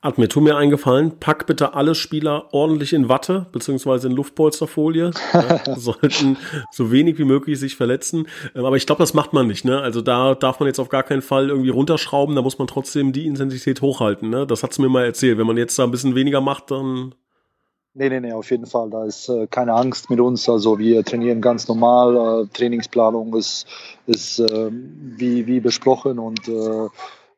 Admir, 0.03 0.29
tu 0.29 0.41
mir 0.41 0.57
eingefallen, 0.57 1.19
pack 1.19 1.45
bitte 1.45 1.75
alle 1.75 1.93
Spieler 1.93 2.51
ordentlich 2.53 2.91
in 2.93 3.07
Watte, 3.07 3.45
beziehungsweise 3.51 4.07
in 4.07 4.15
Luftpolsterfolie. 4.15 5.11
Ja, 5.31 5.75
sollten 5.75 6.37
so 6.71 6.91
wenig 6.91 7.19
wie 7.19 7.23
möglich 7.23 7.59
sich 7.59 7.75
verletzen. 7.75 8.27
Ähm, 8.55 8.65
aber 8.65 8.77
ich 8.77 8.87
glaube, 8.87 8.99
das 9.03 9.13
macht 9.13 9.31
man 9.33 9.45
nicht. 9.45 9.63
Ne? 9.63 9.79
Also 9.79 10.01
da 10.01 10.33
darf 10.33 10.59
man 10.59 10.65
jetzt 10.65 10.79
auf 10.79 10.89
gar 10.89 11.03
keinen 11.03 11.21
Fall 11.21 11.49
irgendwie 11.49 11.69
runterschrauben, 11.69 12.35
da 12.35 12.41
muss 12.41 12.57
man 12.57 12.67
trotzdem 12.67 13.13
die 13.13 13.27
Intensität 13.27 13.81
hochhalten. 13.83 14.31
Ne? 14.31 14.47
Das 14.47 14.63
hat's 14.63 14.79
mir 14.79 14.89
mal 14.89 15.05
erzählt. 15.05 15.37
Wenn 15.37 15.45
man 15.45 15.57
jetzt 15.57 15.77
da 15.77 15.83
ein 15.83 15.91
bisschen 15.91 16.15
weniger 16.15 16.41
macht, 16.41 16.71
dann 16.71 17.13
Nee, 17.93 18.07
nee, 18.07 18.21
nee, 18.21 18.31
auf 18.31 18.49
jeden 18.49 18.67
Fall. 18.67 18.89
Da 18.89 19.03
ist 19.03 19.27
äh, 19.27 19.47
keine 19.47 19.73
Angst 19.73 20.09
mit 20.09 20.21
uns. 20.21 20.47
Also 20.47 20.79
wir 20.79 21.03
trainieren 21.03 21.41
ganz 21.41 21.67
normal. 21.67 22.45
Äh, 22.45 22.47
Trainingsplanung 22.47 23.35
ist, 23.35 23.67
ist 24.07 24.39
äh, 24.39 24.71
wie, 24.71 25.45
wie 25.45 25.59
besprochen 25.59 26.17
und 26.17 26.47
äh, 26.47 26.87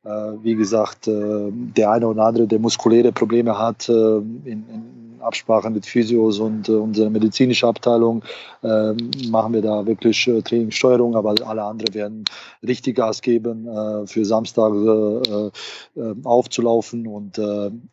wie 0.03 0.55
gesagt, 0.55 1.07
äh, 1.07 1.49
der 1.51 1.91
eine 1.91 2.07
oder 2.07 2.25
andere, 2.25 2.47
der 2.47 2.59
muskuläre 2.59 3.11
Probleme 3.11 3.57
hat, 3.57 3.87
äh, 3.89 3.93
in, 3.93 4.43
in 4.45 5.02
Absprache 5.23 5.69
mit 5.69 5.85
Physios 5.85 6.39
und 6.39 6.69
äh, 6.69 6.73
unserer 6.73 7.09
medizinischen 7.09 7.67
Abteilung 7.67 8.23
äh, 8.61 8.93
machen 9.27 9.53
wir 9.53 9.61
da 9.61 9.85
wirklich 9.85 10.27
äh, 10.27 10.41
Trainingssteuerung, 10.41 11.15
aber 11.15 11.35
alle 11.45 11.63
anderen 11.63 11.93
werden 11.93 12.25
richtig 12.65 12.97
Gas 12.97 13.21
geben, 13.21 13.67
äh, 13.67 14.07
für 14.07 14.25
Samstag 14.25 14.73
äh, 14.73 15.99
äh, 15.99 16.15
aufzulaufen 16.23 17.07
und 17.07 17.39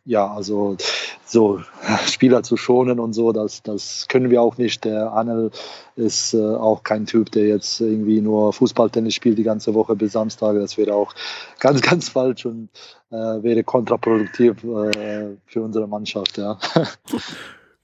ja, 0.05 0.33
also 0.33 0.77
so 1.25 1.61
Spieler 2.07 2.43
zu 2.43 2.57
schonen 2.57 3.01
und 3.01 3.13
so, 3.13 3.33
das, 3.33 3.63
das 3.63 4.07
können 4.09 4.31
wir 4.31 4.43
auch 4.43 4.59
nicht. 4.59 4.85
Der 4.85 5.13
Anel 5.13 5.51
ist 5.97 6.35
auch 6.35 6.83
kein 6.83 7.07
Typ, 7.07 7.31
der 7.33 7.47
jetzt 7.47 7.81
irgendwie 7.81 8.21
nur 8.21 8.53
Fußballtennis 8.53 9.15
spielt 9.15 9.39
die 9.39 9.43
ganze 9.43 9.75
Woche 9.75 9.97
bis 9.97 10.13
Samstag. 10.13 10.57
Das 10.57 10.77
wäre 10.77 10.95
auch 10.95 11.15
ganz, 11.59 11.81
ganz 11.81 12.09
falsch 12.09 12.47
und 12.47 12.69
äh, 12.75 13.00
wäre 13.17 13.65
kontraproduktiv 13.65 14.63
äh, 14.65 15.37
für 15.47 15.63
unsere 15.63 15.89
Mannschaft. 15.89 16.39
Ja. 16.39 16.59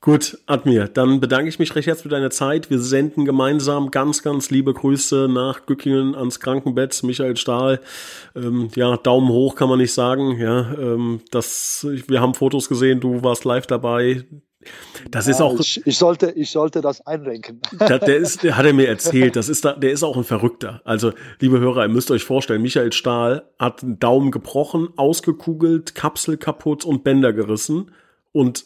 Gut, 0.06 0.38
Admir, 0.46 0.86
dann 0.86 1.18
bedanke 1.18 1.48
ich 1.48 1.58
mich 1.58 1.74
recht 1.74 1.88
herzlich 1.88 2.04
für 2.04 2.08
deine 2.08 2.30
Zeit. 2.30 2.70
Wir 2.70 2.78
senden 2.78 3.24
gemeinsam 3.24 3.90
ganz, 3.90 4.22
ganz 4.22 4.50
liebe 4.50 4.72
Grüße 4.72 5.26
nach 5.28 5.66
Gückingen 5.66 6.14
ans 6.14 6.38
Krankenbett. 6.38 7.02
Michael 7.02 7.36
Stahl, 7.36 7.80
ähm, 8.36 8.68
ja, 8.76 8.96
Daumen 8.98 9.28
hoch 9.30 9.56
kann 9.56 9.68
man 9.68 9.78
nicht 9.78 9.92
sagen. 9.92 10.38
Ja, 10.38 10.72
ähm, 10.78 11.22
das, 11.32 11.84
wir 12.06 12.20
haben 12.20 12.34
Fotos 12.34 12.68
gesehen, 12.68 13.00
du 13.00 13.24
warst 13.24 13.44
live 13.44 13.66
dabei. 13.66 14.24
Das 15.10 15.26
ja, 15.26 15.32
ist 15.32 15.40
auch. 15.40 15.58
Ich, 15.60 15.86
ich, 15.86 15.98
sollte, 15.98 16.30
ich 16.30 16.50
sollte 16.50 16.80
das 16.80 17.06
einrenken. 17.06 17.60
Der, 17.78 17.98
der 17.98 18.16
ist, 18.16 18.42
der 18.42 18.56
hat 18.56 18.66
er 18.66 18.72
mir 18.72 18.88
erzählt. 18.88 19.36
Das 19.36 19.48
ist 19.48 19.64
da, 19.64 19.72
der 19.72 19.92
ist 19.92 20.02
auch 20.02 20.16
ein 20.16 20.24
Verrückter. 20.24 20.80
Also, 20.84 21.12
liebe 21.40 21.58
Hörer, 21.58 21.84
ihr 21.84 21.88
müsst 21.88 22.10
euch 22.10 22.24
vorstellen, 22.24 22.62
Michael 22.62 22.92
Stahl 22.92 23.44
hat 23.58 23.82
einen 23.82 23.98
Daumen 23.98 24.30
gebrochen, 24.30 24.88
ausgekugelt, 24.96 25.94
Kapsel 25.94 26.36
kaputt 26.36 26.84
und 26.84 27.04
Bänder 27.04 27.32
gerissen 27.32 27.90
und 28.32 28.64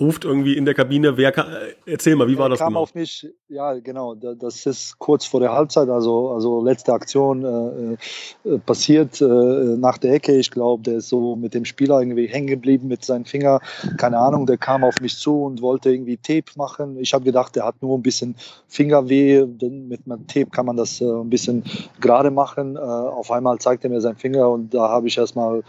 ruft 0.00 0.24
irgendwie 0.24 0.56
in 0.56 0.64
der 0.64 0.74
Kabine, 0.74 1.16
wer 1.16 1.32
kann, 1.32 1.46
erzähl 1.86 2.16
mal, 2.16 2.28
wie 2.28 2.36
war 2.38 2.46
er 2.46 2.50
das 2.50 2.58
kam 2.58 2.68
genau? 2.68 2.80
auf 2.80 2.94
mich, 2.94 3.28
ja 3.48 3.74
genau, 3.74 4.14
das 4.14 4.66
ist 4.66 4.98
kurz 4.98 5.24
vor 5.24 5.40
der 5.40 5.52
Halbzeit, 5.52 5.88
also, 5.88 6.30
also 6.30 6.62
letzte 6.62 6.92
Aktion 6.92 7.96
äh, 8.44 8.48
äh, 8.48 8.58
passiert 8.58 9.20
äh, 9.20 9.24
nach 9.24 9.98
der 9.98 10.14
Ecke, 10.14 10.36
ich 10.36 10.50
glaube, 10.50 10.82
der 10.82 10.96
ist 10.98 11.08
so 11.08 11.36
mit 11.36 11.54
dem 11.54 11.64
Spieler 11.64 12.00
irgendwie 12.00 12.26
hängen 12.26 12.46
geblieben 12.46 12.88
mit 12.88 13.04
seinem 13.04 13.24
Finger, 13.24 13.60
keine 13.96 14.18
Ahnung, 14.18 14.46
der 14.46 14.58
kam 14.58 14.84
auf 14.84 15.00
mich 15.00 15.16
zu 15.16 15.44
und 15.44 15.62
wollte 15.62 15.90
irgendwie 15.90 16.16
Tape 16.16 16.52
machen, 16.56 16.98
ich 16.98 17.14
habe 17.14 17.24
gedacht, 17.24 17.56
der 17.56 17.64
hat 17.64 17.82
nur 17.82 17.98
ein 17.98 18.02
bisschen 18.02 18.34
Fingerweh, 18.68 19.46
mit 19.46 20.00
einem 20.06 20.26
Tape 20.26 20.50
kann 20.50 20.66
man 20.66 20.76
das 20.76 21.00
äh, 21.00 21.04
ein 21.04 21.30
bisschen 21.30 21.64
gerade 22.00 22.30
machen, 22.30 22.76
äh, 22.76 22.80
auf 22.80 23.30
einmal 23.30 23.58
zeigt 23.58 23.84
er 23.84 23.90
mir 23.90 24.00
seinen 24.00 24.16
Finger 24.16 24.48
und 24.50 24.74
da 24.74 24.88
habe 24.88 25.08
ich 25.08 25.18
erstmal 25.18 25.58
äh, 25.58 25.62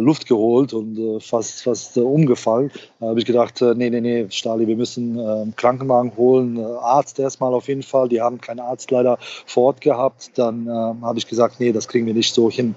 Luft 0.00 0.26
geholt 0.26 0.74
und 0.74 0.98
äh, 0.98 1.20
fast, 1.20 1.62
fast 1.62 1.96
äh, 1.96 2.00
umgefallen. 2.00 2.70
Da 3.00 3.06
habe 3.08 3.18
ich 3.18 3.24
gedacht, 3.24 3.62
äh, 3.62 3.74
nee, 3.74 3.88
nee, 3.88 4.00
nee, 4.00 4.26
Stali, 4.28 4.66
wir 4.66 4.76
müssen 4.76 5.18
äh, 5.18 5.46
Krankenwagen 5.56 6.12
holen, 6.16 6.58
äh, 6.58 6.62
Arzt 6.62 7.18
erstmal 7.18 7.54
auf 7.54 7.68
jeden 7.68 7.82
Fall. 7.82 8.08
Die 8.08 8.20
haben 8.20 8.40
keinen 8.40 8.60
Arzt 8.60 8.90
leider 8.90 9.18
vor 9.46 9.64
Ort 9.64 9.80
gehabt. 9.80 10.32
Dann 10.36 10.68
habe 10.68 11.18
ich 11.18 11.26
gesagt, 11.26 11.58
nee, 11.58 11.72
das 11.72 11.88
kriegen 11.88 12.06
wir 12.06 12.14
nicht 12.14 12.34
so 12.34 12.50
hin. 12.50 12.74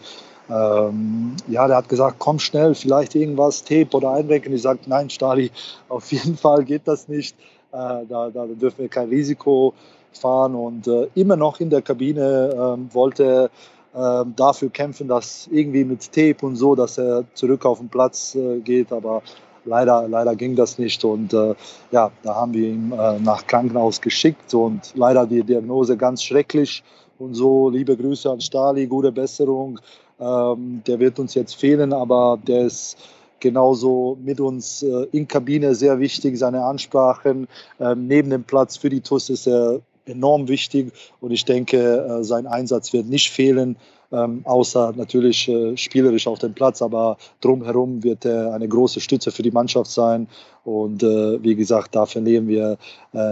Ähm, 0.50 1.36
ja, 1.48 1.68
der 1.68 1.78
hat 1.78 1.90
gesagt, 1.90 2.18
komm 2.20 2.40
schnell, 2.40 2.76
vielleicht 2.76 3.16
irgendwas, 3.16 3.64
Tape 3.64 3.90
oder 3.92 4.12
einrenken. 4.12 4.54
Ich 4.54 4.62
sagte, 4.62 4.90
nein, 4.90 5.10
Stali, 5.10 5.52
auf 5.90 6.12
jeden 6.12 6.38
Fall 6.38 6.64
geht 6.64 6.84
das 6.86 7.08
nicht. 7.08 7.36
da, 7.72 8.04
da 8.08 8.46
dürfen 8.46 8.80
wir 8.80 8.90
kein 8.90 9.10
Risiko 9.10 9.74
fahren. 10.14 10.56
Und 10.56 10.90
immer 11.16 11.36
noch 11.36 11.60
in 11.60 11.70
der 11.70 11.82
Kabine 11.82 12.54
ähm, 12.56 12.90
wollte 12.94 13.50
äh, 13.96 14.26
dafür 14.36 14.70
kämpfen, 14.70 15.08
dass 15.08 15.48
irgendwie 15.52 15.86
mit 15.86 16.12
Tape 16.12 16.46
und 16.46 16.56
so, 16.56 16.76
dass 16.76 16.98
er 16.98 17.24
zurück 17.34 17.66
auf 17.66 17.80
den 17.80 17.90
Platz 17.90 18.36
äh, 18.36 18.60
geht. 18.60 18.92
Aber 18.92 19.22
leider, 19.66 20.08
leider 20.08 20.36
ging 20.36 20.56
das 20.56 20.78
nicht. 20.78 21.04
Und 21.04 21.34
äh, 21.34 21.56
ja, 21.92 22.12
da 22.24 22.36
haben 22.36 22.54
wir 22.54 22.68
ihn 22.68 22.92
äh, 22.92 23.20
nach 23.20 23.48
Krankenhaus 23.48 24.02
geschickt 24.02 24.54
und 24.54 24.94
leider 24.96 25.26
die 25.26 25.44
Diagnose 25.44 25.98
ganz 25.98 26.24
schrecklich. 26.24 26.84
Und 27.18 27.34
so, 27.34 27.70
liebe 27.70 27.96
Grüße 27.96 28.30
an 28.30 28.42
Stali, 28.42 28.88
gute 28.88 29.12
Besserung. 29.12 29.80
Ähm, 30.20 30.82
der 30.86 31.00
wird 31.00 31.20
uns 31.20 31.34
jetzt 31.34 31.56
fehlen, 31.56 31.94
aber 31.94 32.38
der 32.46 32.66
ist 32.66 32.98
genauso 33.40 34.18
mit 34.22 34.40
uns 34.40 34.84
äh, 34.84 35.08
in 35.12 35.28
Kabine 35.28 35.76
sehr 35.76 36.00
wichtig. 36.00 36.38
Seine 36.38 36.64
Ansprachen 36.64 37.48
ähm, 37.80 38.08
neben 38.08 38.30
dem 38.30 38.44
Platz 38.44 38.78
für 38.78 38.90
die 38.90 39.02
TUS 39.02 39.30
ist 39.30 39.48
er 39.48 39.80
enorm 40.06 40.48
wichtig 40.48 40.92
und 41.20 41.32
ich 41.32 41.46
denke, 41.46 41.78
äh, 41.78 42.24
sein 42.24 42.48
Einsatz 42.48 42.94
wird 42.94 43.08
nicht 43.08 43.32
fehlen, 43.32 43.78
ähm, 44.12 44.42
außer 44.46 44.94
natürlich 44.96 45.48
äh, 45.48 45.76
spielerisch 45.78 46.28
auf 46.28 46.40
dem 46.40 46.54
Platz, 46.54 46.82
aber 46.82 47.18
drumherum 47.42 48.04
wird 48.04 48.26
er 48.26 48.54
eine 48.54 48.68
große 48.68 49.02
Stütze 49.02 49.32
für 49.32 49.44
die 49.44 49.52
Mannschaft 49.52 49.92
sein 49.92 50.28
und 50.64 51.04
äh, 51.04 51.42
wie 51.44 51.56
gesagt, 51.56 51.96
da 51.96 52.06
verlieren 52.06 52.48
wir 52.48 52.78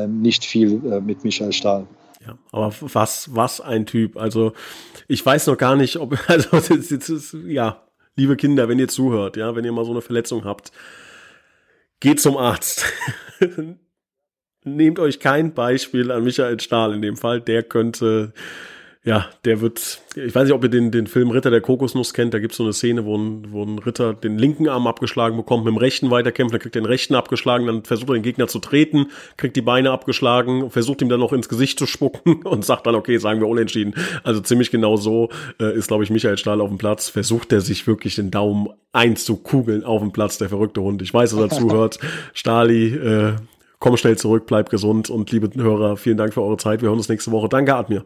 nicht 0.07 0.45
viel 0.45 1.01
mit 1.01 1.23
Michael 1.23 1.51
Stahl. 1.51 1.85
Ja, 2.25 2.37
aber 2.51 2.73
was, 2.79 3.35
was 3.35 3.59
ein 3.59 3.85
Typ. 3.85 4.17
Also 4.17 4.53
ich 5.07 5.25
weiß 5.25 5.47
noch 5.47 5.57
gar 5.57 5.75
nicht, 5.75 5.97
ob, 5.97 6.17
also 6.27 6.49
das 6.51 6.69
ist, 6.69 7.35
ja, 7.45 7.83
liebe 8.15 8.35
Kinder, 8.35 8.69
wenn 8.69 8.79
ihr 8.79 8.87
zuhört, 8.87 9.37
ja, 9.37 9.55
wenn 9.55 9.65
ihr 9.65 9.71
mal 9.71 9.85
so 9.85 9.91
eine 9.91 10.01
Verletzung 10.01 10.45
habt, 10.45 10.71
geht 11.99 12.21
zum 12.21 12.37
Arzt. 12.37 12.85
Nehmt 14.63 14.99
euch 14.99 15.19
kein 15.19 15.53
Beispiel 15.53 16.11
an 16.11 16.23
Michael 16.23 16.59
Stahl 16.59 16.93
in 16.93 17.01
dem 17.01 17.17
Fall. 17.17 17.41
Der 17.41 17.63
könnte 17.63 18.33
ja, 19.05 19.25
der 19.43 19.59
wird, 19.59 19.99
ich 20.15 20.33
weiß 20.33 20.45
nicht, 20.45 20.53
ob 20.53 20.63
ihr 20.63 20.69
den, 20.69 20.89
den 20.89 21.07
Film 21.07 21.29
Ritter 21.29 21.51
der 21.51 21.59
Kokosnuss 21.59 22.13
kennt, 22.13 22.33
da 22.33 22.39
gibt 22.39 22.53
es 22.53 22.57
so 22.57 22.63
eine 22.63 22.71
Szene, 22.71 23.03
wo 23.03 23.17
ein, 23.17 23.51
wo 23.51 23.61
ein 23.63 23.77
Ritter 23.79 24.13
den 24.13 24.37
linken 24.37 24.69
Arm 24.69 24.87
abgeschlagen 24.87 25.35
bekommt, 25.35 25.65
mit 25.65 25.73
dem 25.73 25.77
rechten 25.77 26.09
weiterkämpft, 26.09 26.53
dann 26.53 26.61
kriegt 26.61 26.77
er 26.77 26.81
den 26.81 26.85
rechten 26.85 27.13
abgeschlagen, 27.13 27.67
dann 27.67 27.83
versucht 27.83 28.09
er 28.09 28.13
den 28.13 28.23
Gegner 28.23 28.47
zu 28.47 28.59
treten, 28.59 29.07
kriegt 29.35 29.57
die 29.57 29.61
Beine 29.61 29.91
abgeschlagen, 29.91 30.69
versucht 30.69 31.01
ihm 31.01 31.09
dann 31.09 31.19
noch 31.19 31.33
ins 31.33 31.49
Gesicht 31.49 31.79
zu 31.79 31.85
spucken 31.85 32.43
und 32.43 32.63
sagt 32.63 32.87
dann, 32.87 32.95
okay, 32.95 33.17
sagen 33.17 33.41
wir 33.41 33.47
unentschieden. 33.49 33.93
Also 34.23 34.39
ziemlich 34.39 34.71
genau 34.71 34.95
so 34.95 35.27
äh, 35.59 35.75
ist, 35.75 35.89
glaube 35.89 36.05
ich, 36.05 36.09
Michael 36.09 36.37
Stahl 36.37 36.61
auf 36.61 36.69
dem 36.69 36.77
Platz, 36.77 37.09
versucht 37.09 37.51
er 37.51 37.59
sich 37.59 37.85
wirklich 37.87 38.15
den 38.15 38.31
Daumen 38.31 38.69
einzukugeln 38.93 39.83
auf 39.83 40.01
dem 40.01 40.13
Platz, 40.13 40.37
der 40.37 40.47
verrückte 40.47 40.81
Hund. 40.81 41.01
Ich 41.01 41.13
weiß, 41.13 41.31
dass 41.31 41.39
er 41.41 41.49
zuhört. 41.59 41.99
Stali, 42.33 42.95
äh, 42.95 43.33
komm 43.83 43.97
schnell 43.97 44.17
zurück, 44.17 44.45
bleib 44.47 44.69
gesund 44.69 45.09
und 45.09 45.29
liebe 45.31 45.49
Hörer, 45.61 45.97
vielen 45.97 46.15
Dank 46.15 46.33
für 46.33 46.41
eure 46.41 46.55
Zeit. 46.55 46.81
Wir 46.81 46.87
hören 46.87 46.99
uns 46.99 47.09
nächste 47.09 47.31
Woche. 47.31 47.49
Danke, 47.49 47.75
Admir. 47.75 48.05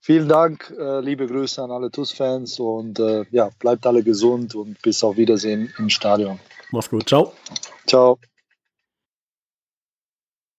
Vielen 0.00 0.28
Dank, 0.28 0.74
äh, 0.76 0.98
liebe 0.98 1.28
Grüße 1.28 1.62
an 1.62 1.70
alle 1.70 1.92
TUS-Fans 1.92 2.58
und 2.58 2.98
äh, 2.98 3.24
ja, 3.30 3.50
bleibt 3.60 3.86
alle 3.86 4.02
gesund 4.02 4.56
und 4.56 4.82
bis 4.82 5.04
auf 5.04 5.16
Wiedersehen 5.16 5.72
im 5.78 5.88
Stadion. 5.88 6.40
Mach's 6.72 6.90
gut. 6.90 7.08
Ciao. 7.08 7.32
Ciao. 7.86 8.18